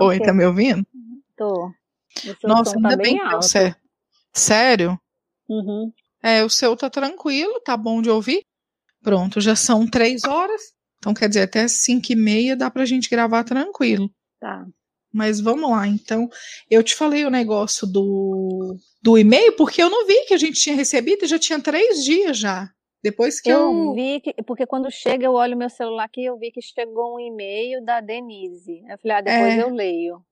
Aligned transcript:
Oi, 0.00 0.20
tá 0.20 0.32
me 0.32 0.44
ouvindo? 0.44 0.86
Tô. 1.36 1.70
Nossa, 2.42 2.76
ainda 2.76 2.90
tá 2.90 2.96
bem, 2.96 3.18
bem 3.18 3.28
deu 3.28 3.42
certo. 3.42 3.80
Sério? 4.32 4.98
Uhum. 5.48 5.92
É, 6.22 6.44
o 6.44 6.50
seu 6.50 6.76
tá 6.76 6.88
tranquilo, 6.90 7.60
tá 7.60 7.76
bom 7.76 8.02
de 8.02 8.10
ouvir? 8.10 8.44
Pronto, 9.02 9.40
já 9.40 9.56
são 9.56 9.86
três 9.86 10.24
horas. 10.24 10.60
Então, 10.98 11.14
quer 11.14 11.28
dizer, 11.28 11.42
até 11.42 11.66
cinco 11.66 12.12
e 12.12 12.16
meia 12.16 12.56
dá 12.56 12.70
pra 12.70 12.84
gente 12.84 13.08
gravar 13.08 13.44
tranquilo. 13.44 14.10
Tá. 14.38 14.66
Mas 15.12 15.40
vamos 15.40 15.70
lá, 15.70 15.86
então. 15.86 16.28
Eu 16.70 16.82
te 16.82 16.94
falei 16.94 17.24
o 17.24 17.30
negócio 17.30 17.86
do, 17.86 18.76
do 19.02 19.18
e-mail, 19.18 19.56
porque 19.56 19.82
eu 19.82 19.90
não 19.90 20.06
vi 20.06 20.26
que 20.26 20.34
a 20.34 20.38
gente 20.38 20.60
tinha 20.60 20.76
recebido, 20.76 21.26
já 21.26 21.38
tinha 21.38 21.58
três 21.58 22.04
dias 22.04 22.38
já. 22.38 22.70
Depois 23.02 23.40
que 23.40 23.50
eu. 23.50 23.60
Eu 23.60 23.94
vi 23.94 24.20
que. 24.20 24.34
Porque 24.42 24.66
quando 24.66 24.90
chega, 24.90 25.24
eu 25.24 25.32
olho 25.32 25.56
meu 25.56 25.70
celular 25.70 26.04
aqui 26.04 26.24
eu 26.24 26.38
vi 26.38 26.50
que 26.50 26.60
chegou 26.60 27.16
um 27.16 27.20
e-mail 27.20 27.84
da 27.84 28.00
Denise. 28.00 28.82
Eu 28.88 28.98
falei, 28.98 29.16
ah, 29.16 29.20
depois 29.20 29.54
é. 29.54 29.62
eu 29.62 29.70
leio. 29.70 30.22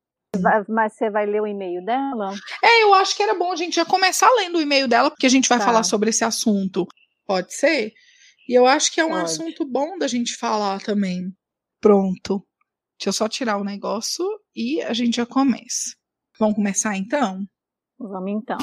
Mas 0.69 0.93
você 0.93 1.11
vai 1.11 1.25
ler 1.25 1.41
o 1.41 1.47
e-mail 1.47 1.83
dela? 1.85 2.35
É, 2.63 2.83
eu 2.83 2.93
acho 2.95 3.17
que 3.17 3.23
era 3.23 3.35
bom 3.35 3.51
a 3.51 3.57
gente 3.57 3.77
já 3.77 3.85
começar 3.85 4.31
lendo 4.37 4.59
o 4.59 4.61
e-mail 4.61 4.87
dela, 4.87 5.11
porque 5.11 5.27
a 5.27 5.31
gente 5.31 5.49
vai 5.49 5.59
tá. 5.59 5.65
falar 5.65 5.83
sobre 5.83 6.11
esse 6.11 6.23
assunto. 6.23 6.87
Pode 7.27 7.55
ser? 7.55 7.93
E 8.47 8.55
eu 8.55 8.67
acho 8.67 8.93
que 8.93 9.01
é 9.01 9.05
um 9.05 9.11
Pode. 9.11 9.23
assunto 9.23 9.65
bom 9.65 9.97
da 9.99 10.07
gente 10.07 10.37
falar 10.37 10.81
também. 10.81 11.33
Pronto. 11.81 12.45
Deixa 12.99 13.09
eu 13.09 13.13
só 13.13 13.29
tirar 13.29 13.59
o 13.59 13.65
negócio 13.65 14.25
e 14.55 14.83
a 14.83 14.93
gente 14.93 15.17
já 15.17 15.27
começa. 15.27 15.95
Vamos 16.39 16.57
começar 16.57 16.97
então? 16.97 17.45
Vamos 17.99 18.31
então. 18.33 18.59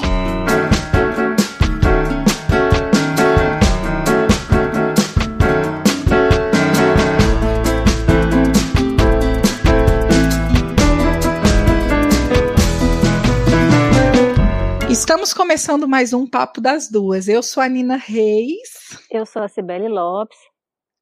Estamos 14.98 15.34
começando 15.34 15.86
mais 15.86 16.14
um 16.14 16.26
Papo 16.26 16.58
das 16.58 16.90
Duas. 16.90 17.28
Eu 17.28 17.42
sou 17.42 17.62
a 17.62 17.68
Nina 17.68 17.96
Reis. 17.96 18.96
Eu 19.10 19.26
sou 19.26 19.42
a 19.42 19.48
Cibele 19.48 19.88
Lopes. 19.88 20.38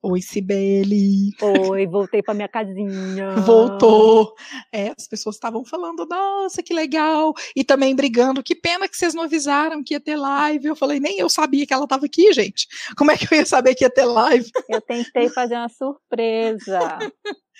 Oi, 0.02 0.20
Cibele. 0.20 1.30
Oi, 1.41 1.86
voltei 1.86 2.20
para 2.20 2.34
minha 2.34 2.48
casinha. 2.48 3.36
Voltou. 3.36 4.34
É, 4.72 4.92
as 4.98 5.06
pessoas 5.06 5.36
estavam 5.36 5.64
falando, 5.64 6.04
nossa, 6.06 6.60
que 6.60 6.74
legal. 6.74 7.32
E 7.54 7.62
também 7.62 7.94
brigando, 7.94 8.42
que 8.42 8.56
pena 8.56 8.88
que 8.88 8.96
vocês 8.96 9.14
não 9.14 9.22
avisaram 9.22 9.82
que 9.82 9.94
ia 9.94 10.00
ter 10.00 10.16
live. 10.16 10.66
Eu 10.66 10.76
falei, 10.76 10.98
nem 10.98 11.16
eu 11.20 11.28
sabia 11.30 11.64
que 11.64 11.72
ela 11.72 11.84
estava 11.84 12.04
aqui, 12.04 12.32
gente. 12.32 12.66
Como 12.98 13.12
é 13.12 13.16
que 13.16 13.32
eu 13.32 13.38
ia 13.38 13.47
saber 13.47 13.76
que 13.76 13.84
ia 13.84 13.91
ter 13.91 14.06
live? 14.06 14.50
Eu 14.69 14.80
tentei 14.80 15.28
fazer 15.28 15.54
uma 15.54 15.69
surpresa. 15.69 16.98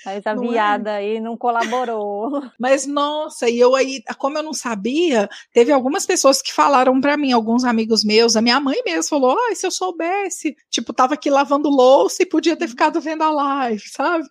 Mas 0.05 0.27
a 0.27 0.35
não 0.35 0.43
viada 0.43 0.91
é? 0.91 0.97
aí 0.97 1.21
não 1.21 1.37
colaborou. 1.37 2.31
Mas 2.59 2.87
nossa, 2.87 3.49
e 3.49 3.59
eu 3.59 3.75
aí, 3.75 4.03
como 4.19 4.39
eu 4.39 4.43
não 4.43 4.53
sabia, 4.53 5.29
teve 5.53 5.73
algumas 5.73 6.07
pessoas 6.07 6.43
que 6.43 6.53
falaram 6.53 7.01
para 7.01 7.17
mim, 7.17 7.33
alguns 7.33 7.65
amigos 7.65 8.05
meus, 8.05 8.37
a 8.37 8.43
minha 8.43 8.61
mãe 8.61 8.83
mesmo 8.85 9.09
falou: 9.09 9.37
"Ah, 9.39 9.55
se 9.55 9.67
eu 9.67 9.71
soubesse, 9.71 10.55
tipo, 10.71 10.93
tava 10.93 11.15
aqui 11.15 11.31
lavando 11.31 11.69
louça 11.69 12.23
e 12.23 12.27
podia 12.27 12.57
ter 12.57 12.69
ficado 12.69 13.01
vendo 13.01 13.23
a 13.23 13.31
live", 13.31 13.83
sabe? 13.89 14.25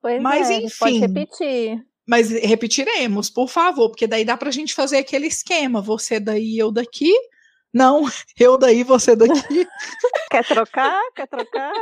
Pois 0.00 0.22
Mas 0.22 0.50
é, 0.50 0.58
enfim. 0.58 0.78
Pode 0.78 0.98
repetir. 0.98 1.86
Mas 2.06 2.30
repetiremos, 2.30 3.30
por 3.30 3.48
favor, 3.48 3.88
porque 3.90 4.06
daí 4.06 4.24
dá 4.24 4.36
pra 4.36 4.50
gente 4.50 4.74
fazer 4.74 4.98
aquele 4.98 5.26
esquema, 5.28 5.80
você 5.80 6.18
daí 6.18 6.58
eu 6.58 6.72
daqui, 6.72 7.12
não, 7.72 8.04
eu 8.38 8.58
daí, 8.58 8.82
você 8.82 9.14
daqui. 9.14 9.66
Quer 10.30 10.44
trocar? 10.44 11.00
Quer 11.14 11.26
trocar? 11.26 11.72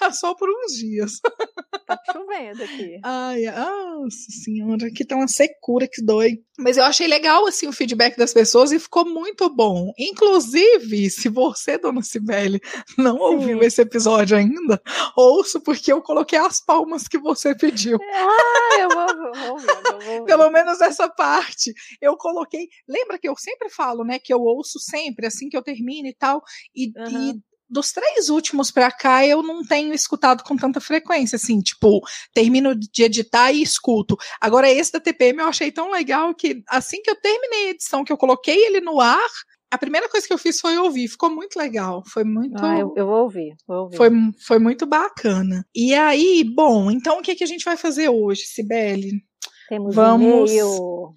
É 0.00 0.10
só 0.10 0.34
por 0.34 0.48
uns 0.48 0.72
dias. 0.72 1.20
Tá 1.86 1.98
chovendo 2.10 2.62
aqui. 2.62 2.98
Ai, 3.02 3.42
nossa 3.42 4.30
senhora, 4.42 4.86
aqui 4.86 5.04
tá 5.04 5.16
uma 5.16 5.28
secura 5.28 5.86
que 5.86 6.02
dói. 6.02 6.38
Mas 6.58 6.78
eu 6.78 6.84
achei 6.84 7.06
legal, 7.06 7.46
assim, 7.46 7.66
o 7.68 7.72
feedback 7.74 8.16
das 8.16 8.32
pessoas 8.32 8.72
e 8.72 8.78
ficou 8.78 9.04
muito 9.04 9.50
bom. 9.54 9.92
Inclusive, 9.98 11.10
se 11.10 11.28
você, 11.28 11.76
dona 11.76 12.00
Cibele, 12.00 12.58
não 12.96 13.16
Sim. 13.16 13.22
ouviu 13.22 13.62
esse 13.62 13.82
episódio 13.82 14.34
ainda, 14.34 14.80
ouço 15.14 15.60
porque 15.60 15.92
eu 15.92 16.00
coloquei 16.00 16.38
as 16.38 16.58
palmas 16.58 17.06
que 17.06 17.18
você 17.18 17.54
pediu. 17.54 17.98
Ah, 18.14 18.78
eu 18.80 18.88
vou, 18.88 19.58
vou, 19.58 19.93
vou. 20.04 20.24
Pelo 20.24 20.50
menos 20.50 20.80
essa 20.80 21.08
parte. 21.08 21.72
Eu 22.00 22.16
coloquei. 22.16 22.68
Lembra 22.88 23.18
que 23.18 23.28
eu 23.28 23.36
sempre 23.36 23.68
falo, 23.68 24.04
né, 24.04 24.18
que 24.18 24.32
eu 24.32 24.40
ouço 24.40 24.78
sempre, 24.78 25.26
assim 25.26 25.48
que 25.48 25.56
eu 25.56 25.62
termino 25.62 26.08
e 26.08 26.14
tal. 26.14 26.42
E, 26.74 26.92
uhum. 26.96 27.32
e 27.32 27.42
dos 27.68 27.92
três 27.92 28.28
últimos 28.28 28.70
para 28.70 28.90
cá 28.90 29.26
eu 29.26 29.42
não 29.42 29.64
tenho 29.64 29.92
escutado 29.92 30.44
com 30.44 30.56
tanta 30.56 30.80
frequência, 30.80 31.36
assim, 31.36 31.60
tipo, 31.60 32.00
termino 32.32 32.74
de 32.74 33.02
editar 33.02 33.52
e 33.52 33.62
escuto. 33.62 34.16
Agora 34.40 34.70
esse 34.70 34.92
da 34.92 35.00
TPM 35.00 35.40
eu 35.40 35.48
achei 35.48 35.72
tão 35.72 35.90
legal 35.90 36.34
que 36.34 36.62
assim 36.68 37.02
que 37.02 37.10
eu 37.10 37.20
terminei 37.20 37.68
a 37.68 37.70
edição, 37.70 38.04
que 38.04 38.12
eu 38.12 38.16
coloquei 38.16 38.66
ele 38.66 38.80
no 38.80 39.00
ar, 39.00 39.30
a 39.70 39.78
primeira 39.78 40.08
coisa 40.08 40.24
que 40.24 40.32
eu 40.32 40.38
fiz 40.38 40.60
foi 40.60 40.78
ouvir, 40.78 41.08
ficou 41.08 41.30
muito 41.34 41.58
legal, 41.58 42.04
foi 42.06 42.22
muito... 42.22 42.64
Ah, 42.64 42.78
eu, 42.78 42.94
eu 42.96 43.06
vou, 43.06 43.24
ouvir, 43.24 43.56
vou 43.66 43.84
ouvir, 43.84 43.96
Foi, 43.96 44.10
foi 44.46 44.58
muito 44.60 44.86
bacana. 44.86 45.66
E 45.74 45.92
aí, 45.94 46.44
bom, 46.44 46.92
então 46.92 47.18
o 47.18 47.22
que, 47.22 47.34
que 47.34 47.42
a 47.42 47.46
gente 47.46 47.64
vai 47.64 47.76
fazer 47.76 48.08
hoje, 48.08 48.42
Sibeli? 48.42 49.24
Temos 49.68 49.94
Vamos... 49.94 50.50
e-mail. 50.50 51.12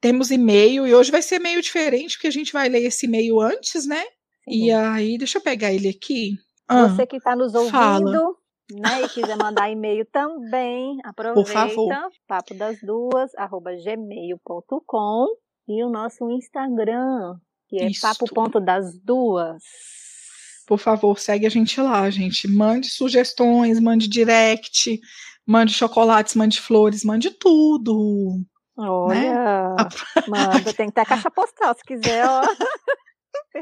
Temos 0.00 0.30
e-mail, 0.30 0.86
e 0.86 0.94
hoje 0.94 1.10
vai 1.10 1.22
ser 1.22 1.38
meio 1.38 1.60
diferente, 1.60 2.16
porque 2.16 2.26
a 2.26 2.32
gente 2.32 2.52
vai 2.52 2.68
ler 2.68 2.84
esse 2.84 3.06
e-mail 3.06 3.40
antes, 3.40 3.86
né? 3.86 4.04
E 4.46 4.70
aí, 4.70 5.18
deixa 5.18 5.38
eu 5.38 5.42
pegar 5.42 5.72
ele 5.72 5.88
aqui. 5.88 6.36
Ah, 6.68 6.86
Você 6.86 7.06
que 7.06 7.16
está 7.16 7.34
nos 7.34 7.54
ouvindo, 7.54 7.72
fala. 7.72 8.34
né, 8.70 9.02
e 9.02 9.08
quiser 9.08 9.36
mandar 9.36 9.70
e-mail 9.70 10.06
também, 10.12 10.98
aproveita. 11.04 11.42
Por 11.42 11.52
favor. 11.52 11.88
Papo 12.28 12.54
das 12.54 12.78
duas, 12.80 13.34
arroba 13.36 13.72
gmail.com 13.72 15.26
e 15.68 15.82
o 15.82 15.90
nosso 15.90 16.30
Instagram, 16.30 17.36
que 17.68 17.82
é 17.82 17.88
papo 18.00 18.60
das 18.60 18.96
duas. 19.02 19.62
Por 20.66 20.78
favor, 20.78 21.18
segue 21.18 21.46
a 21.46 21.50
gente 21.50 21.80
lá, 21.80 22.08
gente. 22.10 22.48
Mande 22.48 22.88
sugestões, 22.88 23.80
mande 23.80 24.08
direct, 24.08 25.00
mande 25.46 25.72
chocolates, 25.72 26.34
mande 26.34 26.60
flores, 26.60 27.04
mande 27.04 27.30
tudo. 27.30 28.42
Olha, 28.76 29.20
né? 29.20 29.76
manda, 30.28 30.72
tem 30.74 30.88
que 30.88 30.94
ter 30.94 31.00
a 31.02 31.06
caixa 31.06 31.30
postal, 31.30 31.74
se 31.74 31.84
quiser, 31.84 32.26
ó. 32.28 32.42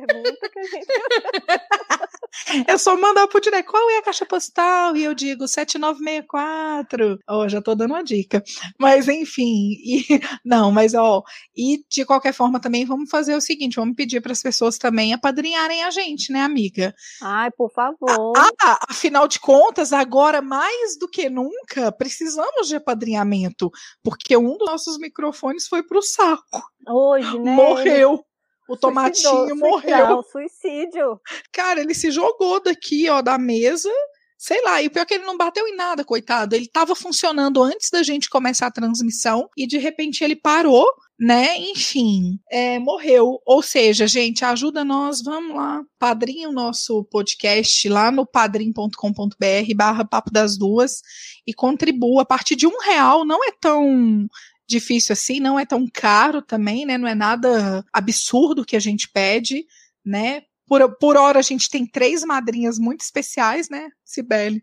pergunta 0.00 0.48
que 0.50 0.58
a 0.58 0.62
gente. 0.62 0.86
é 2.68 2.76
só 2.76 2.96
mandar 2.96 3.28
pro 3.28 3.40
direct 3.40 3.70
qual 3.70 3.90
é 3.90 3.98
a 3.98 4.02
caixa 4.02 4.26
postal 4.26 4.96
e 4.96 5.04
eu 5.04 5.14
digo 5.14 5.46
7964. 5.46 7.18
Ó, 7.28 7.44
oh, 7.44 7.48
já 7.48 7.62
tô 7.62 7.74
dando 7.74 7.92
uma 7.92 8.02
dica. 8.02 8.42
Mas 8.78 9.08
enfim, 9.08 9.72
e, 9.84 10.04
não, 10.44 10.70
mas 10.72 10.94
ó, 10.94 11.22
e 11.56 11.84
de 11.88 12.04
qualquer 12.04 12.32
forma 12.32 12.60
também 12.60 12.84
vamos 12.84 13.10
fazer 13.10 13.34
o 13.34 13.40
seguinte, 13.40 13.76
vamos 13.76 13.94
pedir 13.94 14.20
para 14.20 14.32
as 14.32 14.42
pessoas 14.42 14.78
também 14.78 15.12
apadrinharem 15.12 15.82
a 15.84 15.90
gente, 15.90 16.32
né, 16.32 16.42
amiga? 16.42 16.94
Ai, 17.22 17.50
por 17.52 17.70
favor. 17.72 18.32
Ah, 18.36 18.50
ah, 18.62 18.78
afinal 18.88 19.28
de 19.28 19.38
contas, 19.38 19.92
agora 19.92 20.42
mais 20.42 20.98
do 20.98 21.08
que 21.08 21.28
nunca, 21.28 21.92
precisamos 21.92 22.68
de 22.68 22.76
apadrinhamento, 22.76 23.70
porque 24.02 24.36
um 24.36 24.56
dos 24.56 24.66
nossos 24.66 24.98
microfones 24.98 25.66
foi 25.66 25.82
pro 25.82 26.02
saco. 26.02 26.62
Hoje, 26.86 27.38
né? 27.38 27.52
Morreu. 27.52 28.24
O 28.68 28.76
tomatinho 28.76 29.56
morreu. 29.56 30.22
Suicídio. 30.30 31.20
Cara, 31.52 31.80
ele 31.80 31.94
se 31.94 32.10
jogou 32.10 32.62
daqui, 32.62 33.08
ó, 33.08 33.20
da 33.20 33.38
mesa. 33.38 33.90
Sei 34.36 34.62
lá, 34.62 34.82
e 34.82 34.88
o 34.88 34.90
pior 34.90 35.02
é 35.02 35.06
que 35.06 35.14
ele 35.14 35.24
não 35.24 35.38
bateu 35.38 35.66
em 35.66 35.74
nada, 35.74 36.04
coitado. 36.04 36.54
Ele 36.54 36.66
estava 36.66 36.94
funcionando 36.94 37.62
antes 37.62 37.88
da 37.90 38.02
gente 38.02 38.28
começar 38.28 38.66
a 38.66 38.70
transmissão 38.70 39.48
e 39.56 39.66
de 39.66 39.78
repente 39.78 40.22
ele 40.22 40.36
parou, 40.36 40.86
né? 41.18 41.56
Enfim, 41.56 42.38
é, 42.50 42.78
morreu. 42.78 43.40
Ou 43.46 43.62
seja, 43.62 44.06
gente, 44.06 44.44
ajuda 44.44 44.84
nós, 44.84 45.22
vamos 45.22 45.56
lá, 45.56 45.82
padrinha 45.98 46.50
o 46.50 46.52
nosso 46.52 47.04
podcast 47.04 47.88
lá 47.88 48.10
no 48.10 48.26
padrim.com.br 48.26 49.74
barra 49.74 50.04
papo 50.04 50.30
das 50.30 50.58
duas 50.58 51.00
e 51.46 51.54
contribua. 51.54 52.22
A 52.22 52.26
partir 52.26 52.56
de 52.56 52.66
um 52.66 52.78
real 52.80 53.24
não 53.24 53.42
é 53.44 53.52
tão 53.58 54.26
difícil 54.68 55.12
assim, 55.12 55.40
não 55.40 55.58
é 55.58 55.66
tão 55.66 55.86
caro 55.92 56.40
também, 56.40 56.86
né? 56.86 56.96
Não 56.98 57.08
é 57.08 57.14
nada 57.14 57.84
absurdo 57.92 58.64
que 58.64 58.76
a 58.76 58.80
gente 58.80 59.08
pede, 59.10 59.64
né? 60.04 60.42
Por, 60.66 60.96
por 60.98 61.16
hora 61.16 61.38
a 61.38 61.42
gente 61.42 61.68
tem 61.68 61.86
três 61.86 62.24
madrinhas 62.24 62.78
muito 62.78 63.02
especiais, 63.02 63.68
né, 63.68 63.88
Cibele? 64.04 64.62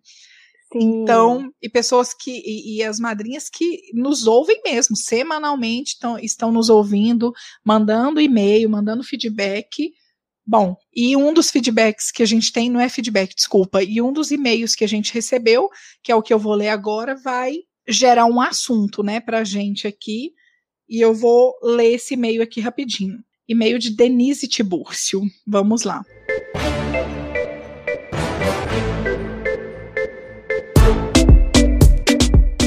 Sim. 0.73 1.01
Então, 1.01 1.51
e 1.61 1.69
pessoas 1.69 2.13
que, 2.13 2.31
e, 2.31 2.77
e, 2.77 2.83
as 2.83 2.99
madrinhas 2.99 3.49
que 3.49 3.81
nos 3.93 4.25
ouvem 4.25 4.61
mesmo, 4.63 4.95
semanalmente 4.95 5.99
tão, 5.99 6.17
estão 6.17 6.51
nos 6.51 6.69
ouvindo, 6.69 7.33
mandando 7.63 8.21
e-mail, 8.21 8.69
mandando 8.69 9.03
feedback. 9.03 9.91
Bom, 10.47 10.75
e 10.95 11.15
um 11.15 11.33
dos 11.33 11.51
feedbacks 11.51 12.09
que 12.09 12.23
a 12.23 12.25
gente 12.25 12.53
tem, 12.53 12.69
não 12.69 12.79
é 12.79 12.87
feedback, 12.87 13.35
desculpa, 13.35 13.83
e 13.83 14.01
um 14.01 14.13
dos 14.13 14.31
e-mails 14.31 14.73
que 14.73 14.85
a 14.85 14.87
gente 14.87 15.13
recebeu, 15.13 15.69
que 16.01 16.11
é 16.11 16.15
o 16.15 16.21
que 16.21 16.33
eu 16.33 16.39
vou 16.39 16.53
ler 16.53 16.69
agora, 16.69 17.15
vai 17.15 17.57
gerar 17.91 18.25
um 18.25 18.41
assunto, 18.41 19.03
né, 19.03 19.19
pra 19.19 19.43
gente 19.43 19.87
aqui. 19.87 20.31
E 20.89 20.99
eu 20.99 21.13
vou 21.13 21.53
ler 21.63 21.93
esse 21.93 22.15
e-mail 22.15 22.41
aqui 22.41 22.59
rapidinho. 22.59 23.17
E-mail 23.47 23.79
de 23.79 23.95
Denise 23.95 24.47
Tibúrcio. 24.47 25.21
Vamos 25.47 25.83
lá. 25.83 26.03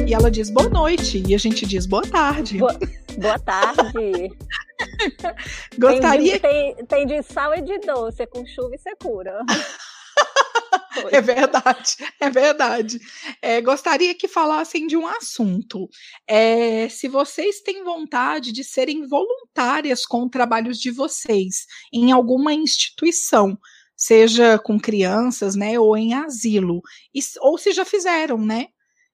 E 0.07 0.13
ela 0.13 0.31
diz 0.31 0.51
boa 0.51 0.69
noite 0.69 1.23
e 1.27 1.35
a 1.35 1.39
gente 1.39 1.67
diz 1.67 1.87
boa 1.87 2.03
tarde. 2.03 2.59
Boa, 2.59 2.79
boa 3.19 3.39
tarde. 3.39 4.31
Gostaria. 5.79 6.39
Tem 6.39 6.75
de, 6.75 6.77
tem, 6.77 6.87
tem 6.87 7.07
de 7.07 7.23
sal 7.23 7.55
e 7.55 7.63
de 7.63 7.79
doce, 7.79 8.23
é 8.23 8.27
com 8.27 8.45
chuva 8.47 8.75
e 8.75 8.79
secura. 8.79 9.41
É 11.11 11.21
verdade, 11.21 11.97
é 12.21 12.31
verdade. 12.31 13.01
É, 13.43 13.61
gostaria 13.61 14.15
que 14.15 14.29
falassem 14.29 14.87
de 14.87 14.97
um 14.97 15.07
assunto. 15.07 15.89
É, 16.27 16.89
se 16.89 17.09
vocês 17.09 17.61
têm 17.61 17.85
vontade 17.85 18.53
de 18.53 18.65
serem 18.65 19.07
voluntárias 19.07 20.07
com 20.07 20.29
trabalhos 20.29 20.79
de 20.79 20.91
vocês 20.91 21.67
em 21.93 22.13
alguma 22.13 22.53
instituição, 22.53 23.59
seja 23.97 24.59
com 24.59 24.79
crianças, 24.79 25.55
né, 25.55 25.79
ou 25.79 25.97
em 25.97 26.15
asilo, 26.15 26.81
e, 27.15 27.21
ou 27.41 27.59
se 27.59 27.73
já 27.73 27.85
fizeram, 27.85 28.39
né? 28.39 28.67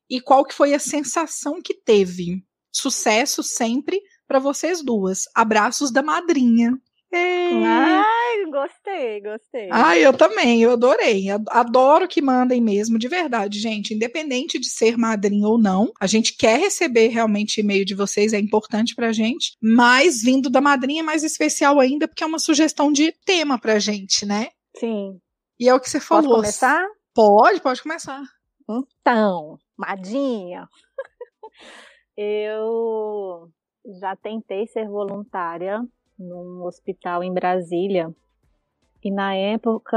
E 0.08 0.20
qual 0.20 0.44
que 0.44 0.54
foi 0.54 0.74
a 0.74 0.78
sensação 0.78 1.60
que 1.62 1.74
teve? 1.74 2.42
Sucesso 2.72 3.42
sempre 3.42 4.00
para 4.26 4.38
vocês 4.38 4.82
duas. 4.82 5.24
Abraços 5.34 5.92
da 5.92 6.02
madrinha. 6.02 6.72
Ai, 7.12 8.44
gostei, 8.50 9.20
gostei. 9.20 9.68
Ai, 9.70 10.04
eu 10.04 10.12
também, 10.12 10.62
eu 10.62 10.72
adorei. 10.72 11.26
Adoro 11.48 12.06
que 12.06 12.22
mandem 12.22 12.60
mesmo, 12.60 12.98
de 12.98 13.08
verdade, 13.08 13.58
gente. 13.58 13.94
Independente 13.94 14.58
de 14.58 14.68
ser 14.68 14.96
madrinha 14.96 15.48
ou 15.48 15.58
não, 15.58 15.92
a 16.00 16.06
gente 16.06 16.36
quer 16.36 16.58
receber 16.58 17.08
realmente 17.08 17.60
e-mail 17.60 17.84
de 17.84 17.94
vocês, 17.94 18.32
é 18.32 18.38
importante 18.38 18.94
pra 18.94 19.12
gente. 19.12 19.56
Mas 19.60 20.22
vindo 20.22 20.48
da 20.48 20.60
madrinha 20.60 21.00
é 21.00 21.04
mais 21.04 21.24
especial 21.24 21.80
ainda, 21.80 22.06
porque 22.06 22.22
é 22.22 22.26
uma 22.26 22.38
sugestão 22.38 22.92
de 22.92 23.12
tema 23.24 23.58
pra 23.58 23.78
gente, 23.78 24.24
né? 24.24 24.48
Sim. 24.76 25.18
E 25.58 25.68
é 25.68 25.74
o 25.74 25.80
que 25.80 25.90
você 25.90 26.00
falou. 26.00 26.30
Pode 26.30 26.42
começar? 26.42 26.86
Pode, 27.14 27.60
pode 27.60 27.82
começar. 27.82 28.22
Então, 28.68 29.58
madrinha. 29.76 30.68
eu 32.16 33.50
já 34.00 34.14
tentei 34.14 34.66
ser 34.68 34.86
voluntária 34.88 35.80
num 36.20 36.62
hospital 36.64 37.24
em 37.24 37.32
Brasília. 37.32 38.14
E 39.02 39.10
na 39.10 39.34
época, 39.34 39.96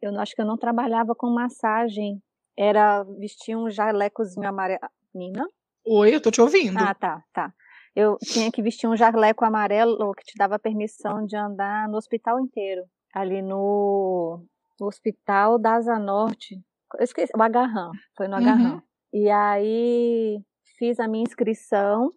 eu 0.00 0.18
acho 0.20 0.34
que 0.34 0.40
eu 0.40 0.46
não 0.46 0.56
trabalhava 0.56 1.14
com 1.14 1.28
massagem. 1.28 2.22
Era 2.56 3.02
vestir 3.02 3.56
um 3.56 3.68
jalecozinho 3.68 4.48
amarelo. 4.48 4.80
Nina? 5.14 5.44
Oi, 5.84 6.14
eu 6.14 6.22
tô 6.22 6.30
te 6.30 6.40
ouvindo. 6.40 6.78
Ah, 6.78 6.94
tá, 6.94 7.22
tá. 7.32 7.52
Eu 7.94 8.16
tinha 8.22 8.50
que 8.50 8.62
vestir 8.62 8.88
um 8.88 8.96
jaleco 8.96 9.44
amarelo 9.44 10.14
que 10.14 10.24
te 10.24 10.38
dava 10.38 10.58
permissão 10.58 11.26
de 11.26 11.36
andar 11.36 11.88
no 11.88 11.98
hospital 11.98 12.40
inteiro. 12.40 12.84
Ali 13.12 13.42
no, 13.42 14.42
no 14.80 14.86
Hospital 14.86 15.58
da 15.58 15.74
Asa 15.74 15.98
Norte. 15.98 16.58
Eu 16.98 17.04
esqueci, 17.04 17.32
o 17.36 17.42
Agarrão. 17.42 17.90
Foi 18.16 18.26
no 18.28 18.36
Agarrão. 18.36 18.76
Uhum. 18.76 18.82
E 19.12 19.28
aí 19.28 20.40
fiz 20.78 20.98
a 20.98 21.06
minha 21.06 21.24
inscrição 21.24 22.10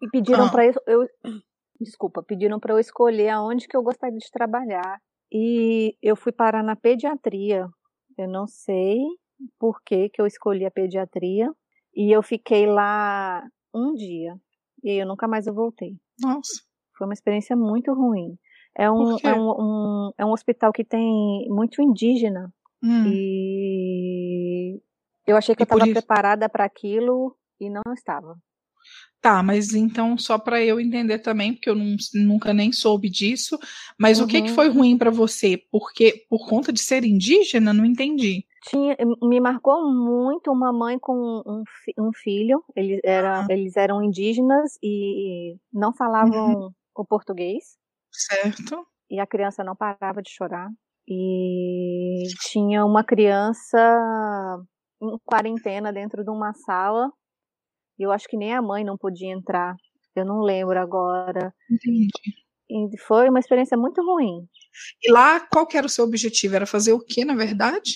e 0.00 0.08
pediram 0.08 0.44
ah. 0.44 0.50
para 0.50 0.66
eu, 0.66 0.74
eu 0.86 1.08
desculpa, 1.80 2.22
pediram 2.22 2.58
para 2.58 2.74
eu 2.74 2.78
escolher 2.78 3.30
aonde 3.30 3.68
que 3.68 3.76
eu 3.76 3.82
gostaria 3.82 4.18
de 4.18 4.30
trabalhar. 4.30 5.00
E 5.32 5.96
eu 6.02 6.16
fui 6.16 6.32
parar 6.32 6.62
na 6.62 6.76
pediatria. 6.76 7.68
Eu 8.16 8.28
não 8.28 8.46
sei 8.46 8.98
por 9.58 9.82
que, 9.82 10.08
que 10.08 10.20
eu 10.20 10.26
escolhi 10.26 10.64
a 10.64 10.70
pediatria. 10.70 11.50
E 11.94 12.14
eu 12.14 12.22
fiquei 12.22 12.66
lá 12.66 13.42
um 13.74 13.94
dia. 13.94 14.36
E 14.84 15.00
eu 15.00 15.06
nunca 15.06 15.26
mais 15.26 15.46
eu 15.46 15.54
voltei. 15.54 15.96
Nossa. 16.20 16.62
Foi 16.96 17.06
uma 17.06 17.14
experiência 17.14 17.56
muito 17.56 17.92
ruim. 17.92 18.38
É 18.78 18.90
um, 18.90 19.16
é 19.22 19.34
um, 19.34 19.50
um, 19.50 20.10
é 20.18 20.24
um 20.24 20.32
hospital 20.32 20.72
que 20.72 20.84
tem 20.84 21.46
muito 21.48 21.82
indígena. 21.82 22.52
Hum. 22.82 23.04
E 23.06 24.80
eu 25.26 25.36
achei 25.36 25.54
que 25.54 25.62
e 25.62 25.64
eu 25.64 25.76
estava 25.76 25.90
preparada 25.90 26.48
para 26.48 26.64
aquilo 26.64 27.34
e 27.58 27.70
não 27.70 27.82
estava. 27.94 28.38
Tá, 29.20 29.42
mas 29.42 29.74
então 29.74 30.16
só 30.16 30.38
para 30.38 30.62
eu 30.62 30.78
entender 30.78 31.18
também, 31.18 31.52
porque 31.52 31.68
eu 31.68 31.74
não, 31.74 31.96
nunca 32.14 32.54
nem 32.54 32.70
soube 32.70 33.10
disso, 33.10 33.58
mas 33.98 34.18
uhum. 34.18 34.24
o 34.24 34.28
que, 34.28 34.42
que 34.42 34.50
uhum. 34.50 34.54
foi 34.54 34.68
ruim 34.68 34.96
para 34.96 35.10
você? 35.10 35.60
Porque 35.70 36.24
por 36.30 36.48
conta 36.48 36.72
de 36.72 36.78
ser 36.78 37.04
indígena, 37.04 37.72
não 37.72 37.84
entendi. 37.84 38.44
Tinha, 38.68 38.96
me 39.22 39.40
marcou 39.40 39.92
muito 39.92 40.52
uma 40.52 40.72
mãe 40.72 40.98
com 40.98 41.42
um, 41.44 41.64
um 41.98 42.10
filho, 42.14 42.62
eles, 42.76 43.00
era, 43.02 43.40
ah. 43.40 43.46
eles 43.50 43.76
eram 43.76 44.02
indígenas 44.02 44.78
e 44.82 45.56
não 45.72 45.92
falavam 45.92 46.54
uhum. 46.54 46.70
o 46.94 47.04
português. 47.04 47.76
Certo. 48.12 48.86
E 49.10 49.18
a 49.18 49.26
criança 49.26 49.64
não 49.64 49.74
parava 49.74 50.22
de 50.22 50.30
chorar. 50.30 50.68
E 51.08 52.24
tinha 52.42 52.84
uma 52.84 53.02
criança 53.02 53.78
em 55.02 55.18
quarentena 55.24 55.92
dentro 55.92 56.24
de 56.24 56.30
uma 56.30 56.52
sala 56.52 57.10
eu 58.04 58.12
acho 58.12 58.28
que 58.28 58.36
nem 58.36 58.52
a 58.52 58.62
mãe 58.62 58.84
não 58.84 58.96
podia 58.96 59.32
entrar. 59.32 59.74
Eu 60.14 60.24
não 60.24 60.40
lembro 60.40 60.78
agora. 60.78 61.52
Entendi. 61.70 62.08
E 62.68 62.98
foi 62.98 63.28
uma 63.28 63.38
experiência 63.38 63.76
muito 63.76 64.02
ruim. 64.02 64.46
E 65.02 65.12
lá, 65.12 65.40
qual 65.40 65.66
que 65.66 65.76
era 65.76 65.86
o 65.86 65.90
seu 65.90 66.04
objetivo? 66.04 66.56
Era 66.56 66.66
fazer 66.66 66.92
o 66.92 67.00
que, 67.00 67.24
na 67.24 67.34
verdade? 67.34 67.92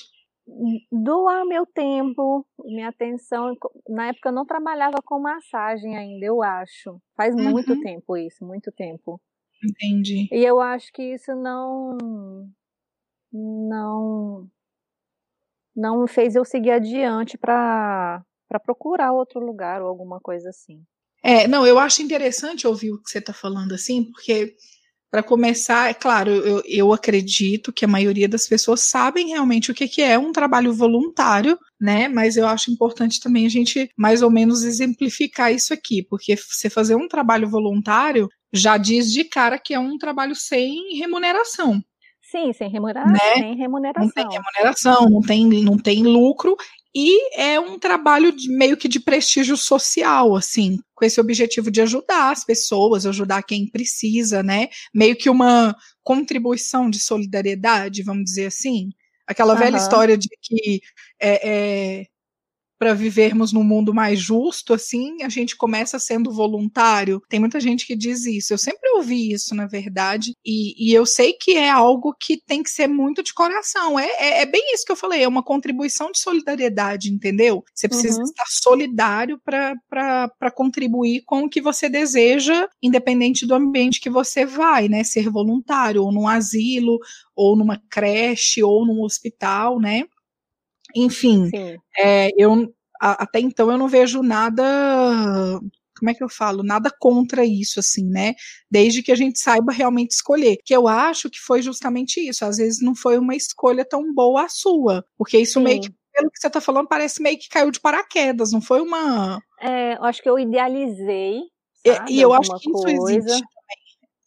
Doar 0.90 1.44
meu 1.44 1.66
tempo, 1.66 2.46
minha 2.64 2.88
atenção. 2.88 3.54
Na 3.88 4.08
época 4.08 4.28
eu 4.28 4.32
não 4.32 4.46
trabalhava 4.46 4.98
com 5.04 5.20
massagem 5.20 5.96
ainda, 5.96 6.26
eu 6.26 6.42
acho. 6.42 7.00
Faz 7.16 7.34
uhum. 7.34 7.50
muito 7.50 7.80
tempo 7.80 8.16
isso, 8.16 8.44
muito 8.44 8.70
tempo. 8.72 9.20
Entendi. 9.62 10.28
E 10.32 10.44
eu 10.44 10.60
acho 10.60 10.92
que 10.92 11.02
isso 11.14 11.34
não. 11.34 11.96
Não. 13.32 14.48
Não 15.76 16.06
fez 16.06 16.34
eu 16.34 16.44
seguir 16.44 16.72
adiante 16.72 17.38
para 17.38 18.24
para 18.50 18.58
procurar 18.58 19.12
outro 19.12 19.38
lugar 19.38 19.80
ou 19.80 19.86
alguma 19.86 20.18
coisa 20.18 20.50
assim. 20.50 20.82
É, 21.22 21.46
não, 21.46 21.64
eu 21.64 21.78
acho 21.78 22.02
interessante 22.02 22.66
ouvir 22.66 22.90
o 22.90 23.00
que 23.00 23.08
você 23.08 23.18
está 23.18 23.32
falando 23.32 23.72
assim, 23.72 24.10
porque 24.10 24.56
para 25.08 25.22
começar, 25.22 25.88
é 25.88 25.94
claro, 25.94 26.30
eu, 26.30 26.62
eu 26.66 26.92
acredito 26.92 27.72
que 27.72 27.84
a 27.84 27.88
maioria 27.88 28.28
das 28.28 28.48
pessoas 28.48 28.80
sabem 28.88 29.28
realmente 29.28 29.70
o 29.70 29.74
que, 29.74 29.86
que 29.86 30.02
é 30.02 30.18
um 30.18 30.32
trabalho 30.32 30.72
voluntário, 30.72 31.56
né? 31.80 32.08
Mas 32.08 32.36
eu 32.36 32.46
acho 32.46 32.72
importante 32.72 33.20
também 33.20 33.46
a 33.46 33.48
gente 33.48 33.88
mais 33.96 34.22
ou 34.22 34.30
menos 34.30 34.64
exemplificar 34.64 35.52
isso 35.52 35.72
aqui, 35.72 36.02
porque 36.02 36.36
você 36.36 36.68
fazer 36.68 36.96
um 36.96 37.08
trabalho 37.08 37.48
voluntário 37.48 38.28
já 38.52 38.76
diz 38.76 39.12
de 39.12 39.24
cara 39.24 39.58
que 39.58 39.74
é 39.74 39.78
um 39.78 39.96
trabalho 39.96 40.34
sem 40.34 40.96
remuneração. 40.96 41.80
Sim, 42.30 42.52
sem 42.52 42.70
remuneração, 42.70 43.12
né? 43.12 43.34
sem 43.34 43.56
remuneração. 43.56 44.04
Não 44.04 44.12
tem 44.12 44.28
remuneração, 44.30 45.10
não 45.10 45.20
tem, 45.20 45.64
não 45.64 45.78
tem 45.78 46.02
lucro, 46.04 46.56
e 46.94 47.38
é 47.40 47.60
um 47.60 47.78
trabalho 47.78 48.32
de, 48.32 48.48
meio 48.48 48.76
que 48.76 48.88
de 48.88 48.98
prestígio 48.98 49.56
social, 49.56 50.34
assim, 50.34 50.78
com 50.94 51.04
esse 51.04 51.20
objetivo 51.20 51.70
de 51.70 51.80
ajudar 51.80 52.32
as 52.32 52.44
pessoas, 52.44 53.06
ajudar 53.06 53.42
quem 53.42 53.70
precisa, 53.70 54.42
né? 54.42 54.68
Meio 54.92 55.16
que 55.16 55.30
uma 55.30 55.76
contribuição 56.02 56.90
de 56.90 56.98
solidariedade, 56.98 58.02
vamos 58.02 58.24
dizer 58.24 58.46
assim. 58.46 58.90
Aquela 59.26 59.54
uhum. 59.54 59.60
velha 59.60 59.76
história 59.76 60.18
de 60.18 60.28
que 60.42 60.80
é, 61.20 61.48
é, 62.00 62.06
para 62.80 62.94
vivermos 62.94 63.52
num 63.52 63.62
mundo 63.62 63.92
mais 63.92 64.18
justo, 64.18 64.72
assim, 64.72 65.22
a 65.22 65.28
gente 65.28 65.54
começa 65.54 65.98
sendo 65.98 66.32
voluntário. 66.32 67.22
Tem 67.28 67.38
muita 67.38 67.60
gente 67.60 67.86
que 67.86 67.94
diz 67.94 68.24
isso. 68.24 68.54
Eu 68.54 68.58
sempre 68.58 68.88
ouvi 68.94 69.32
isso, 69.32 69.54
na 69.54 69.66
verdade, 69.66 70.32
e, 70.42 70.88
e 70.88 70.94
eu 70.94 71.04
sei 71.04 71.34
que 71.34 71.58
é 71.58 71.68
algo 71.68 72.16
que 72.18 72.38
tem 72.38 72.62
que 72.62 72.70
ser 72.70 72.86
muito 72.86 73.22
de 73.22 73.34
coração. 73.34 73.98
É, 73.98 74.06
é, 74.18 74.40
é 74.40 74.46
bem 74.46 74.72
isso 74.72 74.86
que 74.86 74.92
eu 74.92 74.96
falei, 74.96 75.22
é 75.22 75.28
uma 75.28 75.42
contribuição 75.42 76.10
de 76.10 76.20
solidariedade, 76.20 77.12
entendeu? 77.12 77.62
Você 77.74 77.86
precisa 77.86 78.16
uhum. 78.16 78.24
estar 78.24 78.46
solidário 78.48 79.38
para 79.44 80.50
contribuir 80.54 81.22
com 81.26 81.42
o 81.42 81.50
que 81.50 81.60
você 81.60 81.86
deseja, 81.86 82.66
independente 82.82 83.44
do 83.44 83.54
ambiente 83.54 84.00
que 84.00 84.08
você 84.08 84.46
vai, 84.46 84.88
né? 84.88 85.04
Ser 85.04 85.28
voluntário, 85.28 86.02
ou 86.02 86.10
num 86.10 86.26
asilo, 86.26 86.98
ou 87.36 87.54
numa 87.54 87.76
creche, 87.90 88.62
ou 88.62 88.86
num 88.86 89.02
hospital, 89.02 89.78
né? 89.78 90.04
Enfim, 90.94 91.50
é, 91.98 92.30
eu 92.36 92.72
a, 93.00 93.22
até 93.22 93.40
então 93.40 93.70
eu 93.70 93.78
não 93.78 93.88
vejo 93.88 94.22
nada 94.22 94.62
como 95.98 96.10
é 96.10 96.14
que 96.14 96.24
eu 96.24 96.30
falo, 96.30 96.62
nada 96.62 96.90
contra 96.98 97.44
isso, 97.44 97.78
assim, 97.78 98.08
né? 98.08 98.34
Desde 98.70 99.02
que 99.02 99.12
a 99.12 99.14
gente 99.14 99.38
saiba 99.38 99.70
realmente 99.70 100.12
escolher. 100.12 100.56
Que 100.64 100.74
eu 100.74 100.88
acho 100.88 101.28
que 101.28 101.38
foi 101.38 101.60
justamente 101.60 102.26
isso. 102.26 102.42
Às 102.42 102.56
vezes 102.56 102.80
não 102.80 102.94
foi 102.94 103.18
uma 103.18 103.36
escolha 103.36 103.84
tão 103.84 104.14
boa 104.14 104.44
a 104.44 104.48
sua. 104.48 105.04
Porque 105.18 105.36
isso 105.36 105.58
Sim. 105.58 105.64
meio 105.64 105.80
que, 105.82 105.90
pelo 106.14 106.30
que 106.30 106.40
você 106.40 106.48
tá 106.48 106.58
falando, 106.58 106.88
parece 106.88 107.22
meio 107.22 107.38
que 107.38 107.50
caiu 107.50 107.70
de 107.70 107.78
paraquedas, 107.78 108.50
não 108.50 108.62
foi 108.62 108.80
uma. 108.80 109.42
É, 109.60 109.94
eu 109.96 110.04
acho 110.04 110.22
que 110.22 110.30
eu 110.30 110.38
idealizei. 110.38 111.42
Sabe, 111.86 112.12
e 112.12 112.20
eu 112.20 112.32
acho 112.32 112.50
que 112.58 112.70
isso 112.70 112.82
coisa. 112.82 113.12
existe 113.12 113.44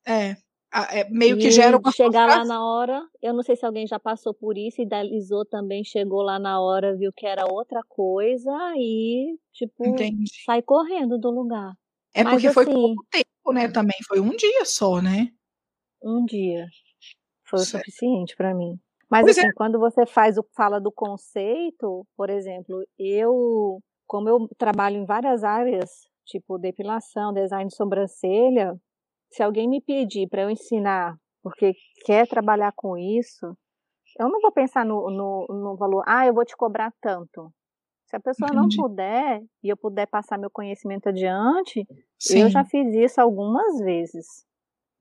também. 0.06 0.30
É 0.30 0.43
é, 0.74 1.10
meio 1.10 1.38
que 1.38 1.52
gera 1.52 1.78
uma 1.78 1.92
chegar 1.92 2.28
lá 2.28 2.44
na 2.44 2.66
hora, 2.66 3.08
eu 3.22 3.32
não 3.34 3.44
sei 3.44 3.56
se 3.56 3.66
alguém 3.66 3.86
já 3.86 4.00
passou 4.00 4.34
por 4.34 4.58
isso, 4.58 4.82
idealizou 4.82 5.46
também, 5.46 5.84
chegou 5.84 6.24
lá 6.24 6.40
na 6.40 6.60
hora, 6.60 6.96
viu 6.96 7.12
que 7.14 7.28
era 7.28 7.46
outra 7.46 7.82
coisa 7.88 8.52
e 8.76 9.38
tipo 9.52 9.86
Entendi. 9.86 10.26
sai 10.44 10.64
correndo 10.64 11.20
do 11.20 11.30
lugar. 11.30 11.74
É 12.14 12.24
Mas, 12.24 12.34
porque 12.34 12.48
assim, 12.48 12.54
foi 12.54 12.66
pouco 12.66 13.06
tempo, 13.12 13.54
né? 13.54 13.68
Também 13.68 13.98
foi 14.08 14.20
um 14.20 14.36
dia 14.36 14.66
só, 14.66 15.00
né? 15.02 15.30
Um 16.02 16.26
dia 16.26 16.68
foi 17.46 17.60
certo. 17.60 17.76
o 17.76 17.86
suficiente 17.86 18.36
para 18.36 18.54
mim. 18.54 18.80
Mas 19.10 19.26
pois 19.26 19.38
assim, 19.38 19.48
é. 19.48 19.54
quando 19.54 19.80
você 19.80 20.08
faz 20.08 20.40
o 20.40 20.46
fala 20.56 20.82
do 20.82 20.92
conceito, 20.92 22.06
por 22.18 22.32
exemplo, 22.32 22.84
eu 22.98 23.80
como 24.08 24.28
eu 24.28 24.50
trabalho 24.58 24.98
em 24.98 25.06
várias 25.06 25.44
áreas, 25.44 26.08
tipo 26.26 26.58
depilação, 26.58 27.34
design 27.34 27.68
de 27.68 27.76
sobrancelha, 27.76 28.76
se 29.34 29.42
alguém 29.42 29.68
me 29.68 29.82
pedir 29.82 30.28
para 30.30 30.44
eu 30.44 30.50
ensinar 30.50 31.18
porque 31.42 31.74
quer 32.06 32.26
trabalhar 32.28 32.72
com 32.74 32.98
isso, 32.98 33.46
eu 34.18 34.30
não 34.30 34.40
vou 34.40 34.52
pensar 34.52 34.86
no, 34.86 35.10
no, 35.10 35.48
no 35.50 35.76
valor, 35.76 36.04
ah, 36.08 36.26
eu 36.26 36.34
vou 36.34 36.46
te 36.46 36.56
cobrar 36.56 36.94
tanto. 37.02 37.52
Se 38.06 38.16
a 38.16 38.20
pessoa 38.20 38.52
Entendi. 38.52 38.78
não 38.78 38.84
puder 38.84 39.42
e 39.62 39.70
eu 39.70 39.76
puder 39.76 40.06
passar 40.08 40.38
meu 40.38 40.50
conhecimento 40.50 41.10
adiante, 41.10 41.86
Sim. 42.18 42.44
eu 42.44 42.50
já 42.50 42.64
fiz 42.64 42.94
isso 42.94 43.20
algumas 43.20 43.80
vezes. 43.80 44.46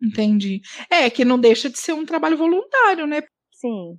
Entendi. 0.02 0.60
É, 0.90 1.08
que 1.10 1.24
não 1.24 1.38
deixa 1.38 1.70
de 1.70 1.78
ser 1.78 1.92
um 1.92 2.04
trabalho 2.04 2.36
voluntário, 2.36 3.06
né? 3.06 3.22
Sim. 3.52 3.98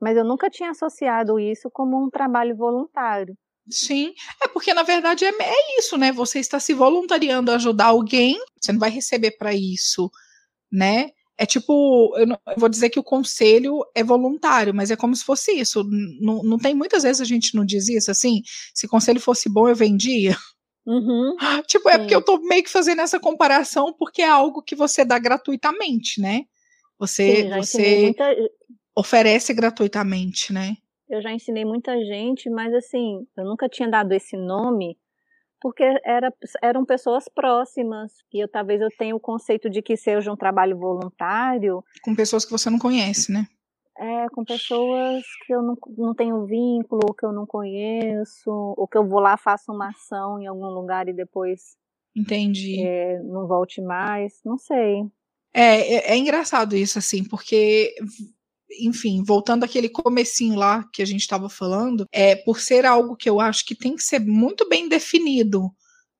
Mas 0.00 0.16
eu 0.16 0.24
nunca 0.24 0.50
tinha 0.50 0.70
associado 0.70 1.40
isso 1.40 1.68
como 1.72 2.00
um 2.00 2.10
trabalho 2.10 2.54
voluntário. 2.54 3.34
Sim, 3.70 4.12
é 4.42 4.48
porque 4.48 4.74
na 4.74 4.82
verdade 4.82 5.24
é, 5.24 5.30
é 5.40 5.78
isso, 5.78 5.96
né? 5.96 6.12
Você 6.12 6.38
está 6.38 6.60
se 6.60 6.74
voluntariando 6.74 7.50
a 7.50 7.54
ajudar 7.54 7.86
alguém, 7.86 8.38
você 8.60 8.72
não 8.72 8.80
vai 8.80 8.90
receber 8.90 9.32
para 9.32 9.54
isso, 9.54 10.10
né? 10.70 11.10
É 11.36 11.44
tipo, 11.44 12.14
eu, 12.16 12.26
não, 12.26 12.38
eu, 12.46 12.54
vou 12.58 12.68
dizer 12.68 12.90
que 12.90 12.98
o 12.98 13.04
conselho 13.04 13.80
é 13.94 14.04
voluntário, 14.04 14.72
mas 14.72 14.90
é 14.90 14.96
como 14.96 15.16
se 15.16 15.24
fosse 15.24 15.50
isso. 15.52 15.82
Não, 16.20 16.42
não 16.44 16.58
tem 16.58 16.74
muitas 16.74 17.02
vezes 17.02 17.20
a 17.20 17.24
gente 17.24 17.56
não 17.56 17.64
diz 17.64 17.88
isso 17.88 18.10
assim. 18.10 18.42
Se 18.72 18.86
conselho 18.86 19.20
fosse 19.20 19.48
bom, 19.48 19.68
eu 19.68 19.74
vendia. 19.74 20.36
Uhum, 20.86 21.34
tipo, 21.66 21.88
é 21.88 21.98
porque 21.98 22.14
eu 22.14 22.22
tô 22.22 22.38
meio 22.38 22.62
que 22.62 22.70
fazendo 22.70 23.00
essa 23.00 23.18
comparação 23.18 23.92
porque 23.98 24.22
é 24.22 24.28
algo 24.28 24.62
que 24.62 24.76
você 24.76 25.04
dá 25.04 25.18
gratuitamente, 25.18 26.20
né? 26.20 26.42
Você, 26.98 27.42
sim, 27.42 27.50
você 27.50 28.02
muita... 28.02 28.36
oferece 28.96 29.52
gratuitamente, 29.52 30.52
né? 30.52 30.76
Eu 31.14 31.22
já 31.22 31.32
ensinei 31.32 31.64
muita 31.64 31.96
gente, 32.04 32.50
mas 32.50 32.74
assim, 32.74 33.24
eu 33.36 33.44
nunca 33.44 33.68
tinha 33.68 33.88
dado 33.88 34.12
esse 34.12 34.36
nome 34.36 34.98
porque 35.60 35.82
era, 36.04 36.30
eram 36.60 36.84
pessoas 36.84 37.24
próximas 37.26 38.12
e 38.32 38.42
eu 38.42 38.48
talvez 38.48 38.82
eu 38.82 38.90
tenha 38.98 39.16
o 39.16 39.20
conceito 39.20 39.70
de 39.70 39.80
que 39.80 39.96
seja 39.96 40.30
um 40.30 40.36
trabalho 40.36 40.76
voluntário 40.76 41.82
com 42.02 42.14
pessoas 42.14 42.44
que 42.44 42.50
você 42.50 42.68
não 42.68 42.78
conhece, 42.78 43.32
né? 43.32 43.46
É, 43.96 44.28
com 44.30 44.44
pessoas 44.44 45.22
que 45.46 45.54
eu 45.54 45.62
não, 45.62 45.78
não 45.96 46.14
tenho 46.14 46.44
vínculo, 46.44 47.00
ou 47.08 47.14
que 47.14 47.24
eu 47.24 47.32
não 47.32 47.46
conheço, 47.46 48.50
ou 48.50 48.88
que 48.88 48.98
eu 48.98 49.08
vou 49.08 49.20
lá 49.20 49.36
faço 49.36 49.72
uma 49.72 49.88
ação 49.90 50.40
em 50.40 50.46
algum 50.46 50.66
lugar 50.66 51.08
e 51.08 51.12
depois 51.12 51.76
entendi 52.14 52.82
é, 52.84 53.22
não 53.22 53.46
volte 53.46 53.80
mais, 53.80 54.40
não 54.44 54.58
sei. 54.58 55.04
É, 55.54 55.94
é, 55.94 56.12
é 56.12 56.16
engraçado 56.16 56.76
isso 56.76 56.98
assim, 56.98 57.22
porque 57.22 57.94
enfim, 58.80 59.22
voltando 59.24 59.64
àquele 59.64 59.88
comecinho 59.88 60.56
lá 60.56 60.84
que 60.92 61.02
a 61.02 61.04
gente 61.04 61.20
estava 61.20 61.48
falando, 61.48 62.06
é 62.12 62.34
por 62.34 62.60
ser 62.60 62.84
algo 62.84 63.16
que 63.16 63.28
eu 63.28 63.40
acho 63.40 63.64
que 63.64 63.74
tem 63.74 63.94
que 63.96 64.02
ser 64.02 64.20
muito 64.20 64.68
bem 64.68 64.88
definido. 64.88 65.70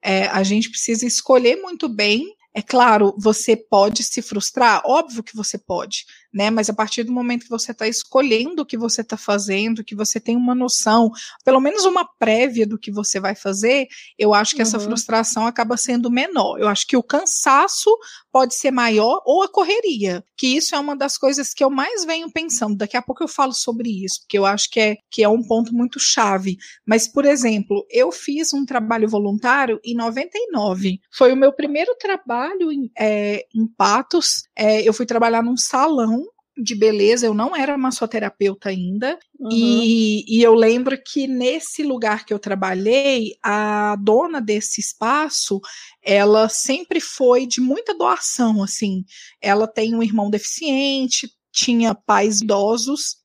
É, 0.03 0.27
a 0.27 0.43
gente 0.43 0.71
precisa 0.71 1.07
escolher 1.07 1.57
muito 1.57 1.89
bem. 1.89 2.27
É 2.55 2.63
claro, 2.63 3.15
você 3.19 3.57
pode 3.57 4.05
se 4.05 4.23
frustrar, 4.23 4.83
óbvio 4.85 5.25
que 5.25 5.35
você 5.35 5.59
pode, 5.59 6.05
né? 6.35 6.51
Mas 6.51 6.69
a 6.69 6.75
partir 6.75 7.05
do 7.05 7.13
momento 7.13 7.45
que 7.45 7.51
você 7.51 7.71
está 7.71 7.87
escolhendo 7.87 8.63
o 8.63 8.67
que 8.67 8.77
você 8.77 9.03
está 9.03 9.17
fazendo, 9.17 9.85
que 9.85 9.95
você 9.95 10.19
tem 10.19 10.37
uma 10.37 10.55
noção, 10.55 11.11
pelo 11.45 11.61
menos 11.61 11.85
uma 11.85 12.05
prévia 12.05 12.67
do 12.67 12.77
que 12.77 12.91
você 12.91 13.21
vai 13.21 13.37
fazer, 13.37 13.87
eu 14.19 14.35
acho 14.35 14.57
que 14.57 14.61
uhum. 14.61 14.67
essa 14.67 14.81
frustração 14.81 15.47
acaba 15.47 15.77
sendo 15.77 16.11
menor. 16.11 16.59
Eu 16.59 16.67
acho 16.67 16.87
que 16.87 16.97
o 16.97 17.03
cansaço 17.03 17.89
pode 18.33 18.57
ser 18.57 18.73
maior 18.73 19.23
ou 19.25 19.45
a 19.45 19.49
correria, 19.49 20.25
que 20.37 20.49
isso 20.57 20.75
é 20.75 20.79
uma 20.79 20.97
das 20.97 21.17
coisas 21.17 21.55
que 21.55 21.63
eu 21.63 21.71
mais 21.71 22.05
venho 22.05 22.29
pensando. 22.33 22.77
Daqui 22.77 22.97
a 22.97 23.03
pouco 23.03 23.23
eu 23.23 23.29
falo 23.29 23.53
sobre 23.53 23.89
isso, 24.05 24.23
porque 24.23 24.37
eu 24.37 24.45
acho 24.45 24.69
que 24.71 24.81
é, 24.81 24.97
que 25.09 25.23
é 25.23 25.29
um 25.29 25.43
ponto 25.43 25.73
muito 25.73 26.01
chave. 26.01 26.57
Mas, 26.85 27.07
por 27.07 27.25
exemplo, 27.25 27.87
eu 27.89 28.11
fiz 28.11 28.53
um 28.53 28.67
trabalho 28.67 29.09
voluntário 29.09 29.79
em 29.85 29.95
99. 29.95 30.99
Foi 31.13 31.33
o 31.33 31.37
meu 31.37 31.53
primeiro 31.53 31.95
trabalho 31.97 32.73
em, 32.73 32.91
é, 32.99 33.47
em 33.55 33.69
Patos. 33.69 34.43
É, 34.57 34.83
eu 34.83 34.93
fui 34.93 35.07
trabalhar 35.07 35.43
num 35.43 35.57
salão 35.57 36.24
de 36.57 36.75
beleza, 36.75 37.27
eu 37.27 37.35
não 37.35 37.55
era 37.55 37.77
massoterapeuta 37.77 38.69
ainda, 38.69 39.19
uhum. 39.39 39.49
e, 39.51 40.25
e, 40.29 40.43
eu 40.43 40.55
lembro 40.55 40.97
que 41.03 41.27
nesse 41.27 41.83
lugar 41.83 42.25
que 42.25 42.33
eu 42.33 42.39
trabalhei, 42.39 43.37
a 43.43 43.97
dona 43.97 44.41
desse 44.41 44.81
espaço, 44.81 45.61
ela 46.03 46.49
sempre 46.49 47.01
foi 47.01 47.47
de 47.47 47.61
muita 47.61 47.97
doação, 47.97 48.63
assim, 48.63 49.05
ela 49.41 49.67
tem 49.67 49.95
um 49.95 50.03
irmão 50.03 50.31
deficiente, 50.31 51.29
tinha 51.53 51.95
pais 51.95 52.41
idosos, 52.41 53.24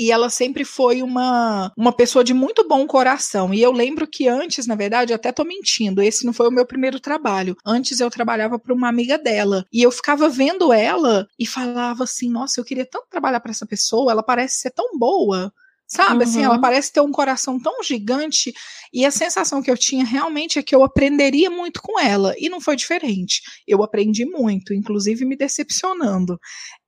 e 0.00 0.10
ela 0.10 0.30
sempre 0.30 0.64
foi 0.64 1.02
uma, 1.02 1.70
uma 1.76 1.92
pessoa 1.92 2.24
de 2.24 2.32
muito 2.32 2.66
bom 2.66 2.86
coração. 2.86 3.52
E 3.52 3.60
eu 3.60 3.70
lembro 3.70 4.06
que 4.06 4.26
antes, 4.26 4.66
na 4.66 4.74
verdade, 4.74 5.12
até 5.12 5.30
tô 5.30 5.44
mentindo, 5.44 6.00
esse 6.00 6.24
não 6.24 6.32
foi 6.32 6.48
o 6.48 6.50
meu 6.50 6.64
primeiro 6.64 6.98
trabalho. 6.98 7.54
Antes 7.66 8.00
eu 8.00 8.08
trabalhava 8.08 8.58
para 8.58 8.72
uma 8.72 8.88
amiga 8.88 9.18
dela 9.18 9.66
e 9.70 9.82
eu 9.82 9.90
ficava 9.90 10.26
vendo 10.26 10.72
ela 10.72 11.28
e 11.38 11.46
falava 11.46 12.04
assim: 12.04 12.30
"Nossa, 12.30 12.58
eu 12.58 12.64
queria 12.64 12.86
tanto 12.86 13.08
trabalhar 13.10 13.40
para 13.40 13.50
essa 13.50 13.66
pessoa, 13.66 14.10
ela 14.10 14.22
parece 14.22 14.60
ser 14.60 14.70
tão 14.70 14.98
boa". 14.98 15.52
Sabe, 15.92 16.22
uhum. 16.22 16.30
assim, 16.30 16.44
ela 16.44 16.54
uhum. 16.54 16.60
parece 16.60 16.92
ter 16.92 17.00
um 17.00 17.10
coração 17.10 17.58
tão 17.58 17.82
gigante 17.82 18.52
e 18.92 19.04
a 19.04 19.10
sensação 19.10 19.60
que 19.60 19.68
eu 19.68 19.76
tinha 19.76 20.04
realmente 20.04 20.56
é 20.56 20.62
que 20.62 20.72
eu 20.72 20.84
aprenderia 20.84 21.50
muito 21.50 21.82
com 21.82 21.98
ela 21.98 22.32
e 22.38 22.48
não 22.48 22.60
foi 22.60 22.76
diferente. 22.76 23.42
Eu 23.66 23.82
aprendi 23.82 24.24
muito, 24.24 24.72
inclusive 24.72 25.24
me 25.24 25.36
decepcionando. 25.36 26.38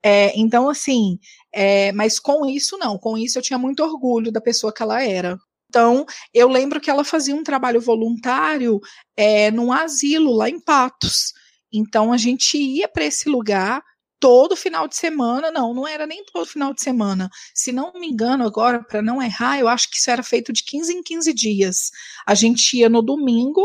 É, 0.05 0.33
então, 0.39 0.71
assim, 0.71 1.19
é, 1.53 1.91
mas 1.91 2.21
com 2.21 2.47
isso 2.47 2.79
não, 2.79 2.97
com 2.97 3.19
isso 3.19 3.39
eu 3.39 3.43
tinha 3.43 3.59
muito 3.59 3.83
orgulho 3.83 4.31
da 4.31 4.41
pessoa 4.41 4.73
que 4.73 4.85
ela 4.85 5.03
era. 5.03 5.37
Então, 5.69 6.07
eu 6.33 6.49
lembro 6.49 6.81
que 6.81 6.91
ela 6.91 7.03
fazia 7.03 7.35
um 7.35 7.43
trabalho 7.43 7.81
voluntário 7.81 8.79
é, 9.17 9.51
num 9.51 9.73
asilo 9.73 10.33
lá 10.33 10.49
em 10.49 10.61
Patos. 10.61 11.33
Então, 11.73 12.13
a 12.13 12.17
gente 12.17 12.57
ia 12.57 12.87
para 12.87 13.05
esse 13.05 13.29
lugar 13.29 13.83
todo 14.23 14.55
final 14.55 14.87
de 14.87 14.95
semana, 14.95 15.51
não, 15.51 15.75
não 15.75 15.87
era 15.87 16.07
nem 16.07 16.25
todo 16.25 16.47
final 16.47 16.73
de 16.73 16.81
semana. 16.81 17.29
Se 17.53 17.73
não 17.73 17.93
me 17.95 18.07
engano, 18.07 18.47
agora, 18.47 18.81
para 18.81 19.03
não 19.03 19.21
errar, 19.21 19.59
eu 19.59 19.67
acho 19.67 19.91
que 19.91 19.97
isso 19.97 20.09
era 20.09 20.23
feito 20.23 20.53
de 20.53 20.63
15 20.63 20.95
em 20.95 21.03
15 21.03 21.35
dias. 21.35 21.91
A 22.25 22.33
gente 22.33 22.77
ia 22.77 22.89
no 22.89 23.03
domingo 23.03 23.65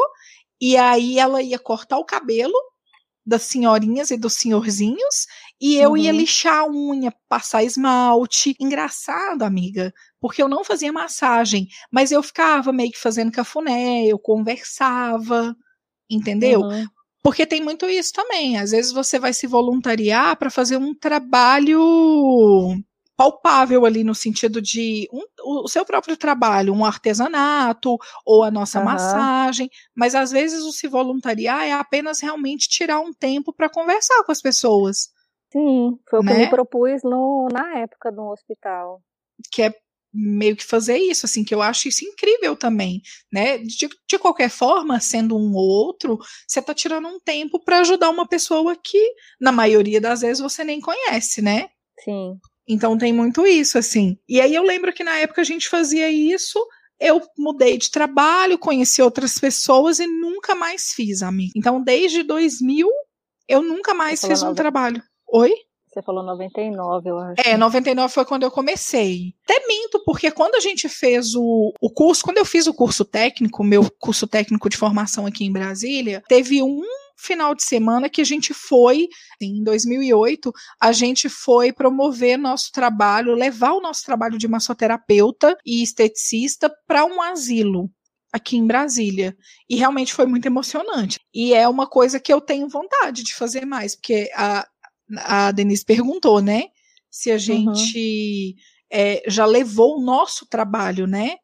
e 0.59 0.75
aí 0.75 1.19
ela 1.19 1.43
ia 1.43 1.59
cortar 1.59 1.99
o 1.99 2.05
cabelo 2.05 2.55
das 3.23 3.43
senhorinhas 3.43 4.09
e 4.09 4.17
dos 4.17 4.33
senhorzinhos 4.33 5.27
e 5.61 5.77
eu 5.77 5.91
uhum. 5.91 5.97
ia 5.97 6.11
lixar 6.11 6.61
a 6.61 6.67
unha, 6.67 7.13
passar 7.29 7.63
esmalte. 7.63 8.55
Engraçado, 8.59 9.43
amiga, 9.43 9.93
porque 10.19 10.41
eu 10.41 10.49
não 10.49 10.63
fazia 10.63 10.91
massagem, 10.91 11.67
mas 11.91 12.11
eu 12.11 12.23
ficava 12.23 12.73
meio 12.73 12.91
que 12.91 12.97
fazendo 12.97 13.31
cafuné, 13.31 14.07
eu 14.07 14.17
conversava, 14.17 15.55
entendeu? 16.09 16.61
Uhum. 16.61 16.87
Porque 17.27 17.45
tem 17.45 17.61
muito 17.61 17.85
isso 17.89 18.13
também. 18.13 18.57
Às 18.57 18.71
vezes 18.71 18.93
você 18.93 19.19
vai 19.19 19.33
se 19.33 19.45
voluntariar 19.45 20.37
para 20.37 20.49
fazer 20.49 20.77
um 20.77 20.95
trabalho 20.95 21.81
palpável 23.17 23.85
ali 23.85 24.01
no 24.01 24.15
sentido 24.15 24.61
de 24.61 25.09
um, 25.11 25.25
o 25.43 25.67
seu 25.67 25.83
próprio 25.83 26.15
trabalho, 26.15 26.73
um 26.73 26.85
artesanato 26.85 27.97
ou 28.25 28.45
a 28.45 28.49
nossa 28.49 28.79
uhum. 28.79 28.85
massagem, 28.85 29.69
mas 29.93 30.15
às 30.15 30.31
vezes 30.31 30.63
o 30.63 30.71
se 30.71 30.87
voluntariar 30.87 31.65
é 31.65 31.73
apenas 31.73 32.21
realmente 32.21 32.69
tirar 32.69 33.01
um 33.01 33.11
tempo 33.11 33.51
para 33.51 33.69
conversar 33.69 34.23
com 34.23 34.31
as 34.31 34.41
pessoas. 34.41 35.09
Sim, 35.51 35.99
foi 36.09 36.23
né? 36.23 36.31
o 36.31 36.33
que 36.33 36.39
me 36.39 36.45
né? 36.45 36.49
propus 36.49 37.03
no, 37.03 37.49
na 37.51 37.79
época 37.79 38.09
do 38.09 38.21
hospital. 38.21 39.01
Que 39.51 39.63
é 39.63 39.73
meio 40.13 40.55
que 40.55 40.63
fazer 40.63 40.97
isso, 40.97 41.25
assim, 41.25 41.43
que 41.43 41.53
eu 41.53 41.61
acho 41.61 41.87
isso 41.87 42.05
incrível 42.05 42.55
também, 42.55 43.01
né? 43.31 43.57
De, 43.59 43.89
de 44.09 44.19
qualquer 44.19 44.49
forma, 44.49 44.99
sendo 44.99 45.37
um 45.37 45.53
ou 45.53 45.67
outro, 45.67 46.17
você 46.47 46.61
tá 46.61 46.73
tirando 46.73 47.07
um 47.07 47.19
tempo 47.19 47.63
para 47.63 47.79
ajudar 47.79 48.09
uma 48.09 48.27
pessoa 48.27 48.75
que, 48.75 49.13
na 49.39 49.51
maioria 49.51 50.01
das 50.01 50.21
vezes, 50.21 50.41
você 50.41 50.63
nem 50.63 50.79
conhece, 50.79 51.41
né? 51.41 51.69
Sim. 52.03 52.37
Então 52.67 52.97
tem 52.97 53.13
muito 53.13 53.45
isso, 53.45 53.77
assim. 53.77 54.17
E 54.27 54.41
aí 54.41 54.53
eu 54.53 54.63
lembro 54.63 54.91
que 54.93 55.03
na 55.03 55.17
época 55.19 55.41
a 55.41 55.45
gente 55.45 55.69
fazia 55.69 56.09
isso, 56.09 56.59
eu 56.99 57.21
mudei 57.37 57.77
de 57.77 57.89
trabalho, 57.89 58.57
conheci 58.57 59.01
outras 59.01 59.39
pessoas 59.39 59.99
e 59.99 60.07
nunca 60.07 60.55
mais 60.55 60.91
fiz, 60.93 61.21
amigo. 61.21 61.53
Então, 61.55 61.81
desde 61.81 62.23
2000, 62.23 62.89
eu 63.47 63.61
nunca 63.61 63.93
mais 63.93 64.21
fiz 64.21 64.41
um 64.43 64.53
trabalho. 64.53 65.01
Oi? 65.31 65.53
Você 65.97 66.03
falou 66.03 66.23
99, 66.23 67.09
eu 67.09 67.17
acho. 67.17 67.41
É, 67.43 67.57
99 67.57 68.13
foi 68.13 68.23
quando 68.23 68.43
eu 68.43 68.51
comecei. 68.51 69.33
Até 69.43 69.65
minto, 69.67 69.99
porque 70.05 70.29
quando 70.29 70.53
a 70.53 70.59
gente 70.59 70.87
fez 70.87 71.33
o, 71.33 71.73
o 71.81 71.89
curso, 71.89 72.23
quando 72.23 72.37
eu 72.37 72.45
fiz 72.45 72.67
o 72.67 72.73
curso 72.73 73.03
técnico, 73.03 73.63
meu 73.63 73.89
curso 73.99 74.27
técnico 74.27 74.69
de 74.69 74.77
formação 74.77 75.25
aqui 75.25 75.43
em 75.43 75.51
Brasília, 75.51 76.21
teve 76.27 76.61
um 76.61 76.83
final 77.17 77.55
de 77.55 77.63
semana 77.63 78.11
que 78.11 78.21
a 78.21 78.23
gente 78.23 78.53
foi, 78.53 79.07
em 79.41 79.63
2008, 79.63 80.53
a 80.79 80.91
gente 80.91 81.29
foi 81.29 81.73
promover 81.73 82.37
nosso 82.37 82.71
trabalho, 82.71 83.33
levar 83.33 83.71
o 83.71 83.81
nosso 83.81 84.03
trabalho 84.05 84.37
de 84.37 84.47
massoterapeuta 84.47 85.57
e 85.65 85.81
esteticista 85.81 86.71
para 86.85 87.05
um 87.05 87.19
asilo 87.23 87.89
aqui 88.31 88.55
em 88.55 88.67
Brasília. 88.67 89.35
E 89.67 89.77
realmente 89.77 90.13
foi 90.13 90.27
muito 90.27 90.45
emocionante. 90.45 91.19
E 91.33 91.55
é 91.55 91.67
uma 91.67 91.87
coisa 91.87 92.19
que 92.19 92.31
eu 92.31 92.39
tenho 92.39 92.69
vontade 92.69 93.23
de 93.23 93.33
fazer 93.33 93.65
mais, 93.65 93.95
porque 93.95 94.29
a, 94.35 94.67
a 95.17 95.51
Denise 95.51 95.85
perguntou, 95.85 96.41
né? 96.41 96.65
Se 97.09 97.29
a 97.31 97.33
uhum. 97.33 97.39
gente 97.39 98.55
uhum. 98.55 98.61
é, 98.91 99.23
já 99.27 99.45
levou 99.45 99.97
o 99.97 100.03
nosso 100.03 100.45
trabalho, 100.45 101.07
né? 101.07 101.37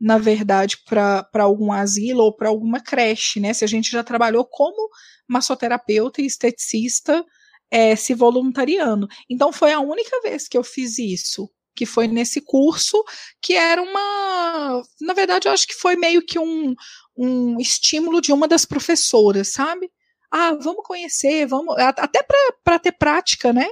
na 0.00 0.16
verdade, 0.16 0.78
para 0.88 1.28
algum 1.34 1.70
asilo 1.70 2.22
ou 2.22 2.34
para 2.34 2.48
alguma 2.48 2.80
creche, 2.80 3.38
né? 3.38 3.52
Se 3.52 3.64
a 3.64 3.68
gente 3.68 3.90
já 3.90 4.02
trabalhou 4.02 4.46
como 4.46 4.88
massoterapeuta 5.28 6.22
e 6.22 6.26
esteticista 6.26 7.22
é, 7.70 7.94
se 7.94 8.14
voluntariando. 8.14 9.06
Então 9.28 9.52
foi 9.52 9.72
a 9.72 9.80
única 9.80 10.18
vez 10.22 10.48
que 10.48 10.56
eu 10.56 10.64
fiz 10.64 10.98
isso, 10.98 11.50
que 11.76 11.84
foi 11.84 12.08
nesse 12.08 12.40
curso, 12.40 13.04
que 13.42 13.52
era 13.52 13.82
uma. 13.82 14.82
Na 15.02 15.12
verdade, 15.12 15.46
eu 15.46 15.52
acho 15.52 15.66
que 15.66 15.74
foi 15.74 15.96
meio 15.96 16.24
que 16.24 16.38
um, 16.38 16.74
um 17.14 17.60
estímulo 17.60 18.22
de 18.22 18.32
uma 18.32 18.48
das 18.48 18.64
professoras, 18.64 19.52
sabe? 19.52 19.90
Ah, 20.30 20.54
vamos 20.54 20.84
conhecer, 20.84 21.46
vamos. 21.46 21.76
Até 21.78 22.20
para 22.62 22.78
ter 22.78 22.92
prática, 22.92 23.52
né? 23.52 23.66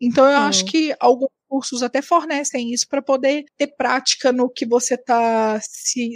Então 0.00 0.24
eu 0.26 0.38
Sim. 0.38 0.44
acho 0.44 0.64
que 0.66 0.96
alguns 1.00 1.30
cursos 1.48 1.82
até 1.82 2.02
fornecem 2.02 2.72
isso 2.72 2.86
para 2.88 3.02
poder 3.02 3.44
ter 3.56 3.68
prática 3.68 4.30
no 4.30 4.50
que 4.50 4.66
você 4.66 4.94
está 4.94 5.58
se, 5.60 6.14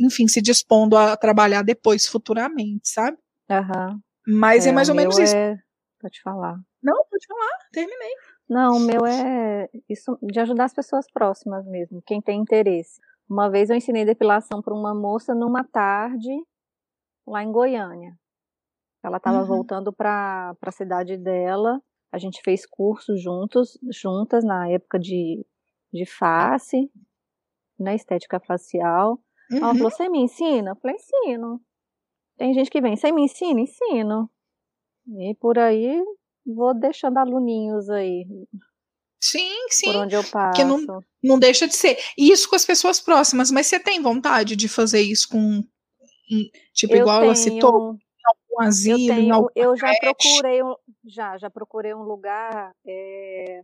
enfim, 0.00 0.28
se 0.28 0.40
dispondo 0.40 0.96
a 0.96 1.16
trabalhar 1.16 1.62
depois, 1.62 2.06
futuramente, 2.06 2.88
sabe? 2.88 3.18
Uhum. 3.50 4.00
Mas 4.26 4.66
é, 4.66 4.70
é 4.70 4.72
mais 4.72 4.88
ou 4.88 4.94
menos 4.94 5.18
isso. 5.18 5.34
É... 5.34 5.56
Pode 6.00 6.22
falar. 6.22 6.56
Não, 6.80 6.94
pode 7.10 7.26
falar, 7.26 7.58
terminei. 7.72 8.12
Não, 8.48 8.76
o 8.76 8.80
meu 8.80 9.04
é 9.04 9.68
isso 9.88 10.16
de 10.22 10.38
ajudar 10.40 10.66
as 10.66 10.72
pessoas 10.72 11.06
próximas 11.12 11.66
mesmo, 11.66 12.00
quem 12.06 12.22
tem 12.22 12.40
interesse. 12.40 13.00
Uma 13.28 13.50
vez 13.50 13.68
eu 13.68 13.76
ensinei 13.76 14.04
depilação 14.04 14.62
para 14.62 14.72
uma 14.72 14.94
moça 14.94 15.34
numa 15.34 15.64
tarde 15.64 16.30
lá 17.26 17.42
em 17.42 17.52
Goiânia. 17.52 18.16
Ela 19.08 19.16
estava 19.16 19.40
uhum. 19.40 19.46
voltando 19.46 19.92
para 19.92 20.54
a 20.60 20.72
cidade 20.72 21.16
dela. 21.16 21.80
A 22.12 22.18
gente 22.18 22.40
fez 22.42 22.64
cursos 22.66 23.22
juntos, 23.22 23.78
juntas 23.90 24.44
na 24.44 24.68
época 24.68 24.98
de, 24.98 25.44
de 25.92 26.06
face, 26.06 26.90
na 27.78 27.90
né, 27.90 27.96
estética 27.96 28.38
facial. 28.40 29.20
Uhum. 29.50 29.58
Ela 29.58 29.74
falou: 29.74 29.90
Você 29.90 30.08
me 30.08 30.20
ensina? 30.20 30.70
Eu 30.70 30.76
falei: 30.76 30.96
Ensino. 30.96 31.60
Tem 32.36 32.54
gente 32.54 32.70
que 32.70 32.80
vem: 32.80 32.96
Você 32.96 33.10
me 33.10 33.22
ensina? 33.22 33.60
Ensino. 33.60 34.30
E 35.18 35.34
por 35.34 35.58
aí 35.58 36.02
vou 36.46 36.74
deixando 36.78 37.18
aluninhos 37.18 37.88
aí. 37.90 38.26
Sim, 39.20 39.68
sim. 39.70 39.86
Por 39.86 39.96
onde 39.96 40.14
eu 40.14 40.22
passo. 40.22 40.50
Porque 40.50 40.64
não, 40.64 41.02
não 41.22 41.38
deixa 41.38 41.66
de 41.66 41.74
ser. 41.74 41.98
Isso 42.16 42.48
com 42.48 42.56
as 42.56 42.64
pessoas 42.64 43.00
próximas, 43.00 43.50
mas 43.50 43.66
você 43.66 43.80
tem 43.80 44.00
vontade 44.00 44.54
de 44.54 44.68
fazer 44.68 45.00
isso 45.00 45.28
com. 45.28 45.62
Tipo, 46.74 46.94
eu 46.94 47.00
igual 47.00 47.20
tenho, 47.20 47.28
ela 47.28 47.34
citou? 47.34 47.96
Algum 48.58 48.68
asilo, 48.68 48.98
eu, 48.98 49.14
tenho, 49.14 49.50
eu 49.54 49.76
já 49.76 49.92
procurei, 50.00 50.60
já, 51.04 51.38
já 51.38 51.48
procurei 51.48 51.94
um 51.94 52.02
lugar 52.02 52.72
é, 52.84 53.62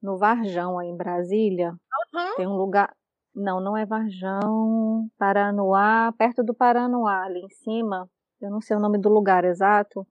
no 0.00 0.16
Varjão, 0.16 0.78
aí 0.78 0.88
em 0.88 0.96
Brasília. 0.96 1.70
Uhum. 2.14 2.36
Tem 2.36 2.46
um 2.46 2.56
lugar. 2.56 2.94
Não, 3.34 3.60
não 3.60 3.76
é 3.76 3.84
Varjão, 3.84 5.08
Paranoá, 5.18 6.12
perto 6.16 6.42
do 6.42 6.54
Paranoá, 6.54 7.24
ali 7.24 7.40
em 7.40 7.48
cima. 7.48 8.08
Eu 8.40 8.50
não 8.50 8.60
sei 8.60 8.76
o 8.76 8.80
nome 8.80 8.98
do 8.98 9.08
lugar 9.08 9.44
exato. 9.44 10.06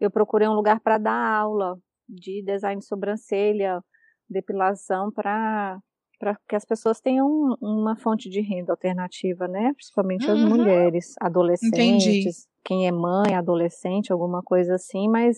Eu 0.00 0.10
procurei 0.10 0.48
um 0.48 0.54
lugar 0.54 0.80
para 0.80 0.98
dar 0.98 1.34
aula 1.36 1.76
de 2.08 2.42
design 2.42 2.80
de 2.80 2.86
sobrancelha, 2.86 3.80
depilação 4.28 5.10
para 5.12 5.78
para 6.24 6.38
que 6.48 6.56
as 6.56 6.64
pessoas 6.64 7.00
tenham 7.00 7.28
uma 7.60 7.96
fonte 7.96 8.30
de 8.30 8.40
renda 8.40 8.72
alternativa, 8.72 9.46
né? 9.46 9.72
Principalmente 9.74 10.26
uhum. 10.26 10.32
as 10.32 10.40
mulheres, 10.40 11.14
adolescentes, 11.20 12.06
Entendi. 12.06 12.30
quem 12.64 12.86
é 12.86 12.90
mãe, 12.90 13.34
adolescente, 13.34 14.10
alguma 14.10 14.42
coisa 14.42 14.76
assim, 14.76 15.06
mas 15.06 15.36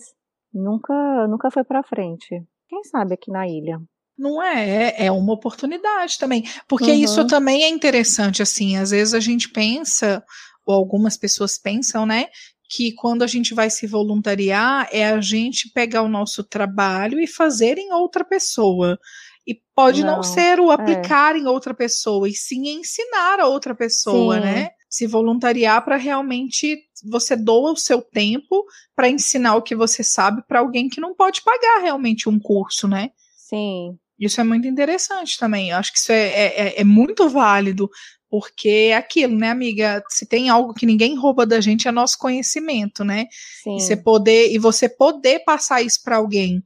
nunca 0.53 1.27
nunca 1.27 1.51
foi 1.51 1.65
para 1.65 1.83
frente. 1.83 2.41
Quem 2.69 2.83
sabe 2.85 3.15
aqui 3.15 3.29
na 3.29 3.45
ilha. 3.45 3.81
Não 4.17 4.41
é, 4.41 4.93
é, 4.95 5.05
é 5.07 5.11
uma 5.11 5.33
oportunidade 5.33 6.17
também, 6.17 6.43
porque 6.69 6.89
uhum. 6.89 6.97
isso 6.97 7.27
também 7.27 7.63
é 7.63 7.69
interessante 7.69 8.41
assim, 8.41 8.77
às 8.77 8.91
vezes 8.91 9.13
a 9.13 9.19
gente 9.19 9.51
pensa 9.51 10.23
ou 10.65 10.73
algumas 10.73 11.17
pessoas 11.17 11.59
pensam, 11.59 12.05
né, 12.05 12.27
que 12.69 12.93
quando 12.93 13.23
a 13.23 13.27
gente 13.27 13.53
vai 13.53 13.69
se 13.69 13.87
voluntariar 13.87 14.89
é 14.91 15.05
a 15.05 15.21
gente 15.21 15.71
pegar 15.73 16.01
o 16.01 16.09
nosso 16.09 16.43
trabalho 16.43 17.19
e 17.19 17.27
fazer 17.27 17.77
em 17.77 17.93
outra 17.93 18.25
pessoa. 18.25 18.99
E 19.45 19.55
pode 19.73 20.03
não, 20.03 20.17
não 20.17 20.23
ser 20.23 20.59
o 20.59 20.71
é. 20.71 20.75
aplicar 20.75 21.35
é. 21.35 21.39
em 21.39 21.47
outra 21.47 21.73
pessoa, 21.73 22.27
e 22.27 22.33
sim 22.33 22.67
ensinar 22.67 23.39
a 23.39 23.47
outra 23.47 23.73
pessoa, 23.73 24.35
sim. 24.35 24.41
né? 24.41 24.69
Se 24.89 25.07
voluntariar 25.07 25.83
para 25.83 25.95
realmente 25.95 26.77
você 27.09 27.35
doa 27.35 27.71
o 27.71 27.77
seu 27.77 28.01
tempo 28.01 28.65
para 28.95 29.09
ensinar 29.09 29.55
o 29.55 29.61
que 29.61 29.75
você 29.75 30.03
sabe 30.03 30.41
para 30.47 30.59
alguém 30.59 30.89
que 30.89 30.99
não 30.99 31.13
pode 31.13 31.41
pagar 31.43 31.81
realmente 31.81 32.27
um 32.27 32.39
curso, 32.39 32.87
né? 32.87 33.11
Sim. 33.37 33.97
Isso 34.19 34.41
é 34.41 34.43
muito 34.43 34.67
interessante 34.67 35.37
também. 35.37 35.69
Eu 35.69 35.77
acho 35.77 35.93
que 35.93 35.99
isso 35.99 36.11
é, 36.11 36.27
é, 36.27 36.81
é 36.81 36.83
muito 36.83 37.29
válido 37.29 37.89
porque 38.29 38.89
é 38.91 38.95
aquilo, 38.95 39.35
né, 39.35 39.49
amiga? 39.49 40.03
Se 40.09 40.25
tem 40.25 40.49
algo 40.49 40.73
que 40.73 40.85
ninguém 40.85 41.17
rouba 41.17 41.45
da 41.45 41.61
gente 41.61 41.87
é 41.87 41.91
nosso 41.91 42.17
conhecimento, 42.17 43.03
né? 43.03 43.25
Sim. 43.63 43.77
E 43.77 43.81
você 43.81 43.95
poder 43.95 44.51
e 44.51 44.57
você 44.57 44.89
poder 44.89 45.43
passar 45.45 45.81
isso 45.81 46.01
para 46.03 46.17
alguém 46.17 46.63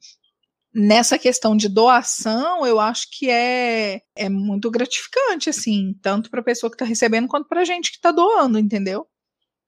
nessa 0.73 1.19
questão 1.19 1.55
de 1.55 1.67
doação, 1.67 2.65
eu 2.65 2.79
acho 2.79 3.07
que 3.11 3.29
é, 3.29 4.01
é 4.15 4.29
muito 4.29 4.71
gratificante, 4.71 5.49
assim, 5.49 5.93
tanto 6.01 6.29
para 6.29 6.39
a 6.39 6.43
pessoa 6.43 6.69
que 6.69 6.75
está 6.75 6.85
recebendo 6.85 7.27
quanto 7.27 7.47
para 7.47 7.61
a 7.61 7.65
gente 7.65 7.91
que 7.91 7.97
está 7.97 8.11
doando, 8.11 8.57
entendeu? 8.57 9.05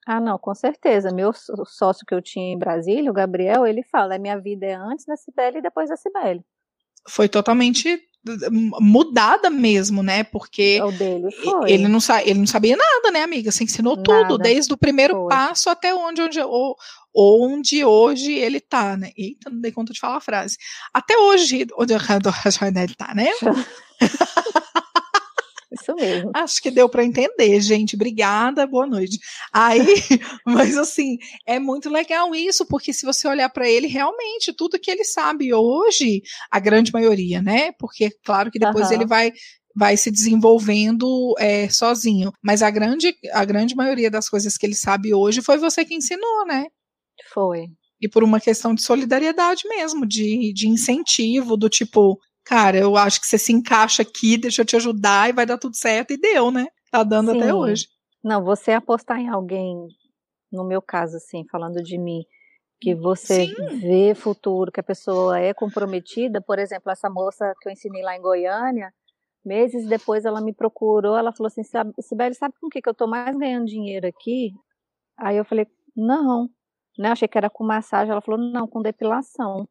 Ah, 0.05 0.19
não, 0.19 0.37
com 0.37 0.53
certeza. 0.53 1.11
Meu 1.13 1.31
sócio 1.33 2.05
que 2.05 2.13
eu 2.13 2.21
tinha 2.21 2.53
em 2.53 2.57
Brasília, 2.57 3.09
o 3.09 3.13
Gabriel, 3.13 3.65
ele 3.65 3.83
fala: 3.83 4.19
minha 4.19 4.39
vida 4.39 4.65
é 4.65 4.73
antes 4.73 5.05
da 5.05 5.15
Cibele 5.15 5.59
e 5.59 5.61
depois 5.61 5.89
da 5.89 5.95
Cibele. 5.95 6.43
Foi 7.07 7.29
totalmente 7.29 8.01
mudada 8.79 9.49
mesmo, 9.49 10.01
né? 10.01 10.23
Porque 10.23 10.79
foi. 11.43 11.71
ele 11.71 11.87
não 11.87 11.99
ele 12.25 12.39
não 12.39 12.47
sabia 12.47 12.77
nada, 12.77 13.11
né, 13.11 13.21
amiga? 13.21 13.51
Você 13.51 13.63
ensinou 13.63 13.97
nada. 13.97 14.03
tudo, 14.03 14.37
desde 14.37 14.73
o 14.73 14.77
primeiro 14.77 15.13
foi. 15.13 15.29
passo 15.29 15.69
até 15.69 15.93
onde 15.93 16.21
onde 16.21 16.39
onde 17.15 17.85
hoje 17.85 18.31
ele 18.31 18.59
tá, 18.59 18.97
né? 18.97 19.11
Eita, 19.15 19.49
não 19.49 19.59
dei 19.59 19.71
conta 19.71 19.93
de 19.93 19.99
falar 19.99 20.17
a 20.17 20.21
frase. 20.21 20.57
Até 20.93 21.17
hoje, 21.17 21.67
onde 21.77 21.93
ele 22.83 22.95
tá, 22.95 23.13
né? 23.13 23.27
Isso 25.73 25.95
mesmo. 25.95 26.31
Acho 26.35 26.61
que 26.61 26.69
deu 26.69 26.87
para 26.87 27.03
entender, 27.03 27.59
gente. 27.59 27.95
Obrigada, 27.95 28.67
boa 28.67 28.85
noite. 28.85 29.17
Aí, 29.51 29.79
mas 30.45 30.77
assim, 30.77 31.17
é 31.45 31.59
muito 31.59 31.89
legal 31.89 32.33
isso, 32.35 32.65
porque 32.65 32.93
se 32.93 33.05
você 33.05 33.27
olhar 33.27 33.49
para 33.49 33.67
ele, 33.67 33.87
realmente, 33.87 34.53
tudo 34.53 34.79
que 34.79 34.91
ele 34.91 35.03
sabe 35.03 35.53
hoje, 35.53 36.21
a 36.51 36.59
grande 36.59 36.91
maioria, 36.93 37.41
né? 37.41 37.71
Porque, 37.79 38.11
claro 38.23 38.51
que 38.51 38.59
depois 38.59 38.87
uhum. 38.87 38.93
ele 38.93 39.05
vai 39.05 39.31
vai 39.75 39.97
se 39.97 40.11
desenvolvendo 40.11 41.33
é, 41.39 41.67
sozinho. 41.67 42.31
Mas 42.43 42.61
a 42.61 42.69
grande, 42.69 43.15
a 43.31 43.43
grande 43.43 43.75
maioria 43.75 44.11
das 44.11 44.29
coisas 44.29 44.55
que 44.55 44.67
ele 44.67 44.75
sabe 44.75 45.15
hoje 45.15 45.41
foi 45.41 45.57
você 45.57 45.83
que 45.83 45.95
ensinou, 45.95 46.45
né? 46.45 46.67
Foi. 47.33 47.65
E 47.99 48.07
por 48.07 48.23
uma 48.23 48.39
questão 48.39 48.75
de 48.75 48.83
solidariedade 48.83 49.67
mesmo, 49.67 50.05
de, 50.05 50.53
de 50.53 50.67
incentivo, 50.67 51.57
do 51.57 51.69
tipo, 51.69 52.19
cara, 52.43 52.77
eu 52.77 52.95
acho 52.97 53.19
que 53.21 53.27
você 53.27 53.37
se 53.37 53.53
encaixa 53.53 54.01
aqui, 54.01 54.37
deixa 54.37 54.61
eu 54.61 54.65
te 54.65 54.75
ajudar 54.75 55.29
e 55.29 55.33
vai 55.33 55.45
dar 55.45 55.57
tudo 55.57 55.75
certo. 55.75 56.11
E 56.11 56.17
deu, 56.17 56.51
né? 56.51 56.67
Tá 56.91 57.03
dando 57.03 57.31
Sim. 57.31 57.41
até 57.41 57.53
hoje. 57.53 57.87
Não, 58.23 58.43
você 58.43 58.71
apostar 58.71 59.19
em 59.19 59.29
alguém, 59.29 59.87
no 60.51 60.63
meu 60.63 60.81
caso, 60.81 61.17
assim, 61.17 61.45
falando 61.51 61.81
de 61.81 61.97
mim, 61.97 62.23
que 62.79 62.93
você 62.93 63.47
Sim. 63.47 63.79
vê 63.79 64.13
futuro, 64.15 64.71
que 64.71 64.79
a 64.79 64.83
pessoa 64.83 65.39
é 65.39 65.53
comprometida, 65.53 66.41
por 66.41 66.59
exemplo, 66.59 66.91
essa 66.91 67.09
moça 67.09 67.53
que 67.61 67.67
eu 67.67 67.73
ensinei 67.73 68.03
lá 68.03 68.15
em 68.15 68.21
Goiânia, 68.21 68.93
meses 69.43 69.87
depois 69.87 70.25
ela 70.25 70.41
me 70.41 70.53
procurou, 70.53 71.17
ela 71.17 71.33
falou 71.33 71.47
assim, 71.47 71.63
Sibeli, 72.01 72.35
sabe 72.35 72.55
com 72.59 72.67
o 72.67 72.69
que, 72.69 72.81
que 72.81 72.89
eu 72.89 72.93
tô 72.93 73.07
mais 73.07 73.35
ganhando 73.35 73.65
dinheiro 73.65 74.07
aqui? 74.07 74.51
Aí 75.17 75.37
eu 75.37 75.45
falei, 75.45 75.67
não, 75.95 76.49
né? 76.97 77.09
achei 77.09 77.27
que 77.27 77.37
era 77.37 77.49
com 77.49 77.63
massagem, 77.63 78.11
ela 78.11 78.21
falou, 78.21 78.39
não, 78.39 78.67
com 78.67 78.81
depilação. 78.81 79.67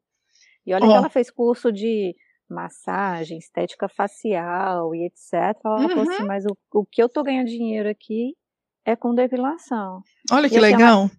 E 0.67 0.75
olha 0.75 0.85
oh. 0.87 0.89
que 0.89 0.95
ela 0.95 1.09
fez 1.11 1.31
curso 1.31 1.73
de 1.73 2.15
massagem, 2.53 3.39
estética 3.39 3.89
facial 3.89 4.95
e 4.95 5.07
etc. 5.07 5.59
Ela 5.65 5.81
uhum. 5.81 5.89
falou 5.89 6.11
assim, 6.11 6.25
mas 6.25 6.45
o, 6.45 6.57
o 6.73 6.85
que 6.85 7.03
eu 7.03 7.09
tô 7.09 7.23
ganhando 7.23 7.49
dinheiro 7.49 7.89
aqui 7.89 8.37
é 8.85 8.95
com 8.95 9.15
depilação. 9.15 10.03
Olha 10.31 10.49
que 10.49 10.55
e, 10.55 10.59
assim, 10.59 10.67
legal. 10.67 11.01
Ela, 11.01 11.11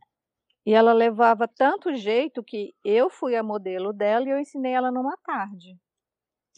e 0.65 0.73
ela 0.73 0.93
levava 0.93 1.47
tanto 1.47 1.95
jeito 1.95 2.43
que 2.43 2.73
eu 2.85 3.09
fui 3.09 3.35
a 3.35 3.43
modelo 3.43 3.91
dela 3.91 4.25
e 4.25 4.31
eu 4.31 4.39
ensinei 4.39 4.73
ela 4.73 4.91
numa 4.91 5.17
tarde. 5.25 5.77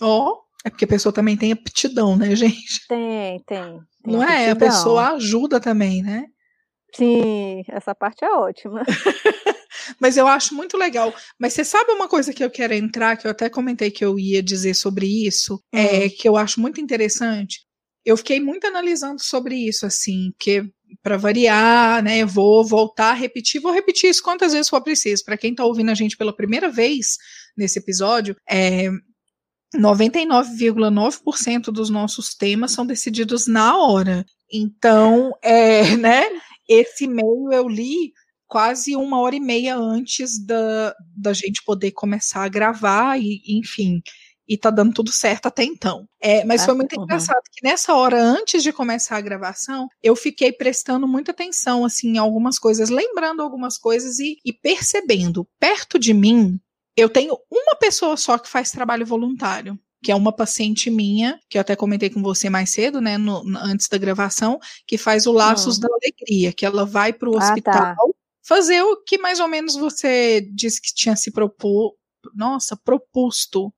Ó, 0.02 0.30
oh, 0.30 0.42
é 0.66 0.70
porque 0.70 0.86
a 0.86 0.90
pessoa 0.90 1.14
também 1.14 1.38
tem 1.38 1.52
aptidão, 1.52 2.18
né, 2.18 2.34
gente? 2.36 2.88
Tem, 2.88 3.40
tem. 3.46 3.64
tem 4.04 4.14
Não 4.14 4.22
aptidão. 4.22 4.44
é? 4.44 4.52
A 4.52 4.56
pessoa 4.56 5.12
ajuda 5.14 5.60
também, 5.60 6.04
né? 6.04 6.26
Sim, 6.94 7.64
essa 7.68 7.94
parte 7.94 8.24
é 8.24 8.32
ótima. 8.32 8.84
Mas 10.00 10.18
eu 10.18 10.28
acho 10.28 10.54
muito 10.54 10.78
legal. 10.78 11.14
Mas 11.40 11.54
você 11.54 11.64
sabe 11.64 11.92
uma 11.92 12.08
coisa 12.08 12.34
que 12.34 12.44
eu 12.44 12.50
quero 12.50 12.74
entrar, 12.74 13.18
que 13.18 13.28
eu 13.28 13.32
até 13.32 13.50
comentei 13.50 13.92
que 13.92 14.04
eu 14.04 14.18
ia 14.20 14.42
dizer 14.42 14.74
sobre 14.74 15.06
isso, 15.28 15.56
uhum. 15.74 15.80
é 15.80 16.10
que 16.10 16.28
eu 16.28 16.38
acho 16.38 16.60
muito 16.60 16.82
interessante. 16.82 17.62
Eu 18.06 18.16
fiquei 18.18 18.40
muito 18.40 18.68
analisando 18.68 19.22
sobre 19.22 19.56
isso, 19.56 19.86
assim, 19.86 20.32
que 20.40 20.64
para 21.02 21.18
variar, 21.18 22.04
né, 22.04 22.24
vou 22.24 22.64
voltar 22.66 23.12
a 23.12 23.14
repetir, 23.14 23.60
vou 23.60 23.72
repetir 23.72 24.10
isso 24.10 24.22
quantas 24.22 24.54
vezes 24.54 24.70
for 24.70 24.82
preciso. 24.82 25.24
Para 25.26 25.38
quem 25.38 25.52
está 25.52 25.66
ouvindo 25.66 25.90
a 25.90 25.96
gente 25.96 26.16
pela 26.16 26.36
primeira 26.36 26.70
vez 26.70 27.18
nesse 27.58 27.80
episódio, 27.80 28.36
é, 28.48 28.90
99,9% 29.76 31.66
dos 31.66 31.90
nossos 31.90 32.36
temas 32.36 32.72
são 32.72 32.86
decididos 32.86 33.48
na 33.48 33.78
hora. 33.78 34.26
Então, 34.52 35.32
é, 35.42 35.96
né? 35.98 36.26
Esse 36.68 37.06
e-mail 37.06 37.52
eu 37.52 37.68
li 37.68 38.12
quase 38.48 38.96
uma 38.96 39.20
hora 39.20 39.36
e 39.36 39.40
meia 39.40 39.76
antes 39.76 40.44
da, 40.44 40.96
da 41.16 41.34
gente 41.34 41.64
poder 41.66 41.92
começar 41.92 42.44
a 42.44 42.50
gravar, 42.50 43.20
e 43.20 43.42
enfim, 43.48 44.02
e 44.48 44.58
tá 44.58 44.70
dando 44.70 44.94
tudo 44.94 45.12
certo 45.12 45.48
até 45.48 45.64
então. 45.64 46.08
É, 46.22 46.44
mas 46.46 46.62
ah, 46.62 46.66
foi 46.66 46.76
muito 46.76 46.96
uhum. 46.96 47.04
engraçado 47.04 47.42
que 47.52 47.68
nessa 47.68 47.94
hora, 47.96 48.22
antes 48.22 48.62
de 48.62 48.72
começar 48.72 49.18
a 49.18 49.22
gravação, 49.22 49.88
eu 50.02 50.16
fiquei 50.16 50.52
prestando 50.52 51.08
muita 51.08 51.32
atenção, 51.32 51.84
assim, 51.84 52.10
em 52.10 52.18
algumas 52.18 52.60
coisas, 52.60 52.90
lembrando 52.90 53.42
algumas 53.42 53.78
coisas 53.78 54.20
e, 54.20 54.38
e 54.46 54.54
percebendo, 54.54 55.48
perto 55.60 55.98
de 55.98 56.14
mim, 56.14 56.60
eu 56.96 57.10
tenho 57.10 57.38
uma 57.52 57.76
pessoa 57.76 58.16
só 58.16 58.38
que 58.38 58.48
faz 58.48 58.72
trabalho 58.72 59.06
voluntário 59.06 59.78
que 60.04 60.12
é 60.12 60.16
uma 60.16 60.32
paciente 60.32 60.92
minha, 60.92 61.40
que 61.50 61.58
eu 61.58 61.62
até 61.62 61.76
comentei 61.76 62.12
com 62.12 62.22
você 62.22 62.48
mais 62.48 62.70
cedo, 62.70 63.02
né, 63.02 63.18
no, 63.18 63.42
antes 63.58 63.88
da 63.88 63.98
gravação, 63.98 64.60
que 64.86 65.00
faz 65.00 65.26
o 65.26 65.32
Laços 65.32 65.78
hum. 65.78 65.82
da 65.82 65.88
Alegria, 65.88 66.54
que 66.54 66.64
ela 66.64 66.86
vai 66.86 67.12
para 67.12 67.28
o 67.28 67.36
hospital 67.36 67.74
ah, 67.74 67.96
tá. 67.96 67.96
Fazer 68.48 68.82
o 68.82 69.04
que 69.04 69.18
mais 69.18 69.40
ou 69.40 69.48
menos 69.48 69.76
você 69.76 70.42
disse 70.54 70.82
que 70.82 70.94
tinha 70.94 71.16
se 71.16 71.32
propor, 71.32 71.96
nossa, 72.34 72.78
proposto. 72.78 73.74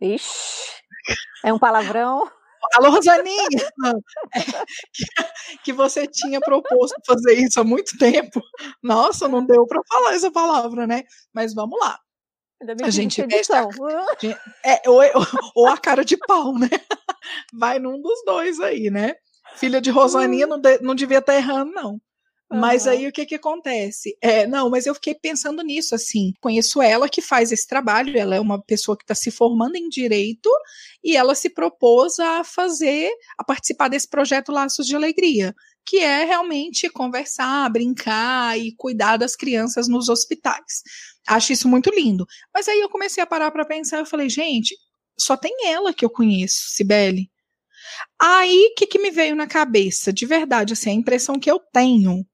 Ixi, 0.00 0.72
é 1.44 1.52
um 1.52 1.58
palavrão. 1.58 2.30
Alô, 2.74 2.90
Rosaninha! 2.90 3.48
que 5.64 5.72
você 5.72 6.06
tinha 6.06 6.40
proposto 6.40 6.94
fazer 7.06 7.34
isso 7.34 7.58
há 7.58 7.64
muito 7.64 7.96
tempo. 7.96 8.40
Nossa, 8.82 9.26
não 9.26 9.44
deu 9.44 9.66
para 9.66 9.80
falar 9.88 10.14
essa 10.14 10.30
palavra, 10.30 10.86
né? 10.86 11.04
Mas 11.32 11.54
vamos 11.54 11.78
lá 11.80 11.98
a 12.84 12.90
gente 12.90 13.24
veste 13.26 13.52
a, 13.52 13.66
é, 14.64 14.82
ou, 14.88 15.00
ou, 15.54 15.66
a 15.66 15.78
cara 15.78 16.04
de 16.04 16.16
pau, 16.16 16.52
né? 16.58 16.68
Vai 17.52 17.78
num 17.78 18.00
dos 18.00 18.22
dois 18.24 18.60
aí, 18.60 18.90
né? 18.90 19.14
Filha 19.54 19.80
de 19.80 19.90
Rosaninha 19.90 20.46
não, 20.46 20.60
de, 20.60 20.78
não 20.80 20.94
devia 20.94 21.18
estar 21.18 21.32
tá 21.32 21.38
errando, 21.38 21.72
não. 21.72 22.00
Uhum. 22.50 22.58
Mas 22.58 22.86
aí 22.86 23.06
o 23.06 23.12
que 23.12 23.24
que 23.24 23.36
acontece? 23.36 24.16
É, 24.20 24.46
não, 24.46 24.68
mas 24.68 24.84
eu 24.84 24.94
fiquei 24.94 25.14
pensando 25.14 25.62
nisso, 25.62 25.94
assim. 25.94 26.32
Conheço 26.40 26.82
ela 26.82 27.08
que 27.08 27.22
faz 27.22 27.52
esse 27.52 27.66
trabalho, 27.66 28.18
ela 28.18 28.34
é 28.34 28.40
uma 28.40 28.60
pessoa 28.60 28.96
que 28.96 29.04
está 29.04 29.14
se 29.14 29.30
formando 29.30 29.76
em 29.76 29.88
direito 29.88 30.50
e 31.02 31.16
ela 31.16 31.34
se 31.34 31.48
propôs 31.48 32.18
a 32.18 32.42
fazer, 32.42 33.10
a 33.38 33.44
participar 33.44 33.88
desse 33.88 34.08
projeto 34.08 34.50
Laços 34.50 34.86
de 34.86 34.96
Alegria, 34.96 35.54
que 35.86 35.98
é 35.98 36.24
realmente 36.24 36.90
conversar, 36.90 37.70
brincar 37.70 38.58
e 38.58 38.74
cuidar 38.76 39.16
das 39.16 39.36
crianças 39.36 39.86
nos 39.86 40.08
hospitais. 40.08 40.82
Acho 41.28 41.52
isso 41.52 41.68
muito 41.68 41.90
lindo. 41.90 42.26
Mas 42.52 42.66
aí 42.66 42.80
eu 42.80 42.88
comecei 42.88 43.22
a 43.22 43.26
parar 43.26 43.52
para 43.52 43.64
pensar, 43.64 43.98
eu 43.98 44.06
falei, 44.06 44.28
gente, 44.28 44.76
só 45.16 45.36
tem 45.36 45.68
ela 45.68 45.94
que 45.94 46.04
eu 46.04 46.10
conheço, 46.10 46.70
Cibele. 46.70 47.30
Aí, 48.20 48.70
o 48.72 48.74
que, 48.74 48.86
que 48.86 48.98
me 48.98 49.10
veio 49.10 49.34
na 49.34 49.46
cabeça? 49.46 50.12
De 50.12 50.26
verdade, 50.26 50.72
assim, 50.72 50.90
a 50.90 50.94
impressão 50.94 51.38
que 51.38 51.50
eu 51.50 51.58
tenho 51.72 52.26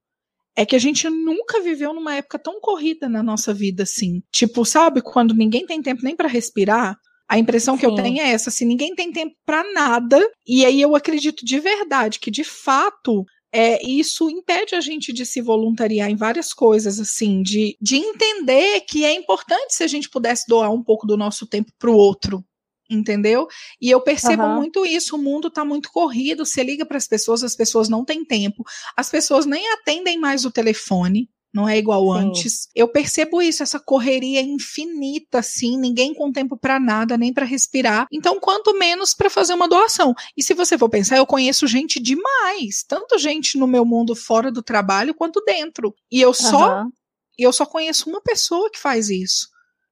é 0.57 0.65
que 0.65 0.75
a 0.75 0.79
gente 0.79 1.07
nunca 1.07 1.61
viveu 1.61 1.93
numa 1.93 2.15
época 2.15 2.39
tão 2.39 2.59
corrida 2.59 3.07
na 3.07 3.21
nossa 3.21 3.53
vida, 3.53 3.83
assim. 3.83 4.23
Tipo, 4.31 4.65
sabe, 4.65 5.03
quando 5.03 5.35
ninguém 5.35 5.67
tem 5.67 5.83
tempo 5.83 6.01
nem 6.03 6.15
para 6.15 6.27
respirar? 6.27 6.97
A 7.29 7.37
impressão 7.37 7.75
Sim. 7.75 7.81
que 7.81 7.85
eu 7.85 7.93
tenho 7.93 8.19
é 8.19 8.31
essa, 8.31 8.49
assim, 8.49 8.65
ninguém 8.65 8.95
tem 8.95 9.11
tempo 9.11 9.35
para 9.45 9.63
nada. 9.71 10.19
E 10.47 10.65
aí 10.65 10.81
eu 10.81 10.95
acredito 10.95 11.45
de 11.45 11.59
verdade 11.59 12.19
que, 12.19 12.31
de 12.31 12.43
fato, 12.43 13.23
é, 13.53 13.85
isso 13.85 14.31
impede 14.31 14.73
a 14.73 14.81
gente 14.81 15.13
de 15.13 15.27
se 15.27 15.41
voluntariar 15.41 16.09
em 16.09 16.15
várias 16.15 16.51
coisas, 16.53 16.99
assim, 16.99 17.43
de, 17.43 17.77
de 17.79 17.97
entender 17.97 18.81
que 18.89 19.05
é 19.05 19.13
importante 19.13 19.75
se 19.75 19.83
a 19.83 19.87
gente 19.87 20.09
pudesse 20.09 20.45
doar 20.47 20.71
um 20.71 20.83
pouco 20.83 21.05
do 21.05 21.15
nosso 21.15 21.45
tempo 21.45 21.71
para 21.77 21.91
o 21.91 21.95
outro, 21.95 22.43
entendeu? 22.89 23.47
E 23.81 23.89
eu 23.89 24.01
percebo 24.01 24.43
uhum. 24.43 24.55
muito 24.55 24.85
isso, 24.85 25.15
o 25.15 25.21
mundo 25.21 25.47
está 25.47 25.63
muito 25.65 25.91
corrido, 25.91 26.45
você 26.45 26.63
liga 26.63 26.85
para 26.85 26.97
as 26.97 27.07
pessoas, 27.07 27.43
as 27.43 27.55
pessoas 27.55 27.89
não 27.89 28.05
têm 28.05 28.23
tempo, 28.23 28.63
as 28.95 29.09
pessoas 29.09 29.45
nem 29.45 29.71
atendem 29.73 30.17
mais 30.19 30.45
o 30.45 30.51
telefone, 30.51 31.29
não 31.53 31.67
é 31.67 31.77
igual 31.77 32.03
Sim. 32.03 32.27
antes. 32.27 32.67
Eu 32.75 32.87
percebo 32.87 33.41
isso, 33.41 33.63
essa 33.63 33.79
correria 33.79 34.41
infinita, 34.41 35.39
assim, 35.39 35.77
ninguém 35.77 36.13
com 36.13 36.31
tempo 36.31 36.57
para 36.57 36.79
nada, 36.79 37.17
nem 37.17 37.33
para 37.33 37.45
respirar. 37.45 38.05
Então, 38.11 38.39
quanto 38.39 38.77
menos 38.77 39.13
para 39.13 39.29
fazer 39.29 39.53
uma 39.53 39.67
doação. 39.67 40.13
E 40.35 40.43
se 40.43 40.53
você 40.53 40.77
for 40.77 40.89
pensar, 40.89 41.17
eu 41.17 41.25
conheço 41.25 41.65
gente 41.65 41.99
demais, 41.99 42.83
tanto 42.87 43.17
gente 43.17 43.57
no 43.57 43.65
meu 43.65 43.83
mundo 43.85 44.15
fora 44.15 44.51
do 44.51 44.61
trabalho 44.61 45.15
quanto 45.15 45.43
dentro. 45.43 45.95
E 46.11 46.21
eu 46.21 46.33
só 46.33 46.83
uhum. 46.83 46.91
eu 47.37 47.51
só 47.51 47.65
conheço 47.65 48.09
uma 48.09 48.21
pessoa 48.21 48.69
que 48.69 48.79
faz 48.79 49.09
isso. 49.09 49.47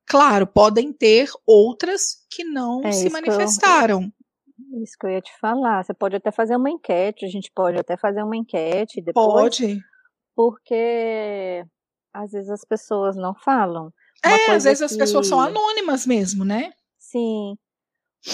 Claro, 0.07 0.45
podem 0.45 0.93
ter 0.93 1.29
outras 1.45 2.25
que 2.29 2.43
não 2.43 2.81
é 2.83 2.91
se 2.91 3.09
manifestaram. 3.09 4.03
Eu, 4.03 4.83
isso 4.83 4.93
que 4.99 5.05
eu 5.05 5.11
ia 5.11 5.21
te 5.21 5.31
falar. 5.39 5.83
Você 5.83 5.93
pode 5.93 6.15
até 6.15 6.31
fazer 6.31 6.55
uma 6.55 6.69
enquete, 6.69 7.25
a 7.25 7.29
gente 7.29 7.51
pode 7.53 7.77
até 7.77 7.97
fazer 7.97 8.23
uma 8.23 8.37
enquete 8.37 9.01
depois. 9.01 9.57
Pode 9.57 9.81
porque 10.35 11.65
às 12.13 12.31
vezes 12.31 12.49
as 12.49 12.65
pessoas 12.65 13.15
não 13.15 13.33
falam. 13.33 13.91
Uma 14.23 14.35
é, 14.35 14.51
às 14.51 14.65
vezes 14.65 14.79
que... 14.79 14.85
as 14.85 14.97
pessoas 14.97 15.27
são 15.27 15.39
anônimas 15.39 16.05
mesmo, 16.05 16.43
né? 16.43 16.73
Sim. 16.99 17.57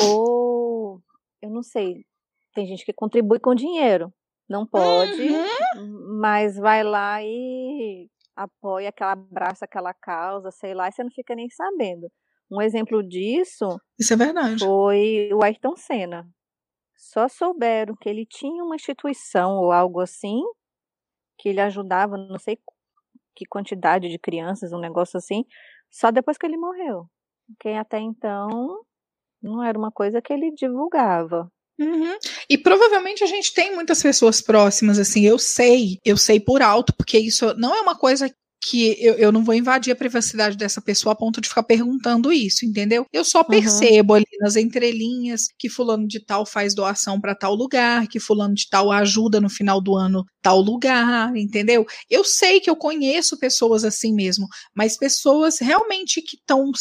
Ou 0.01 1.01
eu 1.41 1.49
não 1.49 1.62
sei, 1.62 2.05
tem 2.53 2.65
gente 2.65 2.86
que 2.86 2.93
contribui 2.93 3.39
com 3.39 3.53
dinheiro. 3.53 4.12
Não 4.49 4.65
pode, 4.65 5.21
uhum. 5.21 6.19
mas 6.19 6.57
vai 6.57 6.84
lá 6.84 7.23
e 7.23 8.10
apoia 8.43 8.89
aquela, 8.89 9.13
abraça 9.13 9.65
aquela 9.65 9.93
causa, 9.93 10.51
sei 10.51 10.73
lá, 10.73 10.88
e 10.88 10.91
você 10.91 11.04
não 11.04 11.12
fica 11.12 11.36
nem 11.36 11.49
sabendo. 11.49 12.12
Um 12.51 12.62
exemplo 12.62 13.01
disso 13.01 13.80
Isso 13.97 14.13
é 14.13 14.17
verdade. 14.17 14.63
foi 14.63 15.30
o 15.34 15.43
Ayrton 15.43 15.75
Senna. 15.75 16.27
Só 16.95 17.27
souberam 17.27 17.95
que 17.99 18.08
ele 18.10 18.25
tinha 18.25 18.63
uma 18.63 18.75
instituição 18.75 19.58
ou 19.58 19.71
algo 19.71 19.99
assim 19.99 20.41
que 21.39 21.49
ele 21.49 21.60
ajudava 21.60 22.15
não 22.17 22.38
sei 22.38 22.60
que 23.36 23.45
quantidade 23.47 24.08
de 24.10 24.19
crianças, 24.19 24.71
um 24.71 24.80
negócio 24.80 25.17
assim, 25.17 25.43
só 25.89 26.12
depois 26.12 26.38
que 26.38 26.45
ele 26.45 26.58
morreu. 26.58 27.08
Porque 27.47 27.69
até 27.69 27.99
então 27.99 28.47
não 29.41 29.63
era 29.63 29.77
uma 29.77 29.91
coisa 29.91 30.21
que 30.21 30.32
ele 30.32 30.51
divulgava. 30.51 31.51
Uhum. 31.82 32.15
E 32.48 32.60
provavelmente 32.60 33.24
a 33.24 33.28
gente 33.28 33.52
tem 33.56 33.74
muitas 33.74 34.04
pessoas 34.04 34.39
próximas, 34.39 35.00
assim, 35.00 35.26
eu 35.26 35.39
sei, 35.39 35.98
eu 36.06 36.15
sei 36.15 36.39
por 36.39 36.62
alto, 36.62 36.94
porque 36.96 37.17
isso 37.17 37.56
não 37.58 37.76
é 37.76 37.82
uma 37.82 37.98
coisa 37.98 38.32
que 38.62 38.95
eu, 39.00 39.15
eu 39.15 39.32
não 39.32 39.43
vou 39.43 39.56
invadir 39.56 39.91
a 39.91 39.95
privacidade 39.95 40.56
dessa 40.56 40.82
pessoa 40.82 41.13
a 41.13 41.15
ponto 41.15 41.41
de 41.41 41.50
ficar 41.50 41.63
perguntando 41.63 42.32
isso, 42.32 42.65
entendeu? 42.65 43.06
Eu 43.12 43.26
só 43.26 43.43
percebo 43.43 44.13
uhum. 44.13 44.17
ali 44.17 44.38
nas 44.39 44.56
entrelinhas 44.56 45.47
que 45.58 45.67
fulano 45.67 46.08
de 46.08 46.24
tal 46.24 46.45
faz 46.45 46.76
doação 46.76 47.19
para 47.19 47.34
tal 47.34 47.56
lugar, 47.56 48.08
que 48.08 48.19
fulano 48.19 48.54
de 48.54 48.69
tal 48.69 48.91
ajuda 48.91 49.41
no 49.41 49.50
final 49.50 49.82
do 49.82 49.95
ano 49.95 50.24
tal 50.41 50.60
lugar, 50.60 51.36
entendeu? 51.36 51.86
Eu 52.10 52.24
sei 52.24 52.60
que 52.60 52.69
eu 52.69 52.76
conheço 52.76 53.38
pessoas 53.39 53.84
assim 53.84 54.13
mesmo, 54.13 54.47
mas 54.76 54.97
pessoas 54.97 55.60
realmente 55.60 56.21
que 56.21 56.36
estão 56.36 56.71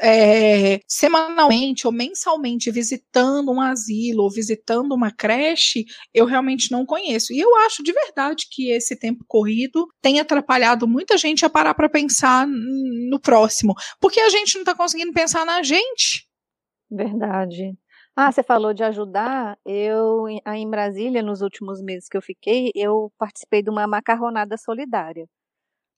é, 0.00 0.80
semanalmente 0.86 1.86
ou 1.86 1.92
mensalmente 1.92 2.70
visitando 2.70 3.50
um 3.52 3.60
asilo 3.60 4.22
ou 4.24 4.30
visitando 4.30 4.92
uma 4.92 5.12
creche, 5.12 5.84
eu 6.12 6.26
realmente 6.26 6.70
não 6.70 6.86
conheço. 6.86 7.32
E 7.32 7.38
eu 7.38 7.56
acho 7.58 7.82
de 7.82 7.92
verdade 7.92 8.46
que 8.50 8.70
esse 8.70 8.96
tempo 8.96 9.24
corrido 9.26 9.86
tem 10.00 10.20
atrapalhado 10.20 10.86
muita 10.86 11.16
gente 11.16 11.27
a 11.44 11.50
parar 11.50 11.74
para 11.74 11.88
pensar 11.88 12.46
no 12.46 13.20
próximo, 13.20 13.74
porque 14.00 14.20
a 14.20 14.28
gente 14.28 14.54
não 14.54 14.62
está 14.62 14.74
conseguindo 14.74 15.12
pensar 15.12 15.44
na 15.44 15.62
gente. 15.62 16.26
Verdade. 16.90 17.76
Ah, 18.16 18.32
você 18.32 18.42
falou 18.42 18.74
de 18.74 18.82
ajudar. 18.82 19.56
Eu, 19.64 20.24
aí 20.44 20.60
em 20.60 20.68
Brasília, 20.68 21.22
nos 21.22 21.40
últimos 21.40 21.80
meses 21.80 22.08
que 22.08 22.16
eu 22.16 22.22
fiquei, 22.22 22.72
eu 22.74 23.12
participei 23.16 23.62
de 23.62 23.70
uma 23.70 23.86
macarronada 23.86 24.56
solidária. 24.56 25.24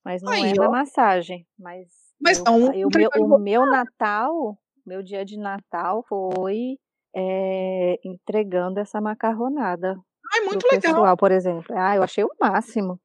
Mas 0.05 0.23
não 0.23 0.33
é 0.33 0.53
ó. 0.59 0.71
massagem. 0.71 1.47
Mas, 1.59 1.89
mas 2.21 2.39
eu, 2.39 2.45
não, 2.45 2.75
eu, 2.75 2.89
meu, 2.95 3.11
o 3.17 3.39
meu 3.39 3.67
Natal, 3.67 4.59
meu 4.85 5.03
dia 5.03 5.25
de 5.25 5.39
Natal 5.39 6.05
foi 6.09 6.79
é, 7.15 7.99
entregando 8.05 8.81
essa 8.81 9.01
macarronada. 9.01 9.97
Ai, 10.35 10.41
muito 10.43 10.67
legal. 10.71 10.95
Pessoal, 10.95 11.17
por 11.17 11.33
exemplo. 11.33 11.75
Ah, 11.77 11.97
eu 11.97 12.03
achei 12.03 12.23
o 12.23 12.31
máximo. 12.41 13.01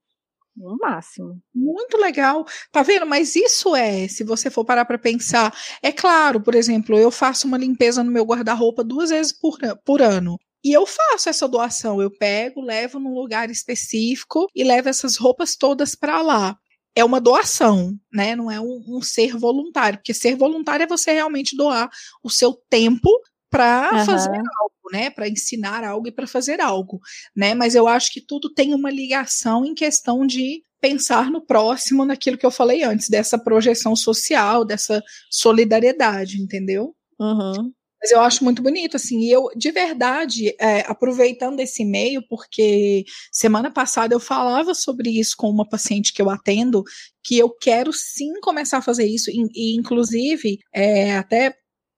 No 0.56 0.78
máximo. 0.78 1.42
Muito 1.54 1.98
legal. 1.98 2.46
Tá 2.72 2.82
vendo? 2.82 3.06
Mas 3.06 3.36
isso 3.36 3.76
é, 3.76 4.08
se 4.08 4.24
você 4.24 4.50
for 4.50 4.64
parar 4.64 4.86
para 4.86 4.98
pensar, 4.98 5.54
é 5.82 5.92
claro, 5.92 6.42
por 6.42 6.56
exemplo, 6.56 6.98
eu 6.98 7.12
faço 7.12 7.48
uma 7.48 7.58
limpeza 7.58 8.04
no 8.04 8.12
meu 8.12 8.24
guarda-roupa 8.24 8.84
duas 8.84 9.10
vezes 9.10 9.34
por, 9.34 9.58
por 9.84 10.02
ano. 10.02 10.38
E 10.64 10.74
eu 10.74 10.86
faço 10.88 11.30
essa 11.30 11.48
doação, 11.48 12.02
eu 12.02 12.10
pego, 12.10 12.60
levo 12.60 13.00
num 13.00 13.14
lugar 13.14 13.52
específico 13.52 14.48
e 14.56 14.64
levo 14.64 14.90
essas 14.90 15.16
roupas 15.16 15.56
todas 15.56 15.94
para 15.94 16.22
lá. 16.24 16.58
É 16.96 17.04
uma 17.04 17.22
doação, 17.22 17.94
né? 18.12 18.36
Não 18.36 18.50
é 18.50 18.60
um, 18.60 18.84
um, 18.88 19.02
ser 19.02 19.38
voluntário, 19.38 20.00
porque 20.00 20.14
ser 20.14 20.36
voluntário 20.36 20.84
é 20.84 20.88
você 20.88 21.12
realmente 21.12 21.56
doar 21.56 21.88
o 22.24 22.32
seu 22.32 22.54
tempo 22.68 23.10
para 23.48 23.92
uhum. 23.94 24.06
fazer 24.06 24.30
algo 24.30 24.75
né, 24.92 25.10
para 25.10 25.28
ensinar 25.28 25.84
algo 25.84 26.08
e 26.08 26.12
para 26.12 26.28
fazer 26.28 26.62
algo, 26.62 27.00
né? 27.36 27.54
Mas 27.54 27.76
eu 27.76 27.88
acho 27.88 28.12
que 28.12 28.22
tudo 28.22 28.54
tem 28.54 28.74
uma 28.74 28.90
ligação 28.90 29.66
em 29.66 29.74
questão 29.74 30.26
de 30.26 30.64
pensar 30.80 31.32
no 31.32 31.42
próximo, 31.42 32.06
naquilo 32.06 32.38
que 32.38 32.46
eu 32.46 32.52
falei 32.52 32.84
antes, 32.84 33.10
dessa 33.10 33.40
projeção 33.40 33.96
social, 33.96 34.64
dessa 34.64 35.02
solidariedade, 35.32 36.40
entendeu? 36.40 36.96
Uhum. 37.20 37.72
Mas 38.06 38.12
eu 38.12 38.22
acho 38.22 38.44
muito 38.44 38.62
bonito, 38.62 38.96
assim, 38.98 39.22
e 39.22 39.32
eu, 39.32 39.48
de 39.56 39.72
verdade, 39.72 40.56
é, 40.60 40.82
aproveitando 40.82 41.60
esse 41.60 41.82
e-mail, 41.82 42.22
porque 42.30 43.04
semana 43.32 43.72
passada 43.72 44.14
eu 44.14 44.20
falava 44.20 44.76
sobre 44.76 45.10
isso 45.10 45.36
com 45.36 45.50
uma 45.50 45.68
paciente 45.68 46.14
que 46.14 46.22
eu 46.22 46.30
atendo, 46.30 46.84
que 47.24 47.36
eu 47.36 47.50
quero 47.50 47.92
sim 47.92 48.40
começar 48.42 48.78
a 48.78 48.84
fazer 48.84 49.08
isso, 49.08 49.32
e, 49.32 49.48
e 49.56 49.76
inclusive, 49.76 50.60
é, 50.72 51.16
até 51.16 51.56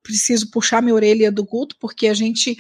preciso 0.08 0.50
puxar 0.50 0.82
minha 0.82 0.96
orelha 0.96 1.30
do 1.30 1.43
Guto, 1.43 1.76
porque 1.80 2.08
a 2.08 2.13
gente 2.13 2.58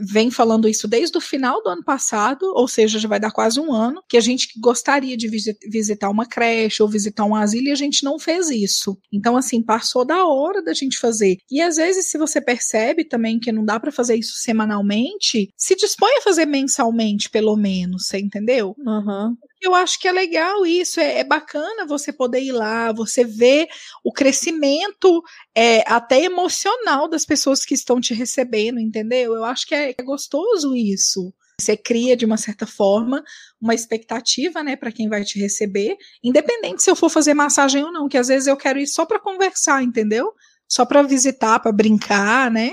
vem 0.00 0.30
falando 0.30 0.68
isso 0.68 0.86
desde 0.86 1.16
o 1.16 1.20
final 1.20 1.62
do 1.62 1.70
ano 1.70 1.82
passado, 1.82 2.44
ou 2.54 2.68
seja, 2.68 2.98
já 2.98 3.08
vai 3.08 3.18
dar 3.18 3.32
quase 3.32 3.58
um 3.58 3.72
ano, 3.72 4.02
que 4.08 4.16
a 4.16 4.20
gente 4.20 4.48
gostaria 4.60 5.16
de 5.16 5.28
visitar 5.66 6.10
uma 6.10 6.26
creche 6.26 6.82
ou 6.82 6.88
visitar 6.88 7.24
um 7.24 7.34
asilo 7.34 7.68
e 7.68 7.72
a 7.72 7.76
gente 7.76 8.04
não 8.04 8.18
fez 8.18 8.50
isso. 8.50 8.96
Então, 9.12 9.36
assim, 9.36 9.62
passou 9.62 10.04
da 10.04 10.24
hora 10.26 10.62
da 10.62 10.74
gente 10.74 10.98
fazer. 10.98 11.38
E 11.50 11.60
às 11.60 11.76
vezes, 11.76 12.10
se 12.10 12.18
você 12.18 12.40
percebe 12.40 13.04
também 13.04 13.40
que 13.40 13.50
não 13.50 13.64
dá 13.64 13.80
para 13.80 13.90
fazer 13.90 14.16
isso 14.16 14.34
semanalmente, 14.34 15.52
se 15.56 15.74
dispõe 15.74 16.18
a 16.18 16.22
fazer 16.22 16.46
mensalmente, 16.46 17.30
pelo 17.30 17.56
menos, 17.56 18.06
você 18.06 18.18
entendeu? 18.18 18.76
Uhum 18.78 19.36
eu 19.60 19.74
acho 19.74 19.98
que 19.98 20.08
é 20.08 20.12
legal 20.12 20.64
isso, 20.64 21.00
é, 21.00 21.18
é, 21.18 21.24
bacana 21.24 21.86
você 21.86 22.12
poder 22.12 22.40
ir 22.42 22.52
lá, 22.52 22.92
você 22.92 23.24
ver 23.24 23.68
o 24.02 24.12
crescimento 24.12 25.22
é, 25.54 25.82
até 25.86 26.22
emocional 26.24 27.08
das 27.08 27.24
pessoas 27.24 27.64
que 27.64 27.74
estão 27.74 28.00
te 28.00 28.14
recebendo, 28.14 28.80
entendeu? 28.80 29.34
Eu 29.34 29.44
acho 29.44 29.66
que 29.66 29.74
é, 29.74 29.94
é 29.96 30.02
gostoso 30.02 30.74
isso. 30.74 31.32
Você 31.60 31.76
cria, 31.76 32.16
de 32.16 32.24
uma 32.24 32.38
certa 32.38 32.66
forma, 32.66 33.22
uma 33.60 33.74
expectativa, 33.74 34.62
né, 34.62 34.76
para 34.76 34.90
quem 34.90 35.08
vai 35.08 35.22
te 35.24 35.38
receber, 35.38 35.96
independente 36.24 36.82
se 36.82 36.90
eu 36.90 36.96
for 36.96 37.10
fazer 37.10 37.34
massagem 37.34 37.84
ou 37.84 37.92
não, 37.92 38.08
que 38.08 38.16
às 38.16 38.28
vezes 38.28 38.46
eu 38.46 38.56
quero 38.56 38.78
ir 38.78 38.86
só 38.86 39.04
para 39.04 39.20
conversar, 39.20 39.82
entendeu? 39.82 40.32
Só 40.66 40.86
para 40.86 41.02
visitar, 41.02 41.60
para 41.60 41.72
brincar, 41.72 42.50
né? 42.50 42.72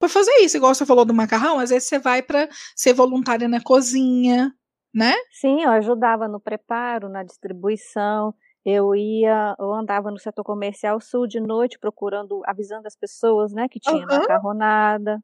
Para 0.00 0.08
fazer 0.08 0.32
isso, 0.40 0.56
igual 0.56 0.74
você 0.74 0.86
falou 0.86 1.04
do 1.04 1.14
macarrão, 1.14 1.58
às 1.58 1.70
vezes 1.70 1.88
você 1.88 1.98
vai 1.98 2.22
para 2.22 2.48
ser 2.76 2.92
voluntária 2.92 3.48
na 3.48 3.60
cozinha, 3.60 4.52
né? 4.98 5.14
Sim, 5.30 5.62
eu 5.62 5.70
ajudava 5.70 6.26
no 6.26 6.40
preparo, 6.40 7.08
na 7.08 7.22
distribuição. 7.22 8.34
Eu 8.64 8.94
ia, 8.94 9.56
eu 9.58 9.72
andava 9.72 10.10
no 10.10 10.18
setor 10.18 10.44
comercial 10.44 11.00
sul 11.00 11.26
de 11.26 11.40
noite 11.40 11.78
procurando, 11.78 12.42
avisando 12.44 12.86
as 12.86 12.96
pessoas, 12.96 13.52
né, 13.52 13.68
que 13.68 13.80
tinha 13.80 14.06
uhum. 14.06 14.18
macarronada. 14.18 15.20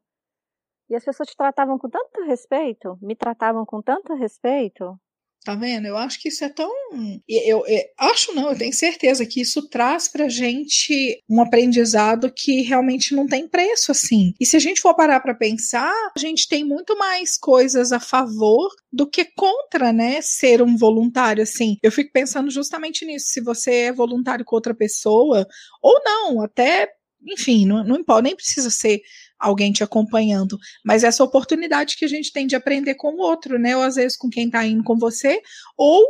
E 0.89 0.95
as 0.95 1.03
pessoas 1.03 1.29
te 1.29 1.35
tratavam 1.35 1.77
com 1.77 1.89
tanto 1.89 2.23
respeito, 2.23 2.97
me 3.01 3.15
tratavam 3.15 3.65
com 3.65 3.81
tanto 3.81 4.13
respeito. 4.13 4.97
Tá 5.45 5.53
vendo? 5.53 5.85
Eu 5.85 5.95
acho 5.95 6.19
que 6.19 6.29
isso 6.29 6.43
é 6.43 6.49
tão. 6.49 6.71
Eu, 7.29 7.41
eu, 7.45 7.67
eu, 7.67 7.83
acho 7.99 8.33
não, 8.33 8.49
eu 8.49 8.57
tenho 8.57 8.73
certeza 8.73 9.27
que 9.27 9.39
isso 9.39 9.69
traz 9.69 10.07
pra 10.07 10.27
gente 10.27 11.21
um 11.29 11.39
aprendizado 11.39 12.33
que 12.35 12.63
realmente 12.63 13.13
não 13.13 13.27
tem 13.27 13.47
preço, 13.47 13.91
assim. 13.91 14.33
E 14.39 14.45
se 14.45 14.57
a 14.57 14.59
gente 14.59 14.81
for 14.81 14.95
parar 14.95 15.19
para 15.19 15.35
pensar, 15.35 15.93
a 16.17 16.19
gente 16.19 16.47
tem 16.47 16.63
muito 16.63 16.97
mais 16.97 17.37
coisas 17.37 17.91
a 17.91 17.99
favor 17.99 18.67
do 18.91 19.07
que 19.07 19.23
contra, 19.37 19.93
né? 19.93 20.19
Ser 20.19 20.63
um 20.63 20.75
voluntário, 20.75 21.43
assim. 21.43 21.77
Eu 21.83 21.91
fico 21.91 22.11
pensando 22.11 22.49
justamente 22.49 23.05
nisso. 23.05 23.27
Se 23.27 23.39
você 23.39 23.71
é 23.71 23.93
voluntário 23.93 24.43
com 24.43 24.55
outra 24.55 24.73
pessoa, 24.73 25.45
ou 25.79 26.01
não, 26.03 26.41
até 26.41 26.89
enfim, 27.27 27.65
não, 27.65 27.83
não 27.83 27.97
importa, 27.97 28.21
nem 28.21 28.35
precisa 28.35 28.69
ser 28.69 29.01
alguém 29.39 29.71
te 29.71 29.83
acompanhando, 29.83 30.57
mas 30.83 31.03
essa 31.03 31.23
oportunidade 31.23 31.95
que 31.97 32.05
a 32.05 32.07
gente 32.07 32.31
tem 32.31 32.47
de 32.47 32.55
aprender 32.55 32.95
com 32.95 33.13
o 33.13 33.19
outro, 33.19 33.59
né? 33.59 33.75
Ou 33.75 33.83
às 33.83 33.95
vezes 33.95 34.17
com 34.17 34.29
quem 34.29 34.49
tá 34.49 34.65
indo 34.65 34.83
com 34.83 34.97
você, 34.97 35.41
ou 35.77 36.05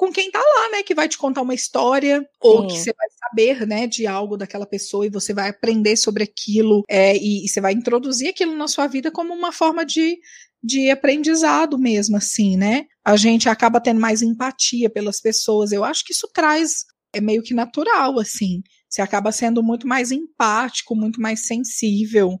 com 0.00 0.10
quem 0.10 0.30
tá 0.30 0.38
lá, 0.38 0.70
né, 0.70 0.82
que 0.82 0.94
vai 0.94 1.06
te 1.06 1.18
contar 1.18 1.42
uma 1.42 1.52
história, 1.52 2.20
Sim. 2.20 2.26
ou 2.40 2.66
que 2.66 2.72
você 2.78 2.90
vai 2.90 3.06
saber, 3.18 3.66
né, 3.66 3.86
de 3.86 4.06
algo 4.06 4.34
daquela 4.34 4.64
pessoa 4.64 5.04
e 5.04 5.10
você 5.10 5.34
vai 5.34 5.50
aprender 5.50 5.94
sobre 5.94 6.24
aquilo, 6.24 6.82
é, 6.88 7.14
e, 7.18 7.44
e, 7.44 7.48
você 7.48 7.60
vai 7.60 7.74
introduzir 7.74 8.30
aquilo 8.30 8.56
na 8.56 8.66
sua 8.66 8.86
vida 8.86 9.10
como 9.10 9.34
uma 9.34 9.52
forma 9.52 9.84
de, 9.84 10.16
de 10.64 10.90
aprendizado 10.90 11.78
mesmo, 11.78 12.16
assim, 12.16 12.56
né? 12.56 12.86
A 13.04 13.14
gente 13.14 13.46
acaba 13.46 13.78
tendo 13.78 14.00
mais 14.00 14.22
empatia 14.22 14.88
pelas 14.88 15.20
pessoas. 15.20 15.70
Eu 15.70 15.84
acho 15.84 16.02
que 16.02 16.14
isso 16.14 16.30
traz, 16.32 16.86
é 17.12 17.20
meio 17.20 17.42
que 17.42 17.52
natural, 17.52 18.18
assim. 18.18 18.62
Você 18.88 19.02
acaba 19.02 19.30
sendo 19.30 19.62
muito 19.62 19.86
mais 19.86 20.10
empático, 20.10 20.96
muito 20.96 21.20
mais 21.20 21.44
sensível 21.46 22.40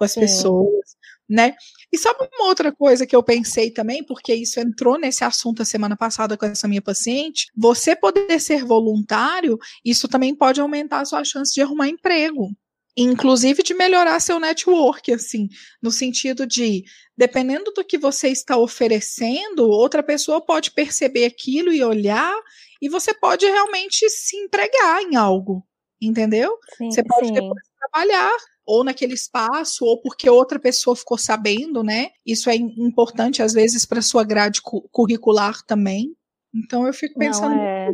com 0.00 0.04
as 0.04 0.12
Sim. 0.12 0.20
pessoas, 0.20 0.96
né? 1.28 1.54
E 1.92 1.98
sabe 1.98 2.26
uma 2.32 2.46
outra 2.46 2.72
coisa 2.72 3.06
que 3.06 3.14
eu 3.14 3.22
pensei 3.22 3.70
também, 3.70 4.02
porque 4.02 4.34
isso 4.34 4.58
entrou 4.58 4.98
nesse 4.98 5.22
assunto 5.22 5.60
a 5.60 5.64
semana 5.66 5.94
passada 5.94 6.38
com 6.38 6.46
essa 6.46 6.66
minha 6.66 6.80
paciente, 6.80 7.48
você 7.54 7.94
poder 7.94 8.40
ser 8.40 8.64
voluntário, 8.64 9.58
isso 9.84 10.08
também 10.08 10.34
pode 10.34 10.58
aumentar 10.58 11.00
a 11.00 11.04
sua 11.04 11.22
chance 11.22 11.52
de 11.52 11.60
arrumar 11.60 11.88
emprego. 11.88 12.48
Inclusive 12.96 13.62
de 13.62 13.74
melhorar 13.74 14.18
seu 14.20 14.40
network, 14.40 15.12
assim, 15.12 15.48
no 15.82 15.90
sentido 15.90 16.46
de, 16.46 16.82
dependendo 17.16 17.70
do 17.72 17.84
que 17.84 17.98
você 17.98 18.28
está 18.28 18.56
oferecendo, 18.56 19.68
outra 19.68 20.02
pessoa 20.02 20.40
pode 20.40 20.70
perceber 20.70 21.26
aquilo 21.26 21.72
e 21.72 21.84
olhar, 21.84 22.34
e 22.80 22.88
você 22.88 23.12
pode 23.12 23.44
realmente 23.44 24.08
se 24.08 24.36
empregar 24.36 25.02
em 25.02 25.14
algo, 25.14 25.62
entendeu? 26.00 26.56
Sim, 26.78 26.90
você 26.90 27.04
pode 27.04 27.28
sim. 27.28 27.34
depois 27.34 27.62
trabalhar 27.78 28.36
ou 28.66 28.84
naquele 28.84 29.14
espaço, 29.14 29.84
ou 29.84 30.00
porque 30.00 30.28
outra 30.28 30.58
pessoa 30.58 30.94
ficou 30.94 31.18
sabendo, 31.18 31.82
né? 31.82 32.10
Isso 32.24 32.48
é 32.48 32.54
importante, 32.54 33.42
às 33.42 33.52
vezes, 33.52 33.84
para 33.84 34.02
sua 34.02 34.24
grade 34.24 34.62
cu 34.62 34.88
curricular 34.90 35.64
também. 35.66 36.14
Então 36.54 36.86
eu 36.86 36.92
fico 36.92 37.18
pensando. 37.18 37.54
Não, 37.54 37.62
é... 37.62 37.92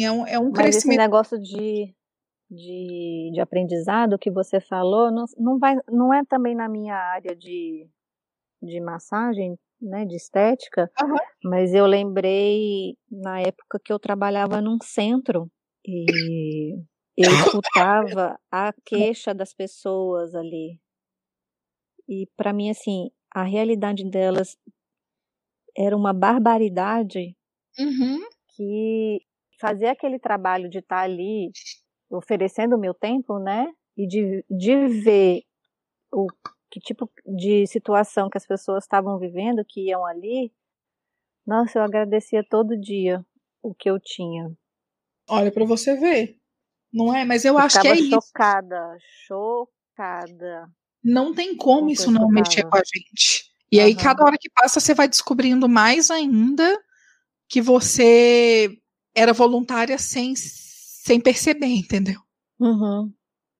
é 0.00 0.12
um, 0.12 0.26
é 0.26 0.38
um 0.38 0.50
Mas 0.50 0.54
crescimento. 0.54 0.98
Esse 0.98 1.08
negócio 1.08 1.38
de, 1.38 1.94
de, 2.50 3.30
de 3.32 3.40
aprendizado 3.40 4.18
que 4.18 4.30
você 4.30 4.60
falou, 4.60 5.10
não, 5.10 5.24
não, 5.38 5.58
vai, 5.58 5.76
não 5.90 6.12
é 6.12 6.24
também 6.24 6.54
na 6.54 6.68
minha 6.68 6.96
área 6.96 7.34
de, 7.34 7.88
de 8.62 8.80
massagem, 8.80 9.58
né, 9.80 10.04
de 10.04 10.16
estética, 10.16 10.90
uhum. 11.02 11.16
mas 11.44 11.74
eu 11.74 11.84
lembrei 11.86 12.96
na 13.10 13.40
época 13.40 13.78
que 13.84 13.92
eu 13.92 13.98
trabalhava 13.98 14.60
num 14.60 14.78
centro 14.82 15.50
e 15.86 16.06
eu 17.16 17.30
escutava 17.62 18.38
a 18.50 18.72
queixa 18.84 19.34
das 19.34 19.54
pessoas 19.54 20.34
ali. 20.34 20.80
E 22.08 22.28
para 22.36 22.52
mim, 22.52 22.70
assim, 22.70 23.10
a 23.30 23.42
realidade 23.42 24.04
delas 24.04 24.58
era 25.76 25.96
uma 25.96 26.12
barbaridade 26.12 27.36
uhum. 27.78 28.20
que 28.54 29.20
fazer 29.58 29.86
aquele 29.86 30.18
trabalho 30.18 30.68
de 30.68 30.78
estar 30.78 30.96
tá 30.96 31.02
ali 31.02 31.50
oferecendo 32.10 32.76
o 32.76 32.78
meu 32.78 32.94
tempo, 32.94 33.38
né? 33.38 33.72
E 33.96 34.06
de, 34.06 34.44
de 34.50 34.86
ver 34.86 35.42
o 36.12 36.26
que 36.70 36.80
tipo 36.80 37.10
de 37.24 37.66
situação 37.66 38.28
que 38.28 38.36
as 38.38 38.46
pessoas 38.46 38.84
estavam 38.84 39.18
vivendo, 39.18 39.64
que 39.64 39.88
iam 39.88 40.04
ali, 40.04 40.52
nossa, 41.46 41.78
eu 41.78 41.82
agradecia 41.82 42.42
todo 42.42 42.78
dia 42.78 43.24
o 43.62 43.74
que 43.74 43.88
eu 43.88 43.98
tinha. 44.00 44.52
Olha 45.28 45.52
para 45.52 45.64
você 45.64 45.96
ver. 45.96 46.38
Não 46.94 47.12
é? 47.12 47.24
Mas 47.24 47.44
eu 47.44 47.58
acho 47.58 47.80
que 47.80 47.88
é 47.88 47.96
chocada, 47.96 48.06
isso. 48.06 48.20
Chocada, 48.28 48.98
chocada. 49.26 50.68
Não 51.02 51.34
tem 51.34 51.56
como 51.56 51.90
isso 51.90 52.08
não 52.10 52.28
mexer 52.28 52.62
com 52.62 52.76
a 52.76 52.82
gente. 52.84 53.50
E 53.70 53.78
uhum. 53.78 53.84
aí, 53.84 53.96
cada 53.96 54.24
hora 54.24 54.38
que 54.40 54.48
passa, 54.48 54.78
você 54.78 54.94
vai 54.94 55.08
descobrindo 55.08 55.68
mais 55.68 56.08
ainda 56.08 56.80
que 57.48 57.60
você 57.60 58.78
era 59.12 59.32
voluntária 59.32 59.98
sem, 59.98 60.34
sem 60.36 61.20
perceber, 61.20 61.66
entendeu? 61.74 62.20
Uhum. 62.60 63.12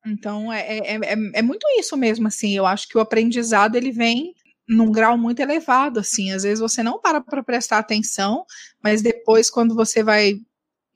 Então, 0.06 0.52
é, 0.52 0.78
é, 0.78 0.94
é, 0.94 1.16
é, 1.34 1.42
muito 1.42 1.66
isso 1.78 1.96
mesmo, 1.96 2.28
assim. 2.28 2.56
Eu 2.56 2.66
acho 2.66 2.88
que 2.88 2.96
o 2.96 3.00
aprendizado, 3.00 3.74
ele 3.74 3.90
vem 3.90 4.32
num 4.68 4.92
grau 4.92 5.18
muito 5.18 5.40
elevado, 5.40 5.98
assim. 5.98 6.30
Às 6.30 6.44
vezes 6.44 6.60
você 6.60 6.82
não 6.84 7.00
para 7.00 7.20
para 7.20 7.42
prestar 7.42 7.78
atenção, 7.78 8.44
mas 8.82 9.02
depois, 9.02 9.50
quando 9.50 9.74
você 9.74 10.04
vai 10.04 10.38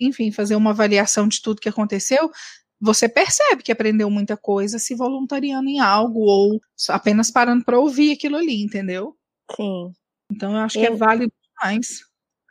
enfim, 0.00 0.30
fazer 0.30 0.56
uma 0.56 0.70
avaliação 0.70 1.28
de 1.28 1.42
tudo 1.42 1.60
que 1.60 1.68
aconteceu, 1.68 2.30
você 2.80 3.08
percebe 3.08 3.62
que 3.62 3.72
aprendeu 3.72 4.08
muita 4.08 4.36
coisa 4.36 4.78
se 4.78 4.94
voluntariando 4.94 5.68
em 5.68 5.80
algo 5.80 6.20
ou 6.20 6.60
apenas 6.88 7.30
parando 7.30 7.64
para 7.64 7.78
ouvir 7.78 8.12
aquilo 8.12 8.36
ali, 8.36 8.62
entendeu? 8.62 9.16
Sim. 9.54 9.92
Então 10.30 10.52
eu 10.52 10.58
acho 10.58 10.78
eu... 10.78 10.82
que 10.82 10.86
é 10.86 10.96
válido 10.96 11.32
demais. 11.42 12.00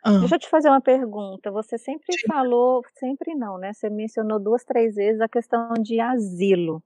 Ah. 0.03 0.19
Deixa 0.19 0.35
eu 0.35 0.39
te 0.39 0.49
fazer 0.49 0.69
uma 0.69 0.81
pergunta. 0.81 1.51
Você 1.51 1.77
sempre 1.77 2.17
Sim. 2.17 2.27
falou, 2.27 2.81
sempre 2.99 3.35
não, 3.35 3.57
né? 3.57 3.73
Você 3.73 3.89
mencionou 3.89 4.39
duas, 4.39 4.63
três 4.63 4.95
vezes 4.95 5.21
a 5.21 5.27
questão 5.27 5.73
de 5.81 5.99
asilo. 5.99 6.83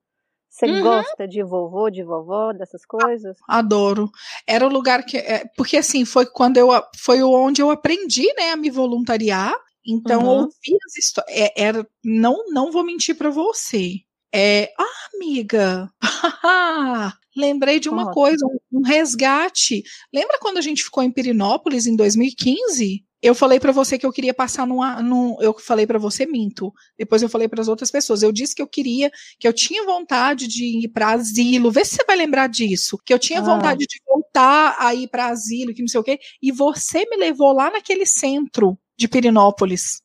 Você 0.49 0.65
uhum. 0.65 0.81
gosta 0.83 1.27
de 1.27 1.41
vovô, 1.41 1.89
de 1.89 2.03
vovó, 2.03 2.51
dessas 2.51 2.85
coisas? 2.85 3.37
Adoro. 3.47 4.11
Era 4.45 4.65
o 4.65 4.69
lugar 4.69 5.05
que. 5.05 5.17
É, 5.17 5.45
porque 5.55 5.77
assim, 5.77 6.03
foi 6.03 6.25
quando 6.25 6.57
eu. 6.57 6.69
Foi 6.97 7.23
onde 7.23 7.61
eu 7.61 7.71
aprendi, 7.71 8.27
né, 8.33 8.51
a 8.51 8.57
me 8.57 8.69
voluntariar. 8.69 9.55
Então, 9.85 10.21
uhum. 10.21 10.41
ouvir 10.41 10.77
as 10.87 10.97
histórias. 10.97 11.37
É, 11.37 11.53
era, 11.55 11.87
não, 12.03 12.45
não 12.49 12.71
vou 12.71 12.83
mentir 12.83 13.15
para 13.15 13.29
você. 13.29 13.99
É, 14.33 14.71
ah, 14.79 15.09
amiga, 15.15 15.91
lembrei 17.35 17.79
de 17.79 17.89
uma 17.89 18.11
coisa, 18.11 18.45
um, 18.45 18.79
um, 18.79 18.81
resgate. 18.81 19.83
Lembra 20.13 20.37
quando 20.39 20.57
a 20.57 20.61
gente 20.61 20.83
ficou 20.83 21.03
em 21.03 21.11
Pirinópolis 21.11 21.85
em 21.85 21.95
2015? 21.95 23.03
eu 23.21 23.35
falei 23.35 23.59
para 23.59 23.71
você 23.71 23.99
que 23.99 24.05
eu 24.05 24.11
queria 24.11 24.33
passar 24.33 24.65
numa, 24.65 25.01
num, 25.01 25.39
eu 25.41 25.53
falei 25.59 25.85
para 25.85 25.99
você 25.99 26.25
minto. 26.25 26.73
Depois 26.97 27.21
eu 27.21 27.29
falei 27.29 27.47
para 27.47 27.61
as 27.61 27.67
outras 27.67 27.91
pessoas. 27.91 28.23
Eu 28.23 28.31
disse 28.31 28.55
que 28.55 28.61
eu 28.61 28.67
queria, 28.67 29.11
que 29.39 29.47
eu 29.47 29.53
tinha 29.53 29.85
vontade 29.85 30.47
de 30.47 30.83
ir 30.83 30.87
para 30.87 31.11
asilo. 31.11 31.71
Vê 31.71 31.85
se 31.85 31.95
você 31.95 32.03
vai 32.05 32.15
lembrar 32.15 32.47
disso. 32.47 32.97
Que 33.05 33.13
eu 33.13 33.19
tinha 33.19 33.39
ah. 33.39 33.43
vontade 33.43 33.85
de 33.85 34.01
voltar 34.07 34.75
a 34.79 34.95
ir 34.95 35.07
para 35.07 35.27
asilo, 35.27 35.73
que 35.73 35.81
não 35.81 35.87
sei 35.87 35.99
o 35.99 36.03
quê. 36.03 36.19
E 36.41 36.51
você 36.51 37.05
me 37.05 37.17
levou 37.17 37.53
lá 37.53 37.69
naquele 37.69 38.07
centro 38.07 38.77
de 39.01 39.07
Pirinópolis. 39.07 40.01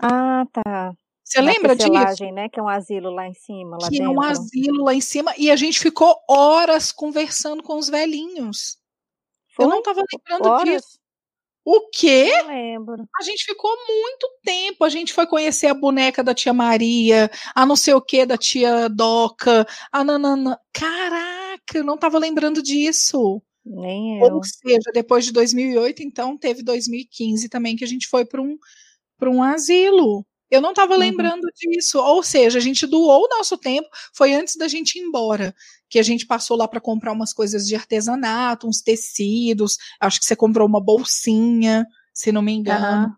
Ah, 0.00 0.44
tá. 0.52 0.92
Você 1.22 1.40
lembra 1.40 1.76
disso? 1.76 2.24
né? 2.32 2.48
Que 2.48 2.58
é 2.58 2.62
um 2.62 2.68
asilo 2.68 3.10
lá 3.10 3.28
em 3.28 3.34
cima, 3.34 3.78
lá 3.80 3.88
que 3.88 3.98
dentro. 3.98 4.06
é 4.06 4.08
um 4.08 4.20
asilo 4.20 4.84
lá 4.84 4.94
em 4.94 5.00
cima 5.00 5.32
e 5.38 5.48
a 5.50 5.54
gente 5.54 5.78
ficou 5.78 6.16
horas 6.28 6.90
conversando 6.90 7.62
com 7.62 7.78
os 7.78 7.88
velhinhos. 7.88 8.78
Foi? 9.54 9.64
Eu 9.64 9.68
não 9.68 9.78
estava 9.78 10.02
lembrando 10.12 10.48
horas? 10.48 10.82
disso. 10.82 10.98
O 11.64 11.88
quê? 11.90 12.32
Não 12.38 12.48
lembro. 12.48 13.08
A 13.20 13.22
gente 13.22 13.44
ficou 13.44 13.70
muito 13.86 14.28
tempo. 14.42 14.82
A 14.82 14.88
gente 14.88 15.12
foi 15.12 15.26
conhecer 15.26 15.66
a 15.68 15.74
boneca 15.74 16.24
da 16.24 16.34
tia 16.34 16.54
Maria, 16.54 17.30
a 17.54 17.66
não 17.66 17.76
sei 17.76 17.94
o 17.94 18.00
que 18.00 18.24
da 18.26 18.38
tia 18.38 18.88
Doca, 18.88 19.66
a 19.92 20.02
nanana. 20.02 20.58
Caraca, 20.72 21.76
eu 21.76 21.84
não 21.84 21.94
estava 21.94 22.18
lembrando 22.18 22.62
disso. 22.62 23.40
Nem 23.64 24.20
eu. 24.20 24.34
Ou 24.34 24.42
seja, 24.42 24.90
depois 24.92 25.24
de 25.24 25.32
2008, 25.32 26.02
então 26.02 26.36
teve 26.36 26.62
2015 26.62 27.48
também 27.48 27.76
que 27.76 27.84
a 27.84 27.88
gente 27.88 28.08
foi 28.08 28.24
para 28.24 28.40
um, 28.40 28.56
um 29.22 29.42
asilo. 29.42 30.24
Eu 30.50 30.60
não 30.60 30.70
estava 30.70 30.94
uhum. 30.94 30.98
lembrando 30.98 31.46
disso. 31.54 31.98
Ou 31.98 32.22
seja, 32.22 32.58
a 32.58 32.60
gente 32.60 32.86
doou 32.86 33.24
o 33.24 33.28
nosso 33.28 33.56
tempo, 33.56 33.88
foi 34.14 34.34
antes 34.34 34.56
da 34.56 34.66
gente 34.66 34.98
ir 34.98 35.02
embora. 35.02 35.54
Que 35.88 35.98
a 35.98 36.02
gente 36.02 36.26
passou 36.26 36.56
lá 36.56 36.66
para 36.66 36.80
comprar 36.80 37.12
umas 37.12 37.32
coisas 37.32 37.66
de 37.66 37.76
artesanato, 37.76 38.66
uns 38.66 38.80
tecidos. 38.80 39.76
Acho 40.00 40.18
que 40.18 40.26
você 40.26 40.34
comprou 40.34 40.66
uma 40.66 40.82
bolsinha, 40.82 41.86
se 42.12 42.32
não 42.32 42.42
me 42.42 42.52
engano. 42.52 43.06
Uhum. 43.06 43.12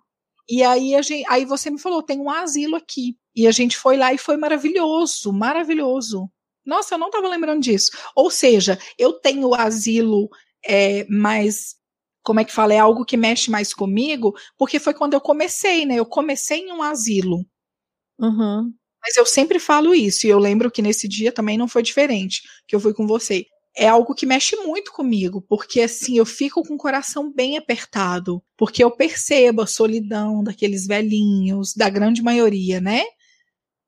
E 0.49 0.63
aí, 0.63 0.95
a 0.95 1.03
gente, 1.03 1.25
aí 1.31 1.45
você 1.45 1.71
me 1.71 1.79
falou: 1.79 2.03
tem 2.03 2.21
um 2.21 2.31
asilo 2.31 2.77
aqui. 2.77 3.17
E 3.35 3.47
a 3.47 3.51
gente 3.51 3.79
foi 3.79 3.97
lá 3.97 4.13
e 4.13 4.19
foi 4.19 4.37
maravilhoso, 4.37 5.33
maravilhoso. 5.33 6.31
Nossa, 6.65 6.95
eu 6.95 6.99
não 6.99 7.09
estava 7.09 7.29
lembrando 7.29 7.63
disso. 7.63 7.91
Ou 8.15 8.31
seja, 8.31 8.79
eu 8.99 9.15
tenho 9.15 9.49
o 9.49 9.55
asilo 9.55 10.29
é, 10.65 11.05
mais 11.09 11.77
como 12.23 12.41
é 12.41 12.45
que 12.45 12.53
fala, 12.53 12.73
é 12.73 12.79
algo 12.79 13.05
que 13.05 13.17
mexe 13.17 13.51
mais 13.51 13.75
comigo, 13.75 14.33
porque 14.57 14.79
foi 14.79 14.95
quando 14.95 15.15
eu 15.15 15.21
comecei, 15.21 15.85
né? 15.85 15.97
Eu 15.97 16.07
comecei 16.07 16.61
em 16.61 16.73
um 16.73 16.83
asilo. 16.83 17.45
Uhum. 18.19 18.73
Mas 19.05 19.17
eu 19.17 19.27
sempre 19.27 19.59
falo 19.59 19.93
isso, 19.93 20.27
e 20.27 20.31
eu 20.31 20.39
lembro 20.39 20.71
que 20.71 20.81
nesse 20.81 21.09
dia 21.09 21.33
também 21.33 21.59
não 21.59 21.67
foi 21.67 21.83
diferente, 21.83 22.43
que 22.69 22.77
eu 22.77 22.81
fui 22.81 22.95
com 22.95 23.07
você. 23.07 23.45
É 23.77 23.89
algo 23.89 24.15
que 24.15 24.27
mexe 24.27 24.55
muito 24.57 24.93
comigo, 24.93 25.43
porque 25.49 25.81
assim, 25.81 26.19
eu 26.19 26.27
fico 26.27 26.63
com 26.63 26.75
o 26.75 26.79
coração 26.79 27.33
bem 27.33 27.59
apertado, 27.59 28.41
porque 28.57 28.85
eu 28.85 28.91
percebo 28.91 29.63
a 29.63 29.67
solidão 29.67 30.45
daqueles 30.45 30.87
velhinhos, 30.87 31.75
da 31.75 31.89
grande 31.89 32.23
maioria, 32.23 32.81
né? 32.81 33.03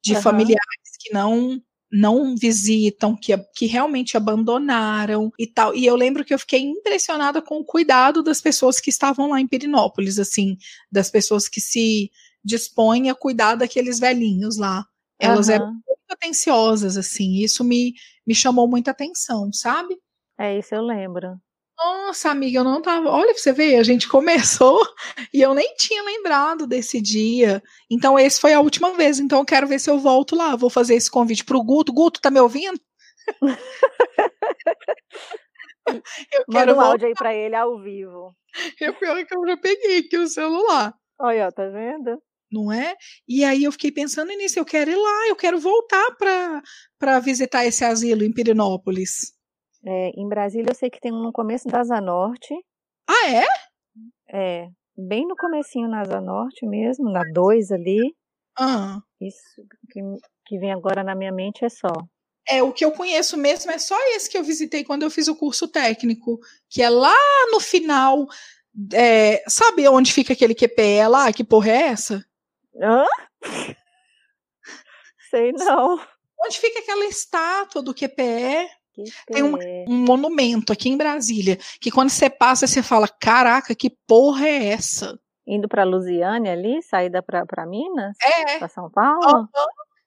De 0.02 0.14
uhum. 0.14 0.22
familiares 0.22 0.96
que 0.98 1.12
não 1.12 1.62
não 1.96 2.34
visitam, 2.34 3.16
que, 3.16 3.36
que 3.54 3.66
realmente 3.66 4.16
abandonaram 4.16 5.30
e 5.38 5.46
tal. 5.46 5.72
E 5.76 5.86
eu 5.86 5.94
lembro 5.94 6.24
que 6.24 6.34
eu 6.34 6.38
fiquei 6.40 6.60
impressionada 6.60 7.40
com 7.40 7.58
o 7.58 7.64
cuidado 7.64 8.20
das 8.20 8.40
pessoas 8.40 8.80
que 8.80 8.90
estavam 8.90 9.30
lá 9.30 9.40
em 9.40 9.46
Pirinópolis, 9.46 10.18
assim, 10.18 10.56
das 10.90 11.08
pessoas 11.08 11.48
que 11.48 11.60
se 11.60 12.10
dispõem 12.44 13.10
a 13.10 13.14
cuidar 13.14 13.54
daqueles 13.54 14.00
velhinhos 14.00 14.58
lá. 14.58 14.84
Elas 15.20 15.46
uhum. 15.46 15.54
eram 15.54 15.66
muito 15.66 16.10
atenciosas, 16.10 16.96
assim, 16.96 17.36
isso 17.36 17.62
me, 17.62 17.94
me 18.26 18.34
chamou 18.34 18.66
muita 18.66 18.90
atenção, 18.90 19.52
sabe? 19.52 19.96
É, 20.36 20.58
isso 20.58 20.74
eu 20.74 20.82
lembro. 20.82 21.40
Nossa, 21.76 22.30
amiga, 22.30 22.58
eu 22.58 22.64
não 22.64 22.80
tava. 22.80 23.10
Olha 23.10 23.34
você 23.34 23.52
ver, 23.52 23.76
a 23.76 23.82
gente 23.82 24.06
começou 24.08 24.80
e 25.32 25.40
eu 25.42 25.54
nem 25.54 25.74
tinha 25.76 26.02
lembrado 26.02 26.66
desse 26.66 27.00
dia. 27.00 27.62
Então, 27.90 28.18
esse 28.18 28.40
foi 28.40 28.52
a 28.52 28.60
última 28.60 28.92
vez. 28.94 29.18
Então, 29.18 29.40
eu 29.40 29.44
quero 29.44 29.66
ver 29.66 29.80
se 29.80 29.90
eu 29.90 29.98
volto 29.98 30.36
lá. 30.36 30.56
Vou 30.56 30.70
fazer 30.70 30.94
esse 30.94 31.10
convite 31.10 31.44
pro 31.44 31.62
Guto. 31.62 31.92
Guto, 31.92 32.20
tá 32.20 32.30
me 32.30 32.40
ouvindo? 32.40 32.78
eu 35.88 36.44
Manda 36.48 36.72
um 36.72 36.76
voltar. 36.76 36.90
áudio 36.90 37.08
aí 37.08 37.14
pra 37.14 37.34
ele 37.34 37.56
ao 37.56 37.80
vivo. 37.82 38.34
É 38.80 38.92
pior 38.92 39.24
que 39.24 39.36
eu 39.36 39.46
já 39.46 39.56
peguei 39.56 39.98
aqui 39.98 40.16
o 40.16 40.28
celular. 40.28 40.94
Olha, 41.20 41.50
tá 41.52 41.66
vendo? 41.68 42.20
Não 42.50 42.70
é? 42.70 42.94
E 43.26 43.44
aí 43.44 43.64
eu 43.64 43.72
fiquei 43.72 43.90
pensando 43.90 44.28
nisso. 44.28 44.58
Eu 44.58 44.64
quero 44.64 44.90
ir 44.90 44.96
lá, 44.96 45.28
eu 45.28 45.36
quero 45.36 45.58
voltar 45.58 46.16
para 46.98 47.18
visitar 47.20 47.66
esse 47.66 47.84
asilo 47.84 48.22
em 48.22 48.32
Pirinópolis. 48.32 49.32
É, 49.86 50.10
em 50.16 50.28
Brasília 50.28 50.70
eu 50.70 50.74
sei 50.74 50.88
que 50.88 51.00
tem 51.00 51.12
um 51.12 51.22
no 51.22 51.32
começo 51.32 51.68
da 51.68 51.80
Asa 51.80 52.00
Norte. 52.00 52.54
Ah, 53.06 53.30
é? 53.30 53.46
É, 54.28 54.68
bem 54.96 55.26
no 55.26 55.36
comecinho 55.36 55.88
na 55.88 56.00
Asa 56.00 56.20
Norte 56.20 56.66
mesmo, 56.66 57.10
na 57.10 57.22
2 57.32 57.70
ali. 57.70 58.14
Ah. 58.58 59.00
Isso 59.20 59.62
que, 59.90 60.00
que 60.46 60.58
vem 60.58 60.72
agora 60.72 61.04
na 61.04 61.14
minha 61.14 61.32
mente 61.32 61.64
é 61.64 61.68
só. 61.68 61.92
É, 62.48 62.62
o 62.62 62.72
que 62.72 62.84
eu 62.84 62.92
conheço 62.92 63.36
mesmo 63.36 63.70
é 63.70 63.78
só 63.78 63.96
esse 64.14 64.28
que 64.28 64.36
eu 64.36 64.44
visitei 64.44 64.84
quando 64.84 65.02
eu 65.02 65.10
fiz 65.10 65.28
o 65.28 65.36
curso 65.36 65.66
técnico, 65.66 66.38
que 66.68 66.82
é 66.82 66.90
lá 66.90 67.14
no 67.50 67.60
final. 67.60 68.26
É, 68.92 69.42
sabe 69.48 69.86
onde 69.88 70.12
fica 70.12 70.32
aquele 70.32 70.54
QPE 70.54 71.06
lá? 71.08 71.32
Que 71.32 71.44
porra 71.44 71.70
é 71.70 71.82
essa? 71.88 72.24
Hã? 72.80 73.04
Sei 75.30 75.52
não. 75.52 75.98
Onde 76.44 76.58
fica 76.58 76.80
aquela 76.80 77.04
estátua 77.06 77.82
do 77.82 77.94
QPE? 77.94 78.68
Tem 79.26 79.42
um, 79.42 79.56
um, 79.88 80.04
monumento 80.04 80.72
aqui 80.72 80.88
em 80.88 80.96
Brasília 80.96 81.58
que 81.80 81.90
quando 81.90 82.10
você 82.10 82.30
passa 82.30 82.66
você 82.66 82.82
fala, 82.82 83.08
caraca, 83.08 83.74
que 83.74 83.90
porra 84.06 84.46
é 84.46 84.66
essa? 84.68 85.18
Indo 85.46 85.68
para 85.68 85.84
Lusiânia 85.84 86.52
ali, 86.52 86.80
saída 86.82 87.22
para 87.22 87.66
Minas? 87.66 88.16
É. 88.22 88.58
Para 88.58 88.68
São 88.68 88.90
Paulo? 88.90 89.48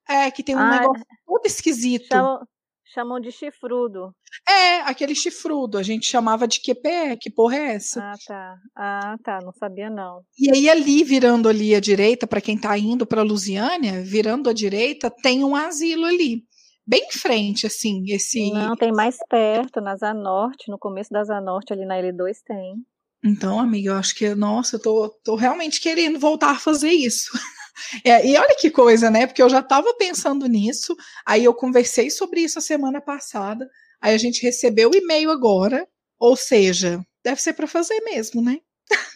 É, 0.10 0.32
que 0.32 0.42
tem 0.42 0.56
um 0.56 0.60
ah, 0.60 0.80
negócio 0.80 1.06
todo 1.26 1.46
esquisito. 1.46 2.08
Chamam, 2.08 2.40
chamam, 2.86 3.20
de 3.20 3.32
chifrudo. 3.32 4.16
É, 4.48 4.80
aquele 4.82 5.14
chifrudo. 5.14 5.78
A 5.78 5.84
gente 5.84 6.08
chamava 6.08 6.48
de 6.48 6.60
QPE. 6.60 7.18
Que 7.20 7.30
porra 7.30 7.58
é 7.58 7.76
essa? 7.76 8.02
Ah, 8.02 8.16
tá. 8.26 8.56
Ah, 8.76 9.16
tá. 9.22 9.40
Não 9.44 9.52
sabia, 9.52 9.90
não. 9.90 10.22
E 10.40 10.50
aí, 10.50 10.70
ali, 10.70 11.04
virando 11.04 11.50
ali 11.50 11.76
à 11.76 11.80
direita, 11.80 12.26
para 12.26 12.42
quem 12.42 12.58
tá 12.58 12.76
indo 12.78 13.06
para 13.06 13.22
Lusiânia, 13.22 14.02
virando 14.02 14.50
à 14.50 14.54
direita, 14.54 15.12
tem 15.12 15.44
um 15.44 15.56
asilo 15.56 16.06
ali 16.06 16.47
bem 16.88 17.08
em 17.08 17.12
frente, 17.12 17.68
assim, 17.68 18.06
esse. 18.08 18.52
Não, 18.52 18.76
tem 18.76 18.94
mais 18.94 19.18
perto, 19.30 19.82
na 19.82 19.96
Zanorte, 19.98 20.72
no 20.72 20.80
começo 20.80 21.12
da 21.12 21.24
Zanorte, 21.24 21.74
ali 21.74 21.86
na 21.86 21.96
L2 21.96 22.38
tem. 22.46 22.76
Então, 23.24 23.60
amiga, 23.60 23.90
eu 23.90 23.96
acho 23.96 24.16
que, 24.16 24.34
nossa, 24.34 24.78
eu 24.78 24.82
tô, 24.82 25.10
tô 25.24 25.36
realmente 25.36 25.82
querendo 25.82 26.20
voltar 26.20 26.52
a 26.52 26.60
fazer 26.60 26.92
isso. 26.92 27.32
É, 28.04 28.26
e 28.26 28.36
olha 28.36 28.56
que 28.60 28.72
coisa, 28.72 29.12
né? 29.12 29.28
Porque 29.28 29.40
eu 29.42 29.48
já 29.48 29.60
estava 29.60 29.94
pensando 29.94 30.48
nisso, 30.48 30.96
aí 31.24 31.44
eu 31.44 31.54
conversei 31.54 32.10
sobre 32.10 32.42
isso 32.42 32.58
a 32.58 32.62
semana 32.62 33.00
passada, 33.00 33.70
aí 34.02 34.16
a 34.16 34.18
gente 34.18 34.42
recebeu 34.42 34.90
o 34.90 34.96
e-mail 34.96 35.30
agora, 35.30 35.88
ou 36.20 36.36
seja, 36.36 37.00
deve 37.24 37.40
ser 37.40 37.54
para 37.54 37.68
fazer 37.68 38.02
mesmo, 38.02 38.42
né? 38.42 38.58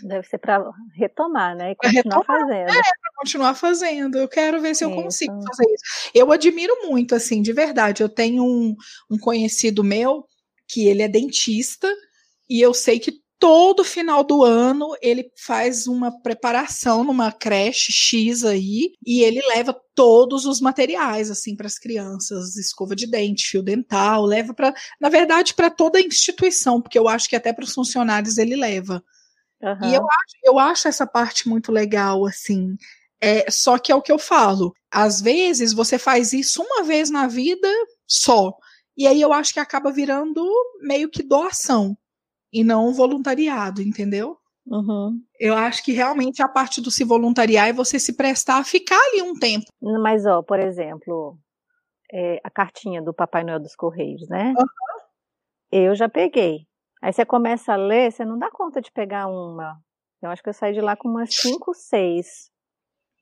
Deve 0.04 0.28
ser 0.28 0.38
para 0.38 0.64
retomar, 0.94 1.56
né? 1.56 1.72
E 1.72 1.76
continuar 1.76 2.20
retomar, 2.20 2.26
fazendo. 2.26 2.70
É, 2.70 2.82
para 2.82 3.12
continuar 3.18 3.56
fazendo. 3.56 4.18
Eu 4.18 4.28
quero 4.28 4.62
ver 4.62 4.76
se 4.76 4.84
eu 4.84 4.92
consigo 4.92 5.34
fazer 5.48 5.72
isso. 5.72 6.12
Eu 6.14 6.32
admiro 6.32 6.88
muito, 6.88 7.16
assim, 7.16 7.42
de 7.42 7.54
verdade. 7.54 8.04
Eu 8.04 8.10
tenho 8.10 8.44
um, 8.44 8.76
um 9.10 9.18
conhecido 9.18 9.84
meu 9.84 10.26
que 10.68 10.88
ele 10.88 11.02
é 11.02 11.08
dentista 11.08 11.88
e 12.50 12.62
eu 12.62 12.74
sei 12.74 13.00
que 13.00 13.22
todo 13.42 13.84
final 13.84 14.24
do 14.24 14.44
ano 14.44 14.96
ele 15.02 15.32
faz 15.36 15.88
uma 15.88 16.12
preparação 16.22 17.04
numa 17.04 17.32
creche 17.32 17.92
X 17.92 18.46
aí 18.46 18.92
e 19.04 19.24
ele 19.24 19.42
leva 19.48 19.76
todos 19.96 20.46
os 20.46 20.62
materiais 20.62 21.32
assim 21.32 21.56
para 21.56 21.66
as 21.66 21.80
crianças, 21.80 22.56
escova 22.56 22.96
de 22.96 23.08
dente, 23.08 23.48
fio 23.48 23.64
dental, 23.64 24.26
leva 24.26 24.54
para, 24.54 24.72
na 25.00 25.10
verdade, 25.10 25.56
para 25.56 25.72
toda 25.72 25.98
a 25.98 26.02
instituição, 26.02 26.80
porque 26.80 27.00
eu 27.00 27.08
acho 27.08 27.28
que 27.28 27.36
até 27.36 27.52
para 27.52 27.66
os 27.66 27.74
funcionários 27.74 28.38
ele 28.38 28.56
leva. 28.56 29.04
Uhum. 29.62 29.90
E 29.90 29.94
eu 29.94 30.02
acho, 30.02 30.36
eu 30.44 30.60
acho 30.60 30.88
essa 30.88 31.06
parte 31.06 31.48
muito 31.48 31.72
legal, 31.72 32.26
assim. 32.26 32.76
É, 33.22 33.50
só 33.52 33.78
que 33.78 33.92
é 33.92 33.96
o 33.96 34.02
que 34.02 34.12
eu 34.12 34.18
falo. 34.18 34.74
Às 34.90 35.22
vezes 35.22 35.74
você 35.74 36.00
faz 36.00 36.34
isso 36.34 36.62
uma 36.64 36.84
vez 36.84 37.10
na 37.10 37.28
vida 37.28 37.68
só. 38.08 38.52
E 38.98 39.08
aí 39.08 39.22
eu 39.22 39.32
acho 39.32 39.54
que 39.54 39.60
acaba 39.60 39.92
virando 39.92 40.44
meio 40.82 41.10
que 41.10 41.24
doação 41.24 41.96
e 42.52 42.64
não 42.64 42.94
voluntariado, 42.94 43.82
entendeu? 43.82 44.38
Uhum. 44.66 45.20
Eu 45.40 45.56
acho 45.56 45.84
que 45.84 45.92
realmente 45.92 46.42
a 46.42 46.48
parte 46.48 46.82
do 46.82 46.92
se 46.92 47.04
voluntariar 47.04 47.70
é 47.70 47.74
você 47.74 48.00
se 48.00 48.14
prestar 48.14 48.58
a 48.58 48.64
ficar 48.64 49.00
ali 49.10 49.22
um 49.22 49.34
tempo. 49.34 49.66
Mas, 49.82 50.26
ó, 50.26 50.42
por 50.42 50.60
exemplo, 50.60 51.38
é, 52.12 52.40
a 52.44 52.50
cartinha 52.50 53.02
do 53.02 53.14
Papai 53.14 53.44
Noel 53.44 53.60
dos 53.60 53.76
Correios, 53.76 54.28
né? 54.28 54.54
Uhum. 54.58 54.66
Eu 55.72 55.96
já 55.96 56.10
peguei. 56.10 56.68
Aí 57.02 57.12
você 57.12 57.26
começa 57.26 57.74
a 57.74 57.78
ler, 57.78 58.12
você 58.12 58.24
não 58.24 58.38
dá 58.38 58.50
conta 58.52 58.80
de 58.82 58.92
pegar 58.92 59.28
uma. 59.28 59.80
Eu 60.22 60.30
acho 60.30 60.44
que 60.44 60.50
eu 60.50 60.54
saí 60.54 60.74
de 60.74 60.82
lá 60.82 60.96
com 60.96 61.10
umas 61.10 61.34
cinco, 61.34 61.74
seis. 61.74 62.50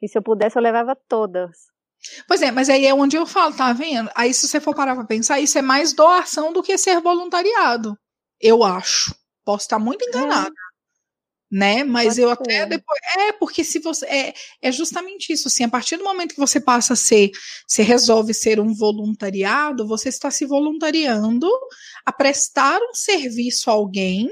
E 0.02 0.08
se 0.08 0.18
eu 0.18 0.22
pudesse, 0.22 0.58
eu 0.58 0.62
levava 0.62 0.96
todas. 1.08 1.58
Pois 2.28 2.42
é, 2.42 2.52
mas 2.52 2.70
aí 2.70 2.86
é 2.86 2.94
onde 2.94 3.18
eu 3.18 3.26
falo, 3.26 3.56
tá 3.56 3.74
vendo? 3.74 4.10
Aí 4.16 4.34
se 4.34 4.48
você 4.48 4.60
for 4.60 4.76
parar 4.76 4.96
pra 4.96 5.06
pensar, 5.06 5.40
isso 5.40 5.58
é 5.58 5.62
mais 5.62 5.94
doação 5.94 6.52
do 6.54 6.64
que 6.64 6.78
ser 6.78 7.00
voluntariado. 7.02 7.98
Eu 8.40 8.64
acho. 8.64 9.14
Posso 9.46 9.64
estar 9.66 9.80
muito 9.80 10.06
enganada. 10.08 10.54
né? 11.52 11.84
Mas 11.84 12.16
Pode 12.16 12.22
eu 12.22 12.28
ser. 12.30 12.34
até 12.34 12.66
depois. 12.68 13.00
É, 13.18 13.32
porque 13.34 13.64
se 13.64 13.80
você. 13.80 14.06
É, 14.06 14.34
é 14.62 14.72
justamente 14.72 15.34
isso, 15.34 15.48
assim, 15.48 15.64
a 15.64 15.70
partir 15.70 15.98
do 15.98 16.04
momento 16.04 16.34
que 16.34 16.40
você 16.40 16.60
passa 16.60 16.94
a 16.94 16.96
ser, 16.96 17.32
você 17.68 17.82
resolve 17.82 18.34
ser 18.34 18.60
um 18.60 18.74
voluntariado, 18.74 19.88
você 19.88 20.10
está 20.10 20.30
se 20.32 20.46
voluntariando 20.46 21.50
a 22.10 22.12
prestar 22.12 22.82
um 22.82 22.94
serviço 22.94 23.70
a 23.70 23.74
alguém. 23.74 24.30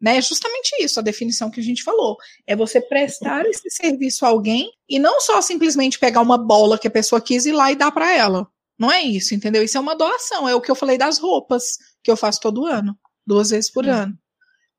Né, 0.00 0.18
é 0.18 0.22
justamente 0.22 0.70
isso, 0.80 1.00
a 1.00 1.02
definição 1.02 1.50
que 1.50 1.60
a 1.60 1.62
gente 1.62 1.82
falou. 1.82 2.16
É 2.46 2.54
você 2.54 2.80
prestar 2.80 3.46
esse 3.46 3.70
serviço 3.70 4.24
a 4.24 4.28
alguém 4.28 4.70
e 4.88 4.98
não 4.98 5.20
só 5.20 5.40
simplesmente 5.40 5.98
pegar 5.98 6.20
uma 6.20 6.36
bola 6.36 6.78
que 6.78 6.86
a 6.86 6.90
pessoa 6.90 7.20
quis 7.20 7.46
ir 7.46 7.52
lá 7.52 7.72
e 7.72 7.76
dar 7.76 7.90
para 7.90 8.14
ela. 8.14 8.46
Não 8.78 8.92
é 8.92 9.00
isso, 9.02 9.34
entendeu? 9.34 9.62
Isso 9.62 9.78
é 9.78 9.80
uma 9.80 9.96
doação. 9.96 10.48
É 10.48 10.54
o 10.54 10.60
que 10.60 10.70
eu 10.70 10.74
falei 10.74 10.98
das 10.98 11.18
roupas 11.18 11.78
que 12.02 12.10
eu 12.10 12.16
faço 12.16 12.40
todo 12.40 12.66
ano, 12.66 12.98
duas 13.26 13.50
vezes 13.50 13.70
por 13.70 13.86
hum. 13.86 13.90
ano. 13.90 14.18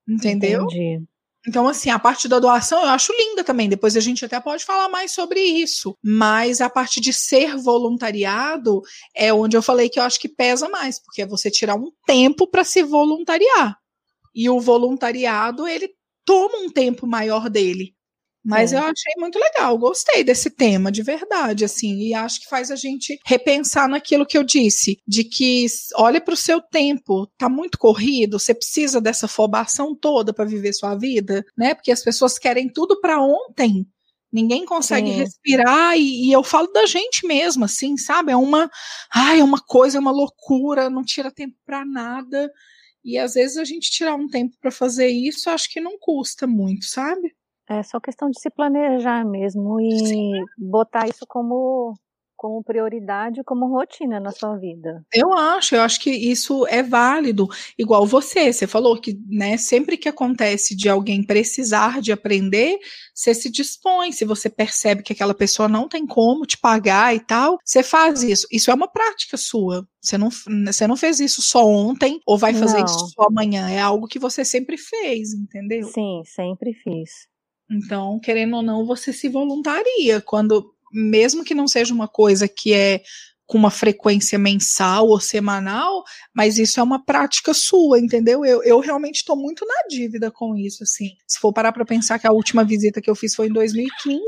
Entendeu? 0.07 0.65
Entendi. 0.65 1.03
Então, 1.47 1.67
assim, 1.67 1.89
a 1.89 1.99
parte 1.99 2.27
da 2.27 2.39
doação 2.39 2.81
eu 2.81 2.89
acho 2.89 3.13
linda 3.13 3.43
também. 3.43 3.69
Depois 3.69 3.95
a 3.95 3.99
gente 3.99 4.25
até 4.25 4.39
pode 4.39 4.65
falar 4.65 4.89
mais 4.89 5.11
sobre 5.11 5.39
isso. 5.39 5.95
Mas 6.03 6.61
a 6.61 6.69
parte 6.69 6.99
de 6.99 7.13
ser 7.13 7.55
voluntariado 7.55 8.81
é 9.15 9.33
onde 9.33 9.55
eu 9.55 9.61
falei 9.61 9.89
que 9.89 9.99
eu 9.99 10.03
acho 10.03 10.19
que 10.19 10.29
pesa 10.29 10.67
mais, 10.69 10.99
porque 10.99 11.21
é 11.21 11.27
você 11.27 11.51
tirar 11.51 11.75
um 11.75 11.91
tempo 12.05 12.47
para 12.47 12.63
se 12.63 12.81
voluntariar. 12.83 13.77
E 14.33 14.49
o 14.49 14.59
voluntariado, 14.59 15.67
ele 15.67 15.89
toma 16.25 16.57
um 16.57 16.69
tempo 16.69 17.05
maior 17.05 17.49
dele. 17.49 17.95
Mas 18.45 18.71
é. 18.71 18.77
eu 18.77 18.81
achei 18.81 19.13
muito 19.17 19.39
legal, 19.39 19.75
gostei 19.75 20.23
desse 20.23 20.51
tema, 20.51 20.91
de 20.91 21.01
verdade, 21.01 21.65
assim, 21.65 21.97
e 22.01 22.13
acho 22.13 22.41
que 22.41 22.47
faz 22.47 22.69
a 22.69 22.75
gente 22.75 23.19
repensar 23.25 23.89
naquilo 23.89 24.25
que 24.25 24.37
eu 24.37 24.43
disse, 24.43 24.99
de 25.07 25.23
que 25.23 25.65
olha 25.95 26.21
para 26.21 26.35
o 26.35 26.37
seu 26.37 26.61
tempo, 26.61 27.25
tá 27.39 27.49
muito 27.49 27.79
corrido, 27.79 28.37
você 28.37 28.53
precisa 28.53 29.01
dessa 29.01 29.27
fobação 29.27 29.95
toda 29.95 30.31
para 30.31 30.45
viver 30.45 30.73
sua 30.73 30.93
vida, 30.93 31.43
né? 31.57 31.73
Porque 31.73 31.91
as 31.91 32.03
pessoas 32.03 32.37
querem 32.37 32.69
tudo 32.69 33.01
para 33.01 33.19
ontem. 33.19 33.87
Ninguém 34.31 34.65
consegue 34.65 35.09
Sim. 35.09 35.17
respirar 35.17 35.97
e, 35.97 36.27
e, 36.27 36.31
eu 36.31 36.43
falo 36.43 36.67
da 36.67 36.85
gente 36.85 37.25
mesmo, 37.25 37.65
assim, 37.65 37.97
sabe? 37.97 38.31
É 38.31 38.35
uma, 38.35 38.69
ai, 39.11 39.39
é 39.39 39.43
uma 39.43 39.61
coisa, 39.61 39.97
é 39.97 39.99
uma 39.99 40.11
loucura, 40.11 40.89
não 40.89 41.03
tira 41.03 41.31
tempo 41.31 41.55
para 41.65 41.83
nada. 41.85 42.51
E 43.03 43.17
às 43.17 43.35
vezes 43.35 43.57
a 43.57 43.63
gente 43.63 43.89
tirar 43.89 44.13
um 44.13 44.27
tempo 44.27 44.55
para 44.59 44.71
fazer 44.71 45.07
isso, 45.07 45.49
acho 45.49 45.71
que 45.71 45.79
não 45.79 45.97
custa 45.97 46.45
muito, 46.45 46.85
sabe? 46.85 47.33
É 47.69 47.81
só 47.83 47.99
questão 47.99 48.29
de 48.29 48.39
se 48.39 48.49
planejar 48.49 49.25
mesmo 49.25 49.79
e 49.81 50.07
Sim. 50.07 50.45
botar 50.57 51.07
isso 51.07 51.25
como 51.27 51.95
como 52.35 52.63
prioridade, 52.63 53.43
como 53.43 53.67
rotina 53.67 54.19
na 54.19 54.31
sua 54.31 54.57
vida. 54.57 55.03
Eu 55.13 55.33
acho, 55.33 55.75
eu 55.75 55.81
acho 55.81 55.99
que 55.99 56.11
isso 56.11 56.67
é 56.67 56.83
válido. 56.83 57.47
Igual 57.77 58.05
você, 58.05 58.51
você 58.51 58.67
falou 58.67 58.99
que, 58.99 59.17
né, 59.27 59.57
sempre 59.57 59.97
que 59.97 60.09
acontece 60.09 60.75
de 60.75 60.89
alguém 60.89 61.23
precisar 61.23 62.01
de 62.01 62.11
aprender, 62.11 62.77
você 63.13 63.33
se 63.33 63.49
dispõe, 63.49 64.11
se 64.11 64.25
você 64.25 64.49
percebe 64.49 65.01
que 65.01 65.13
aquela 65.13 65.33
pessoa 65.33 65.67
não 65.67 65.87
tem 65.87 66.05
como 66.05 66.45
te 66.45 66.57
pagar 66.57 67.15
e 67.15 67.19
tal, 67.19 67.57
você 67.63 67.81
faz 67.81 68.21
isso. 68.21 68.47
Isso 68.51 68.69
é 68.69 68.73
uma 68.73 68.87
prática 68.87 69.37
sua. 69.37 69.87
Você 70.01 70.17
não, 70.17 70.29
você 70.29 70.85
não 70.85 70.95
fez 70.95 71.19
isso 71.19 71.41
só 71.41 71.65
ontem 71.65 72.19
ou 72.25 72.37
vai 72.37 72.53
fazer 72.53 72.79
não. 72.79 72.85
isso 72.85 73.07
só 73.15 73.23
amanhã. 73.23 73.69
É 73.69 73.79
algo 73.79 74.07
que 74.07 74.19
você 74.19 74.45
sempre 74.45 74.77
fez, 74.77 75.33
entendeu? 75.33 75.87
Sim, 75.87 76.21
sempre 76.25 76.73
fiz. 76.73 77.27
Então, 77.69 78.19
querendo 78.19 78.57
ou 78.57 78.61
não, 78.61 78.85
você 78.85 79.11
se 79.11 79.27
voluntaria 79.27 80.21
quando, 80.21 80.73
mesmo 80.91 81.43
que 81.43 81.55
não 81.55 81.67
seja 81.67 81.93
uma 81.93 82.07
coisa 82.07 82.47
que 82.47 82.73
é 82.73 83.01
com 83.47 83.57
uma 83.57 83.69
frequência 83.69 84.39
mensal 84.39 85.07
ou 85.07 85.19
semanal, 85.19 86.03
mas 86.33 86.57
isso 86.57 86.79
é 86.79 86.83
uma 86.83 87.03
prática 87.03 87.53
sua, 87.53 87.99
entendeu? 87.99 88.43
Eu, 88.43 88.63
eu 88.63 88.79
realmente 88.79 89.17
estou 89.17 89.35
muito 89.35 89.65
na 89.65 89.87
dívida 89.87 90.31
com 90.31 90.55
isso, 90.55 90.83
assim. 90.83 91.11
Se 91.27 91.39
for 91.39 91.53
parar 91.53 91.71
para 91.71 91.85
pensar 91.85 92.17
que 92.17 92.27
a 92.27 92.31
última 92.31 92.63
visita 92.63 93.01
que 93.01 93.09
eu 93.09 93.15
fiz 93.15 93.35
foi 93.35 93.47
em 93.47 93.53
2015, 93.53 94.19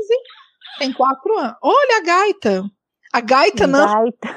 tem 0.78 0.92
quatro 0.92 1.36
anos. 1.36 1.56
Olha 1.62 1.98
a 1.98 2.02
gaita! 2.02 2.70
A 3.12 3.20
gaita 3.20 3.66
não. 3.66 3.86
Gaita. 3.86 4.36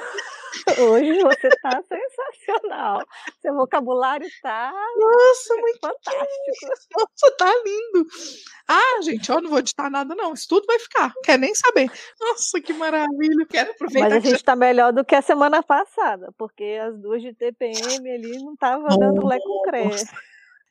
Hoje 0.77 1.21
você 1.21 1.47
está 1.47 1.81
sensacional. 1.81 3.01
Seu 3.41 3.55
vocabulário 3.55 4.25
está 4.25 4.71
Nossa, 4.97 5.55
muito 5.55 5.79
fantástico. 5.79 6.97
Nossa, 6.97 7.35
tá 7.37 7.51
lindo. 7.65 8.07
Ah, 8.67 9.01
gente, 9.01 9.29
eu 9.29 9.41
não 9.41 9.49
vou 9.49 9.59
editar 9.59 9.89
nada, 9.89 10.13
não. 10.15 10.33
Isso 10.33 10.47
tudo 10.47 10.65
vai 10.65 10.79
ficar. 10.79 11.13
Quer 11.23 11.37
nem 11.39 11.53
saber. 11.55 11.91
Nossa, 12.19 12.59
que 12.61 12.73
maravilha. 12.73 13.45
Quero 13.49 13.71
aproveitar. 13.71 14.09
Mas 14.09 14.17
a 14.17 14.19
gente 14.19 14.35
está 14.35 14.55
melhor 14.55 14.91
do 14.93 15.05
que 15.05 15.15
a 15.15 15.21
semana 15.21 15.63
passada, 15.63 16.33
porque 16.37 16.79
as 16.81 16.97
duas 16.99 17.21
de 17.21 17.33
TPM 17.33 18.11
ali 18.11 18.43
não 18.43 18.53
estavam 18.53 18.87
dando 18.97 19.25
lé 19.25 19.37
com 19.39 19.61
cré. 19.63 19.89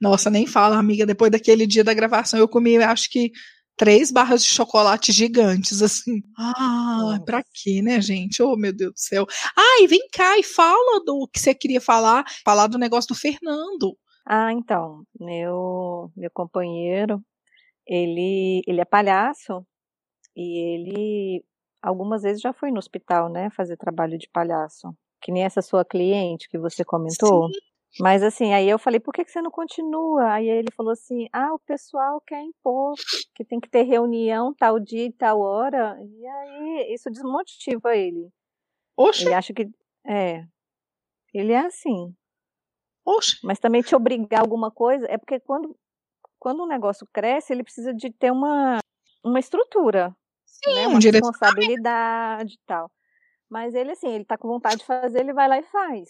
Nossa, 0.01 0.31
nem 0.31 0.47
fala, 0.47 0.78
amiga. 0.78 1.05
Depois 1.05 1.31
daquele 1.31 1.66
dia 1.66 1.85
da 1.85 1.93
gravação, 1.93 2.41
eu 2.41 2.49
comi, 2.49 2.76
acho 2.78 3.11
que 3.11 3.33
três 3.81 4.11
barras 4.12 4.45
de 4.45 4.51
chocolate 4.51 5.11
gigantes, 5.11 5.81
assim. 5.81 6.20
Ah, 6.39 7.18
pra 7.24 7.43
quê, 7.43 7.81
né, 7.81 7.99
gente? 7.99 8.43
Oh, 8.43 8.55
meu 8.55 8.76
Deus 8.76 8.93
do 8.93 8.99
céu. 8.99 9.24
Ai, 9.57 9.85
ah, 9.85 9.89
vem 9.89 10.07
cá 10.12 10.39
e 10.39 10.43
fala 10.43 11.03
do 11.03 11.26
que 11.33 11.41
você 11.41 11.55
queria 11.55 11.81
falar, 11.81 12.22
falar 12.45 12.66
do 12.66 12.76
negócio 12.76 13.09
do 13.09 13.18
Fernando. 13.18 13.97
Ah, 14.26 14.53
então, 14.53 15.03
meu, 15.18 16.12
meu 16.14 16.31
companheiro, 16.31 17.22
ele, 17.87 18.61
ele 18.66 18.83
é 18.83 18.85
palhaço 18.85 19.64
e 20.37 20.74
ele 20.74 21.45
algumas 21.83 22.20
vezes 22.20 22.43
já 22.43 22.53
foi 22.53 22.70
no 22.70 22.78
hospital, 22.78 23.31
né, 23.31 23.49
fazer 23.57 23.78
trabalho 23.78 24.18
de 24.18 24.28
palhaço. 24.31 24.95
Que 25.22 25.33
nem 25.33 25.45
essa 25.45 25.62
sua 25.62 25.87
cliente 25.87 26.51
que 26.51 26.59
você 26.59 26.85
comentou. 26.85 27.49
Sim. 27.49 27.55
Mas 27.99 28.22
assim, 28.22 28.53
aí 28.53 28.68
eu 28.68 28.78
falei, 28.78 29.01
por 29.01 29.12
que, 29.12 29.24
que 29.24 29.32
você 29.32 29.43
não 29.43 29.51
continua? 29.51 30.34
Aí 30.34 30.49
ele 30.49 30.70
falou 30.76 30.93
assim, 30.93 31.26
ah, 31.32 31.53
o 31.53 31.59
pessoal 31.59 32.20
quer 32.20 32.41
impor 32.41 32.95
que 33.34 33.45
tem 33.45 33.59
que 33.59 33.68
ter 33.68 33.82
reunião 33.82 34.55
tal 34.55 34.78
dia 34.78 35.07
e 35.07 35.12
tal 35.12 35.41
hora. 35.41 35.99
E 36.01 36.26
aí 36.26 36.95
isso 36.95 37.11
desmotiva 37.11 37.97
ele. 37.97 38.28
Oxe. 38.97 39.24
Ele 39.24 39.34
acha 39.34 39.53
que. 39.53 39.68
É. 40.07 40.45
Ele 41.34 41.53
é 41.53 41.66
assim. 41.66 42.14
Oxe. 43.05 43.38
Mas 43.43 43.59
também 43.59 43.82
te 43.82 43.97
obrigar 43.97 44.41
alguma 44.41 44.70
coisa, 44.70 45.07
é 45.09 45.18
porque 45.18 45.41
quando, 45.41 45.76
quando 46.38 46.62
um 46.62 46.68
negócio 46.68 47.07
cresce, 47.12 47.53
ele 47.53 47.64
precisa 47.64 47.93
de 47.93 48.12
ter 48.12 48.30
uma, 48.30 48.78
uma 49.24 49.41
estrutura. 49.41 50.14
Sim, 50.45 50.74
né? 50.74 50.86
uma 50.86 51.01
responsabilidade 51.01 52.55
e 52.55 52.61
tal. 52.66 52.91
Mas 53.49 53.74
ele, 53.74 53.93
assim, 53.93 54.11
ele 54.11 54.24
tá 54.24 54.38
com 54.38 54.47
vontade 54.47 54.78
de 54.78 54.84
fazer, 54.84 55.20
ele 55.20 55.32
vai 55.32 55.49
lá 55.49 55.59
e 55.59 55.62
faz. 55.64 56.09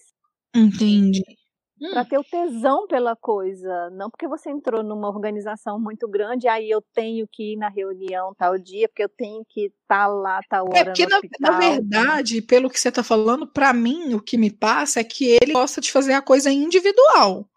Entendi 0.55 1.40
para 1.89 2.03
hum. 2.03 2.05
ter 2.05 2.19
o 2.19 2.25
tesão 2.25 2.87
pela 2.87 3.17
coisa, 3.17 3.89
não 3.91 4.11
porque 4.11 4.29
você 4.29 4.51
entrou 4.51 4.83
numa 4.83 5.09
organização 5.09 5.81
muito 5.81 6.07
grande, 6.07 6.47
aí 6.47 6.69
eu 6.69 6.83
tenho 6.93 7.27
que 7.27 7.55
ir 7.55 7.57
na 7.57 7.69
reunião 7.69 8.35
tal 8.37 8.59
dia, 8.59 8.87
porque 8.87 9.03
eu 9.03 9.09
tenho 9.09 9.43
que 9.49 9.67
estar 9.67 10.05
tá 10.05 10.07
lá 10.07 10.41
tal 10.49 10.67
é, 10.67 10.69
hora. 10.69 10.79
É 10.79 10.85
porque 10.85 11.07
na, 11.07 11.21
na, 11.41 11.59
verdade, 11.59 12.43
pelo 12.43 12.69
que 12.69 12.79
você 12.79 12.91
está 12.91 13.03
falando, 13.03 13.47
para 13.47 13.73
mim 13.73 14.13
o 14.13 14.21
que 14.21 14.37
me 14.37 14.51
passa 14.51 15.01
é 15.01 15.05
que 15.05 15.25
ele 15.25 15.53
gosta 15.53 15.81
de 15.81 15.91
fazer 15.91 16.13
a 16.13 16.23
coisa 16.23 16.53
individual, 16.53 17.49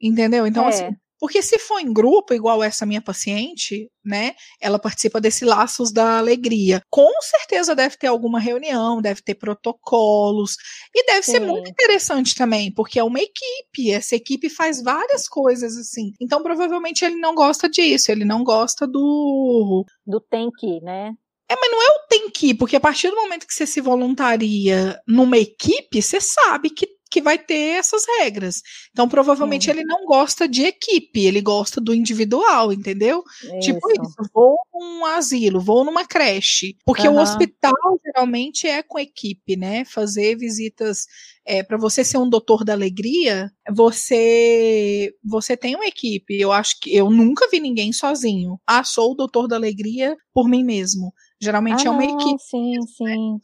entendeu? 0.00 0.46
Então 0.46 0.64
é. 0.64 0.68
assim, 0.68 0.96
porque 1.18 1.42
se 1.42 1.58
for 1.58 1.78
em 1.78 1.92
grupo, 1.92 2.34
igual 2.34 2.62
essa 2.62 2.84
minha 2.84 3.00
paciente, 3.00 3.90
né? 4.04 4.34
Ela 4.60 4.78
participa 4.78 5.20
desse 5.20 5.44
Laços 5.44 5.92
da 5.92 6.18
Alegria. 6.18 6.82
Com 6.90 7.10
certeza 7.20 7.74
deve 7.74 7.96
ter 7.96 8.08
alguma 8.08 8.38
reunião, 8.38 9.00
deve 9.00 9.22
ter 9.22 9.34
protocolos. 9.34 10.56
E 10.94 11.06
deve 11.06 11.22
Sim. 11.22 11.32
ser 11.32 11.40
muito 11.40 11.70
interessante 11.70 12.34
também, 12.34 12.72
porque 12.72 12.98
é 12.98 13.04
uma 13.04 13.20
equipe. 13.20 13.92
Essa 13.92 14.16
equipe 14.16 14.48
faz 14.48 14.82
várias 14.82 15.28
coisas 15.28 15.76
assim. 15.76 16.12
Então, 16.20 16.42
provavelmente, 16.42 17.04
ele 17.04 17.16
não 17.16 17.34
gosta 17.34 17.68
disso. 17.68 18.10
Ele 18.10 18.24
não 18.24 18.42
gosta 18.44 18.86
do. 18.86 19.84
Do 20.06 20.20
tem 20.20 20.50
que, 20.58 20.80
né? 20.80 21.12
É, 21.48 21.56
mas 21.56 21.70
não 21.70 21.82
é 21.82 21.86
o 21.86 22.08
tem 22.08 22.30
que, 22.30 22.54
porque 22.54 22.74
a 22.74 22.80
partir 22.80 23.10
do 23.10 23.16
momento 23.16 23.46
que 23.46 23.52
você 23.52 23.66
se 23.66 23.80
voluntaria 23.80 24.98
numa 25.06 25.36
equipe, 25.36 26.00
você 26.00 26.18
sabe 26.18 26.70
que 26.70 26.93
que 27.14 27.22
vai 27.22 27.38
ter 27.38 27.76
essas 27.78 28.02
regras. 28.18 28.60
Então, 28.90 29.08
provavelmente, 29.08 29.70
ele 29.70 29.84
não 29.84 30.04
gosta 30.04 30.48
de 30.48 30.64
equipe, 30.64 31.24
ele 31.24 31.40
gosta 31.40 31.80
do 31.80 31.94
individual, 31.94 32.72
entendeu? 32.72 33.22
Tipo 33.40 33.56
isso. 33.56 33.74
Tipo 33.74 34.02
isso, 34.02 34.30
vou 34.34 34.58
num 34.74 35.04
asilo, 35.06 35.60
vou 35.60 35.84
numa 35.84 36.04
creche. 36.04 36.76
Porque 36.84 37.06
uhum. 37.06 37.14
o 37.14 37.20
hospital 37.20 37.72
geralmente 38.04 38.66
é 38.66 38.82
com 38.82 38.98
equipe, 38.98 39.56
né? 39.56 39.84
Fazer 39.84 40.36
visitas. 40.36 41.06
É, 41.46 41.62
para 41.62 41.76
você 41.76 42.02
ser 42.02 42.18
um 42.18 42.28
doutor 42.28 42.64
da 42.64 42.72
alegria, 42.72 43.48
você 43.70 45.14
você 45.22 45.56
tem 45.56 45.76
uma 45.76 45.86
equipe. 45.86 46.40
Eu 46.40 46.50
acho 46.50 46.80
que 46.80 46.92
eu 46.96 47.08
nunca 47.10 47.48
vi 47.48 47.60
ninguém 47.60 47.92
sozinho. 47.92 48.58
Ah, 48.66 48.82
sou 48.82 49.12
o 49.12 49.14
doutor 49.14 49.46
da 49.46 49.54
alegria 49.54 50.16
por 50.32 50.48
mim 50.48 50.64
mesmo. 50.64 51.14
Geralmente 51.40 51.86
ah, 51.86 51.90
é 51.90 51.92
uma 51.92 52.04
equipe. 52.04 52.42
Sim, 52.42 52.70
mesmo, 52.72 52.88
sim. 52.88 53.38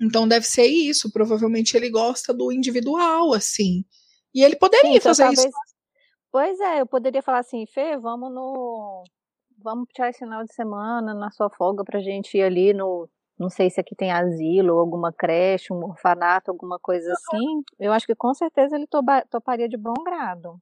Então 0.00 0.28
deve 0.28 0.46
ser 0.46 0.66
isso. 0.66 1.10
Provavelmente 1.12 1.76
ele 1.76 1.90
gosta 1.90 2.32
do 2.32 2.52
individual, 2.52 3.32
assim. 3.32 3.84
E 4.34 4.42
ele 4.44 4.56
poderia 4.56 4.90
Sim, 4.90 4.96
então, 4.96 5.10
fazer 5.14 5.22
talvez... 5.22 5.44
isso. 5.46 5.76
Pois 6.30 6.60
é, 6.60 6.80
eu 6.82 6.86
poderia 6.86 7.22
falar 7.22 7.38
assim, 7.38 7.64
Fê, 7.66 7.96
vamos 7.96 8.32
no. 8.32 9.04
Vamos 9.62 9.88
tirar 9.94 10.10
esse 10.10 10.18
final 10.18 10.44
de 10.44 10.54
semana 10.54 11.14
na 11.14 11.30
sua 11.30 11.48
folga 11.48 11.82
pra 11.82 12.00
gente 12.00 12.36
ir 12.36 12.42
ali 12.42 12.74
no. 12.74 13.08
Não 13.38 13.48
sei 13.48 13.70
se 13.70 13.80
aqui 13.80 13.94
tem 13.94 14.12
asilo, 14.12 14.78
alguma 14.78 15.12
creche, 15.12 15.72
um 15.72 15.84
orfanato, 15.84 16.50
alguma 16.50 16.78
coisa 16.78 17.12
assim. 17.12 17.62
Eu 17.78 17.92
acho 17.92 18.06
que 18.06 18.14
com 18.14 18.32
certeza 18.34 18.76
ele 18.76 18.86
toparia 19.30 19.68
de 19.68 19.76
bom 19.76 19.94
grado. 20.04 20.58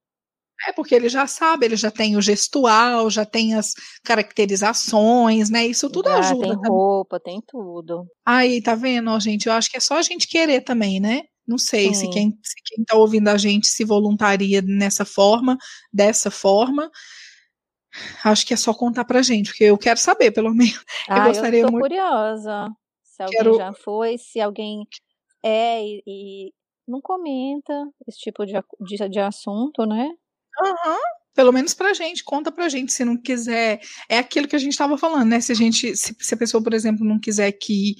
É 0.66 0.72
porque 0.72 0.94
ele 0.94 1.08
já 1.08 1.26
sabe, 1.26 1.66
ele 1.66 1.76
já 1.76 1.90
tem 1.90 2.16
o 2.16 2.22
gestual, 2.22 3.10
já 3.10 3.24
tem 3.24 3.54
as 3.54 3.74
caracterizações, 4.04 5.50
né? 5.50 5.66
Isso 5.66 5.90
tudo 5.90 6.08
já, 6.08 6.18
ajuda. 6.18 6.60
Tem 6.60 6.70
roupa, 6.70 7.20
tem 7.20 7.42
tudo. 7.46 8.06
Aí, 8.24 8.62
tá 8.62 8.74
vendo, 8.74 9.18
gente? 9.20 9.46
Eu 9.46 9.52
acho 9.52 9.70
que 9.70 9.76
é 9.76 9.80
só 9.80 9.98
a 9.98 10.02
gente 10.02 10.28
querer 10.28 10.62
também, 10.62 11.00
né? 11.00 11.22
Não 11.46 11.58
sei 11.58 11.92
se 11.92 12.08
quem, 12.08 12.30
se 12.42 12.54
quem 12.64 12.84
tá 12.84 12.96
ouvindo 12.96 13.28
a 13.28 13.36
gente 13.36 13.66
se 13.66 13.84
voluntaria 13.84 14.62
nessa 14.62 15.04
forma, 15.04 15.58
dessa 15.92 16.30
forma. 16.30 16.90
Acho 18.24 18.46
que 18.46 18.54
é 18.54 18.56
só 18.56 18.72
contar 18.72 19.04
pra 19.04 19.22
gente, 19.22 19.50
porque 19.50 19.64
eu 19.64 19.76
quero 19.76 19.98
saber, 19.98 20.30
pelo 20.30 20.52
menos. 20.54 20.82
Ah, 21.08 21.18
eu 21.18 21.24
gostaria 21.24 21.60
eu 21.60 21.66
tô 21.66 21.72
muito... 21.72 21.82
curiosa. 21.82 22.70
Se 23.02 23.22
alguém 23.22 23.38
quero... 23.38 23.56
já 23.56 23.72
foi, 23.72 24.16
se 24.18 24.40
alguém 24.40 24.86
é 25.42 25.84
e, 25.84 26.02
e, 26.06 26.52
não 26.88 27.00
comenta 27.00 27.72
esse 28.08 28.18
tipo 28.18 28.44
de, 28.46 28.54
de, 28.80 29.08
de 29.08 29.20
assunto, 29.20 29.84
né? 29.84 30.10
Uhum. 30.62 30.98
Pelo 31.34 31.52
menos 31.52 31.74
pra 31.74 31.92
gente, 31.92 32.22
conta 32.22 32.52
pra 32.52 32.68
gente 32.68 32.92
se 32.92 33.04
não 33.04 33.16
quiser. 33.16 33.80
É 34.08 34.18
aquilo 34.18 34.46
que 34.46 34.54
a 34.54 34.58
gente 34.58 34.76
tava 34.76 34.96
falando, 34.96 35.28
né? 35.28 35.40
Se 35.40 35.50
a 35.50 35.54
gente, 35.54 35.96
se, 35.96 36.14
se 36.18 36.34
a 36.34 36.36
pessoa, 36.36 36.62
por 36.62 36.72
exemplo, 36.72 37.04
não 37.04 37.18
quiser 37.18 37.52
que 37.52 37.96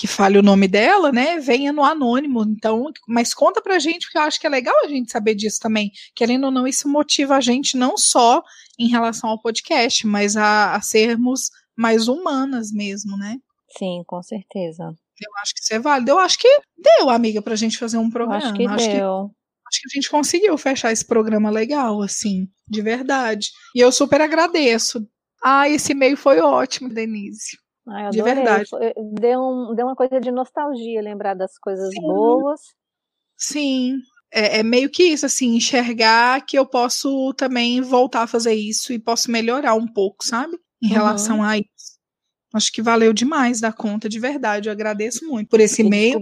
que 0.00 0.06
fale 0.06 0.38
o 0.38 0.42
nome 0.42 0.66
dela, 0.66 1.12
né, 1.12 1.38
venha 1.38 1.74
no 1.74 1.84
anônimo. 1.84 2.42
Então, 2.42 2.90
mas 3.06 3.34
conta 3.34 3.60
pra 3.60 3.78
gente, 3.78 4.06
porque 4.06 4.16
eu 4.16 4.22
acho 4.22 4.40
que 4.40 4.46
é 4.46 4.50
legal 4.50 4.74
a 4.82 4.88
gente 4.88 5.12
saber 5.12 5.34
disso 5.34 5.58
também. 5.60 5.90
Querendo 6.16 6.44
ou 6.44 6.50
não, 6.50 6.66
isso 6.66 6.88
motiva 6.88 7.36
a 7.36 7.40
gente 7.42 7.76
não 7.76 7.98
só 7.98 8.42
em 8.78 8.88
relação 8.88 9.28
ao 9.28 9.42
podcast, 9.42 10.06
mas 10.06 10.38
a, 10.38 10.74
a 10.74 10.80
sermos 10.80 11.50
mais 11.76 12.08
humanas 12.08 12.72
mesmo, 12.72 13.14
né? 13.18 13.36
Sim, 13.76 14.02
com 14.06 14.22
certeza. 14.22 14.84
Eu 14.84 15.30
acho 15.42 15.54
que 15.54 15.60
isso 15.60 15.74
é 15.74 15.78
válido. 15.78 16.12
Eu 16.12 16.18
acho 16.18 16.38
que 16.38 16.48
deu, 16.78 17.10
amiga, 17.10 17.42
pra 17.42 17.54
gente 17.54 17.76
fazer 17.76 17.98
um 17.98 18.08
programa. 18.08 18.42
Eu 18.42 18.46
acho 18.46 18.54
que 18.54 18.66
acho 18.66 18.88
deu. 18.88 19.28
Que 19.28 19.39
acho 19.70 19.80
que 19.80 19.88
a 19.88 19.94
gente 19.94 20.10
conseguiu 20.10 20.58
fechar 20.58 20.92
esse 20.92 21.04
programa 21.04 21.48
legal, 21.48 22.02
assim, 22.02 22.48
de 22.68 22.82
verdade. 22.82 23.50
E 23.74 23.80
eu 23.80 23.92
super 23.92 24.20
agradeço. 24.20 25.06
Ah, 25.42 25.68
esse 25.68 25.92
e-mail 25.92 26.16
foi 26.16 26.40
ótimo, 26.40 26.88
Denise. 26.88 27.56
Ai, 27.88 28.10
de 28.10 28.22
verdade. 28.22 28.68
Deu, 29.14 29.40
um, 29.40 29.74
deu 29.74 29.86
uma 29.86 29.96
coisa 29.96 30.20
de 30.20 30.30
nostalgia 30.30 31.00
lembrar 31.00 31.34
das 31.34 31.56
coisas 31.58 31.88
Sim. 31.90 32.00
boas. 32.00 32.60
Sim. 33.36 33.98
É, 34.32 34.58
é, 34.58 34.62
meio 34.62 34.90
que 34.90 35.02
isso, 35.02 35.26
assim, 35.26 35.56
enxergar 35.56 36.44
que 36.44 36.58
eu 36.58 36.66
posso 36.66 37.32
também 37.34 37.80
voltar 37.80 38.22
a 38.22 38.28
fazer 38.28 38.54
isso 38.54 38.92
e 38.92 38.98
posso 38.98 39.30
melhorar 39.30 39.74
um 39.74 39.86
pouco, 39.86 40.24
sabe? 40.24 40.56
Em 40.82 40.88
uhum. 40.88 40.92
relação 40.92 41.42
a 41.42 41.58
isso. 41.58 41.98
Acho 42.52 42.72
que 42.72 42.82
valeu 42.82 43.12
demais 43.12 43.60
da 43.60 43.72
conta, 43.72 44.08
de 44.08 44.18
verdade. 44.18 44.68
Eu 44.68 44.72
agradeço 44.72 45.24
muito 45.26 45.48
por 45.48 45.60
esse 45.60 45.82
e-mail 45.82 46.20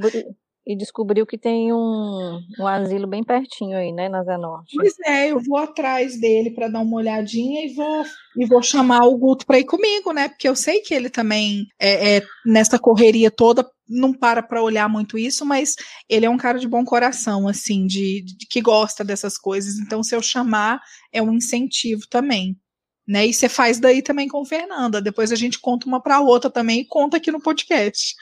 e 0.69 0.77
descobriu 0.77 1.25
que 1.25 1.39
tem 1.39 1.73
um, 1.73 2.43
um 2.61 2.67
asilo 2.67 3.07
bem 3.07 3.25
pertinho 3.25 3.75
aí, 3.75 3.91
né, 3.91 4.07
na 4.07 4.23
Zenorte. 4.23 4.77
Pois 4.77 4.95
é, 5.07 5.33
eu 5.33 5.41
vou 5.41 5.57
atrás 5.57 6.21
dele 6.21 6.51
para 6.51 6.69
dar 6.69 6.81
uma 6.81 6.99
olhadinha 6.99 7.65
e 7.65 7.73
vou 7.73 8.05
e 8.37 8.45
vou 8.45 8.63
chamar 8.63 9.07
o 9.07 9.17
Guto 9.17 9.47
para 9.47 9.59
ir 9.59 9.65
comigo, 9.65 10.13
né? 10.13 10.29
Porque 10.29 10.47
eu 10.47 10.55
sei 10.55 10.83
que 10.83 10.93
ele 10.93 11.09
também 11.09 11.67
é, 11.81 12.19
é 12.19 12.23
nessa 12.45 12.79
correria 12.79 13.31
toda 13.31 13.67
não 13.89 14.13
para 14.13 14.43
para 14.43 14.63
olhar 14.63 14.91
muito 14.91 15.17
isso, 15.17 15.47
mas 15.47 15.75
ele 16.07 16.27
é 16.27 16.31
um 16.31 16.37
cara 16.37 16.59
de 16.59 16.69
bom 16.69 16.85
coração, 16.85 17.49
assim, 17.49 17.87
de, 17.87 18.23
de 18.23 18.47
que 18.47 18.61
gosta 18.61 19.03
dessas 19.03 19.39
coisas. 19.39 19.79
Então, 19.79 20.03
se 20.03 20.15
eu 20.15 20.21
chamar, 20.21 20.83
é 21.11 21.23
um 21.23 21.33
incentivo 21.33 22.03
também. 22.11 22.55
Né? 23.09 23.27
E 23.27 23.33
você 23.33 23.49
faz 23.49 23.81
daí 23.81 24.03
também 24.03 24.29
com 24.29 24.45
Fernanda. 24.45 25.01
Depois 25.01 25.33
a 25.33 25.37
gente 25.37 25.59
conta 25.59 25.87
uma 25.87 26.03
para 26.03 26.21
outra 26.21 26.51
também 26.51 26.81
e 26.81 26.87
conta 26.87 27.17
aqui 27.17 27.33
no 27.33 27.41
podcast. 27.41 28.15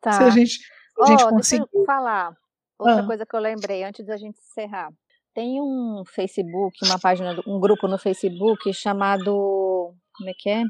Tá. 0.00 0.12
Se 0.12 0.22
a 0.22 0.30
gente 0.30 0.60
a 1.00 1.06
gente 1.06 1.24
oh, 1.24 1.28
conseguiu. 1.28 1.66
Deixa 1.66 1.78
eu 1.78 1.84
falar. 1.84 2.36
Outra 2.78 3.00
ah. 3.00 3.06
coisa 3.06 3.26
que 3.26 3.36
eu 3.36 3.40
lembrei 3.40 3.84
antes 3.84 4.04
da 4.06 4.16
gente 4.16 4.38
encerrar. 4.38 4.92
Tem 5.34 5.60
um 5.60 6.02
Facebook, 6.06 6.76
uma 6.84 6.98
página, 6.98 7.40
um 7.46 7.58
grupo 7.58 7.88
no 7.88 7.98
Facebook 7.98 8.72
chamado. 8.74 9.94
Como 10.14 10.30
é 10.30 10.32
que 10.36 10.50
é? 10.50 10.64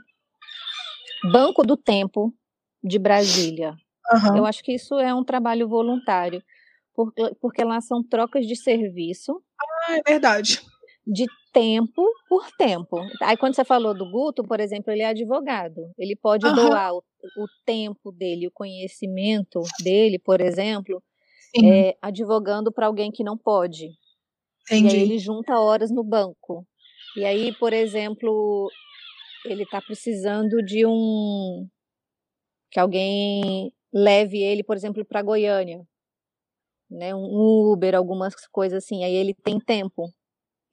Banco 1.33 1.64
do 1.64 1.77
Tempo 1.77 2.33
de 2.83 2.99
Brasília. 2.99 3.75
Uhum. 4.12 4.39
Eu 4.39 4.47
acho 4.47 4.62
que 4.62 4.73
isso 4.73 4.99
é 4.99 5.14
um 5.14 5.25
trabalho 5.25 5.68
voluntário, 5.68 6.43
porque, 6.95 7.35
porque 7.41 7.64
lá 7.64 7.81
são 7.81 8.03
trocas 8.03 8.47
de 8.47 8.57
serviço. 8.57 9.43
Ah, 9.89 9.99
é 9.99 10.03
verdade. 10.03 10.61
De 11.07 11.27
tempo 11.53 12.03
por 12.28 12.50
tempo. 12.57 12.96
Aí 13.22 13.36
quando 13.36 13.55
você 13.55 13.64
falou 13.64 13.94
do 13.94 14.11
Guto, 14.11 14.42
por 14.42 14.61
exemplo, 14.61 14.92
ele 14.92 15.03
é 15.03 15.07
advogado. 15.07 15.92
Ele 15.98 16.16
pode 16.16 16.46
uhum. 16.46 16.55
doar 16.55 16.94
o 16.94 17.03
o 17.36 17.46
tempo 17.64 18.11
dele, 18.12 18.46
o 18.46 18.53
conhecimento 18.53 19.61
dele, 19.82 20.18
por 20.18 20.40
exemplo, 20.40 21.03
é, 21.64 21.96
advogando 22.00 22.72
para 22.72 22.86
alguém 22.86 23.11
que 23.11 23.24
não 23.24 23.36
pode. 23.36 23.90
Entendi. 24.70 24.96
E 24.96 24.98
aí 24.98 25.03
ele 25.03 25.18
junta 25.18 25.59
horas 25.59 25.90
no 25.90 26.03
banco. 26.03 26.66
E 27.16 27.24
aí, 27.24 27.53
por 27.55 27.72
exemplo, 27.72 28.70
ele 29.44 29.64
está 29.64 29.80
precisando 29.80 30.62
de 30.62 30.86
um 30.86 31.68
que 32.70 32.80
alguém 32.80 33.72
leve 33.92 34.42
ele, 34.42 34.64
por 34.64 34.76
exemplo, 34.76 35.05
para 35.05 35.20
Goiânia, 35.20 35.86
né? 36.90 37.14
Um 37.14 37.70
Uber, 37.70 37.94
algumas 37.94 38.34
coisas 38.46 38.82
assim. 38.82 39.05
Aí 39.05 39.14
ele 39.14 39.34
tem 39.34 39.59
tempo. 39.59 40.09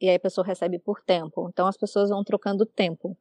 E 0.01 0.07
aí 0.07 0.15
a 0.15 0.19
pessoa 0.19 0.45
recebe 0.45 0.79
por 0.79 1.01
tempo. 1.01 1.49
Então 1.51 1.67
as 1.67 1.77
pessoas 1.77 2.09
vão 2.09 2.23
trocando 2.23 2.65
tempo. 2.65 3.17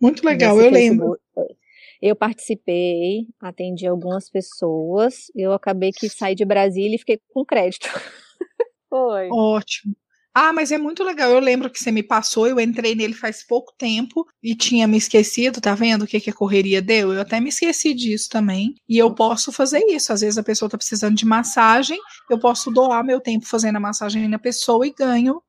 Muito 0.00 0.24
legal, 0.24 0.60
eu 0.60 0.70
lembro. 0.70 1.18
É. 1.38 1.54
Eu 2.02 2.14
participei, 2.14 3.26
atendi 3.40 3.86
algumas 3.86 4.28
pessoas, 4.28 5.30
eu 5.34 5.52
acabei 5.52 5.90
que 5.90 6.08
saí 6.08 6.34
de 6.34 6.44
Brasília 6.44 6.96
e 6.96 6.98
fiquei 6.98 7.18
com 7.32 7.44
crédito. 7.44 7.88
Foi. 8.90 9.28
Ótimo. 9.30 9.96
Ah, 10.36 10.52
mas 10.52 10.72
é 10.72 10.78
muito 10.78 11.04
legal. 11.04 11.30
Eu 11.30 11.38
lembro 11.38 11.70
que 11.70 11.78
você 11.78 11.92
me 11.92 12.02
passou, 12.02 12.48
eu 12.48 12.58
entrei 12.58 12.96
nele 12.96 13.14
faz 13.14 13.46
pouco 13.46 13.72
tempo 13.78 14.26
e 14.42 14.56
tinha 14.56 14.86
me 14.86 14.98
esquecido, 14.98 15.60
tá 15.60 15.76
vendo 15.76 16.02
o 16.02 16.06
que, 16.08 16.18
que 16.18 16.30
a 16.30 16.34
correria 16.34 16.82
deu? 16.82 17.12
Eu 17.12 17.20
até 17.20 17.40
me 17.40 17.50
esqueci 17.50 17.94
disso 17.94 18.28
também. 18.28 18.74
E 18.88 18.98
eu 18.98 19.14
posso 19.14 19.52
fazer 19.52 19.78
isso. 19.86 20.12
Às 20.12 20.22
vezes 20.22 20.36
a 20.36 20.42
pessoa 20.42 20.68
tá 20.68 20.76
precisando 20.76 21.14
de 21.14 21.24
massagem, 21.24 21.98
eu 22.28 22.38
posso 22.38 22.72
doar 22.72 23.04
meu 23.04 23.20
tempo 23.20 23.46
fazendo 23.46 23.76
a 23.76 23.80
massagem 23.80 24.26
na 24.26 24.38
pessoa 24.38 24.84
e 24.84 24.92
ganho 24.92 25.40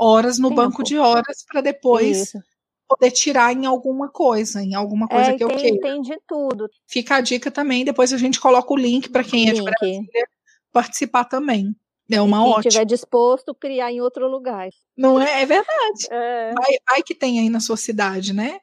horas 0.00 0.38
no 0.38 0.50
banco 0.50 0.82
de 0.82 0.96
horas 0.96 1.44
para 1.46 1.60
depois 1.60 2.22
isso 2.22 2.38
poder 2.90 3.12
tirar 3.12 3.52
em 3.52 3.66
alguma 3.66 4.08
coisa, 4.08 4.60
em 4.60 4.74
alguma 4.74 5.06
coisa 5.06 5.30
é, 5.30 5.36
que 5.36 5.44
eu 5.44 5.48
tem, 5.48 5.58
queira. 5.58 5.80
Tem 5.80 6.02
de 6.02 6.18
tudo. 6.26 6.68
Fica 6.88 7.16
a 7.16 7.20
dica 7.20 7.48
também, 7.48 7.84
depois 7.84 8.12
a 8.12 8.18
gente 8.18 8.40
coloca 8.40 8.72
o 8.72 8.76
link 8.76 9.08
para 9.08 9.22
quem 9.22 9.44
link. 9.44 9.50
é 9.50 9.54
de 9.54 9.62
Brasília 9.62 10.28
participar 10.72 11.24
também. 11.24 11.74
É 12.10 12.20
uma 12.20 12.38
e 12.38 12.40
quem 12.40 12.50
ótima. 12.50 12.68
estiver 12.68 12.84
disposto, 12.84 13.54
criar 13.54 13.92
em 13.92 14.00
outro 14.00 14.26
lugar. 14.26 14.68
Não 14.96 15.20
é? 15.20 15.42
É 15.42 15.46
verdade. 15.46 16.08
É. 16.10 16.52
Vai, 16.52 16.78
vai, 16.88 17.02
que 17.04 17.14
tem 17.14 17.38
aí 17.38 17.48
na 17.48 17.60
sua 17.60 17.76
cidade, 17.76 18.32
né? 18.32 18.58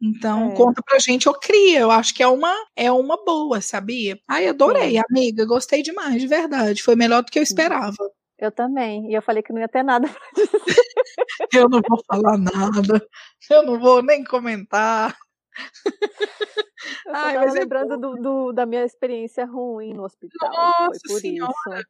Então, 0.00 0.52
é. 0.52 0.54
conta 0.54 0.80
pra 0.82 1.00
gente 1.00 1.28
ou 1.28 1.34
cria. 1.34 1.80
Eu 1.80 1.90
acho 1.90 2.14
que 2.14 2.22
é 2.22 2.28
uma, 2.28 2.54
é 2.76 2.92
uma 2.92 3.24
boa, 3.24 3.60
sabia? 3.60 4.18
Ai, 4.28 4.46
adorei, 4.46 4.98
é. 4.98 5.02
amiga. 5.10 5.44
Gostei 5.44 5.82
demais, 5.82 6.22
de 6.22 6.28
verdade. 6.28 6.82
Foi 6.82 6.94
melhor 6.94 7.24
do 7.24 7.30
que 7.30 7.40
eu 7.40 7.42
esperava. 7.42 7.96
Eu 8.42 8.50
também. 8.50 9.08
E 9.08 9.14
eu 9.14 9.22
falei 9.22 9.40
que 9.40 9.52
não 9.52 9.60
ia 9.60 9.68
ter 9.68 9.84
nada 9.84 10.08
pra 10.10 10.20
dizer. 10.34 10.80
eu 11.54 11.68
não 11.68 11.80
vou 11.88 12.02
falar 12.04 12.36
nada. 12.36 13.06
Eu 13.48 13.62
não 13.62 13.78
vou 13.78 14.02
nem 14.02 14.24
comentar. 14.24 15.16
Eu 17.06 17.14
Ai, 17.14 17.36
mas 17.36 17.54
é 17.54 17.60
lembrando 17.60 17.94
é 17.94 17.96
do, 17.98 18.14
do, 18.16 18.52
da 18.52 18.66
minha 18.66 18.84
experiência 18.84 19.44
ruim 19.44 19.94
no 19.94 20.02
hospital. 20.02 20.50
Nossa 20.50 20.98
foi 21.06 21.14
por 21.14 21.20
senhora. 21.20 21.52
isso. 21.76 21.86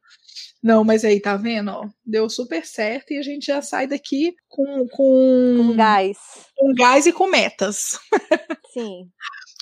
Não, 0.61 0.83
mas 0.83 1.03
aí, 1.03 1.19
tá 1.19 1.35
vendo? 1.35 1.71
Ó, 1.71 1.89
deu 2.05 2.29
super 2.29 2.63
certo 2.65 3.11
e 3.13 3.17
a 3.17 3.23
gente 3.23 3.47
já 3.47 3.59
sai 3.61 3.87
daqui 3.87 4.35
com. 4.47 4.87
Com, 4.89 5.55
com 5.57 5.75
gás. 5.75 6.17
Com 6.55 6.73
gás 6.75 7.07
e 7.07 7.13
com 7.13 7.25
metas. 7.25 7.99
Sim. 8.71 9.09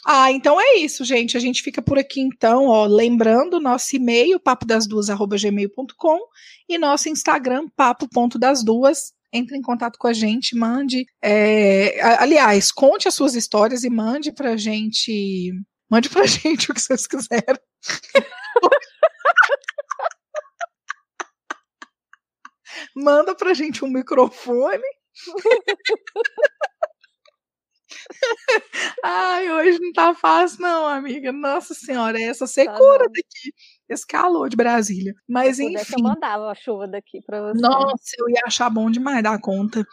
Ah, 0.05 0.31
então 0.31 0.59
é 0.59 0.77
isso, 0.77 1.03
gente. 1.05 1.37
A 1.37 1.39
gente 1.39 1.61
fica 1.61 1.81
por 1.81 1.97
aqui 1.97 2.21
então, 2.21 2.65
ó, 2.65 2.85
lembrando 2.85 3.59
nosso 3.59 3.95
e-mail 3.95 4.39
papo 4.39 4.65
das 4.65 4.87
duas@gmail.com 4.87 6.19
e 6.67 6.77
nosso 6.77 7.09
Instagram 7.09 7.67
papo.das-duas. 7.75 9.13
Entre 9.33 9.57
em 9.57 9.61
contato 9.61 9.97
com 9.97 10.07
a 10.07 10.13
gente, 10.13 10.57
mande. 10.57 11.05
É, 11.23 12.01
aliás, 12.19 12.71
conte 12.71 13.07
as 13.07 13.13
suas 13.13 13.33
histórias 13.35 13.83
e 13.83 13.89
mande 13.89 14.31
pra 14.33 14.57
gente. 14.57 15.53
Mande 15.89 16.09
pra 16.09 16.25
gente 16.27 16.71
o 16.71 16.73
que 16.73 16.81
vocês 16.81 17.07
quiserem. 17.07 17.57
Manda 22.95 23.35
pra 23.35 23.53
gente 23.53 23.83
um 23.85 23.89
microfone. 23.89 24.81
Ai, 29.03 29.51
hoje 29.51 29.79
não 29.79 29.91
tá 29.93 30.13
fácil, 30.13 30.61
não, 30.61 30.87
amiga. 30.87 31.31
Nossa 31.31 31.73
senhora, 31.73 32.19
é 32.19 32.23
essa 32.23 32.45
secura 32.45 32.99
tá 32.99 33.05
daqui. 33.05 33.53
Esse 33.89 34.05
calor 34.05 34.49
de 34.49 34.55
Brasília. 34.55 35.13
Mas 35.27 35.57
Se 35.57 35.65
enfim. 35.65 35.93
eu 35.97 36.03
mandava 36.03 36.49
a 36.49 36.55
chuva 36.55 36.87
daqui 36.87 37.21
pra 37.25 37.41
você. 37.41 37.61
Nossa, 37.61 38.15
eu 38.19 38.29
ia 38.29 38.41
achar 38.45 38.69
bom 38.69 38.89
demais 38.89 39.23
dar 39.23 39.39
conta. 39.39 39.85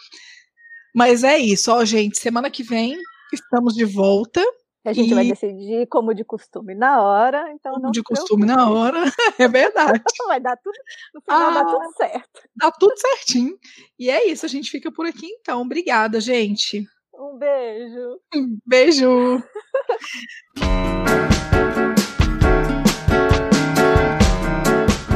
Mas 0.95 1.25
é 1.25 1.39
isso, 1.39 1.73
ó, 1.73 1.85
gente. 1.85 2.19
Semana 2.19 2.51
que 2.51 2.63
vem 2.63 2.97
estamos 3.33 3.75
de 3.75 3.85
volta. 3.85 4.43
A 4.85 4.93
gente 4.93 5.11
e... 5.11 5.15
vai 5.15 5.27
decidir 5.27 5.87
como 5.89 6.15
de 6.15 6.25
costume 6.25 6.75
na 6.75 7.03
hora, 7.03 7.53
então 7.53 7.75
como 7.75 7.91
de 7.91 8.03
costume 8.03 8.47
na 8.47 8.71
hora, 8.71 8.99
é 9.39 9.49
verdade. 9.49 10.03
vai 10.27 10.41
dar 10.41 10.57
tudo, 10.57 10.77
no 11.15 11.21
final 11.21 11.51
ah, 11.51 11.51
dá 11.51 11.65
tudo 11.65 11.97
certo. 11.97 12.41
Dá 12.57 12.71
tudo 12.71 12.95
certinho. 12.97 13.59
E 13.99 14.09
é 14.09 14.27
isso, 14.29 14.47
a 14.47 14.49
gente 14.49 14.71
fica 14.71 14.91
por 14.91 15.05
aqui 15.05 15.27
então. 15.27 15.61
Obrigada, 15.61 16.21
gente. 16.21 16.87
Um 17.19 17.37
beijo. 17.37 18.21
Beijo. 18.65 19.43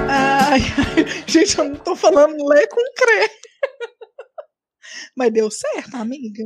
Ai, 0.09 0.59
gente, 1.28 1.57
eu 1.57 1.64
não 1.64 1.76
tô 1.76 1.94
falando 1.94 2.44
lê 2.48 2.66
com 2.66 2.80
crê. 2.96 3.30
Mas 5.16 5.32
deu 5.32 5.48
certo, 5.48 5.94
amiga. 5.94 6.42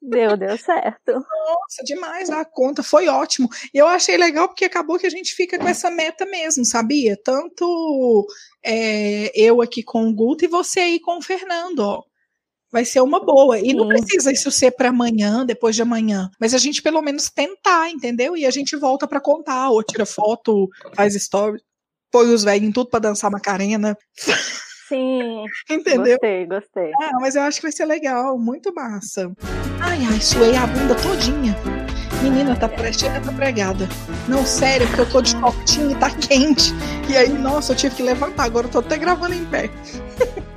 Deu, 0.00 0.34
deu 0.34 0.56
certo. 0.56 1.12
Nossa, 1.12 1.84
demais 1.84 2.30
a 2.30 2.42
conta, 2.42 2.82
foi 2.82 3.06
ótimo. 3.06 3.50
E 3.74 3.76
eu 3.76 3.86
achei 3.86 4.16
legal 4.16 4.48
porque 4.48 4.64
acabou 4.64 4.98
que 4.98 5.06
a 5.06 5.10
gente 5.10 5.34
fica 5.34 5.58
com 5.58 5.68
essa 5.68 5.90
meta 5.90 6.24
mesmo, 6.24 6.64
sabia? 6.64 7.18
Tanto 7.22 8.26
é, 8.64 9.30
eu 9.38 9.60
aqui 9.60 9.82
com 9.82 10.08
o 10.08 10.14
Guto 10.14 10.46
e 10.46 10.48
você 10.48 10.80
aí 10.80 11.00
com 11.00 11.18
o 11.18 11.22
Fernando, 11.22 11.80
ó. 11.80 12.09
Vai 12.72 12.84
ser 12.84 13.00
uma 13.00 13.24
boa. 13.24 13.58
E 13.58 13.74
não 13.74 13.88
precisa 13.88 14.30
isso 14.32 14.50
ser 14.50 14.70
para 14.70 14.90
amanhã, 14.90 15.44
depois 15.44 15.74
de 15.74 15.82
amanhã. 15.82 16.30
Mas 16.40 16.54
a 16.54 16.58
gente 16.58 16.80
pelo 16.80 17.02
menos 17.02 17.28
tentar, 17.28 17.90
entendeu? 17.90 18.36
E 18.36 18.46
a 18.46 18.50
gente 18.50 18.76
volta 18.76 19.08
para 19.08 19.20
contar, 19.20 19.70
ou 19.70 19.82
tira 19.82 20.06
foto, 20.06 20.68
faz 20.94 21.14
story, 21.16 21.60
põe 22.12 22.32
os 22.32 22.44
velhos 22.44 22.68
em 22.68 22.72
tudo 22.72 22.88
para 22.88 23.00
dançar 23.00 23.30
Macarena. 23.30 23.96
Sim. 24.88 25.44
Entendeu? 25.70 26.18
Gostei, 26.18 26.46
gostei. 26.46 26.90
Ah, 27.00 27.18
mas 27.20 27.36
eu 27.36 27.42
acho 27.42 27.58
que 27.58 27.62
vai 27.62 27.72
ser 27.72 27.84
legal, 27.84 28.36
muito 28.36 28.74
massa. 28.74 29.32
Ai, 29.80 30.00
ai, 30.04 30.20
suei 30.20 30.56
a 30.56 30.66
bunda 30.66 30.96
todinha. 30.96 31.56
Menina, 32.22 32.54
tá 32.54 32.68
chega 32.92 33.20
tá 33.20 33.32
pregada. 33.32 33.88
Não, 34.28 34.44
sério, 34.44 34.86
porque 34.88 35.00
eu 35.00 35.10
tô 35.10 35.22
de 35.22 35.30
shortinho 35.30 35.92
e 35.92 35.94
tá 35.94 36.10
quente. 36.18 36.72
E 37.08 37.16
aí, 37.16 37.30
nossa, 37.30 37.72
eu 37.72 37.76
tive 37.76 37.94
que 37.94 38.02
levantar. 38.02 38.44
Agora 38.44 38.66
eu 38.66 38.70
tô 38.70 38.80
até 38.80 38.98
gravando 38.98 39.34
em 39.34 39.44
pé. 39.46 39.70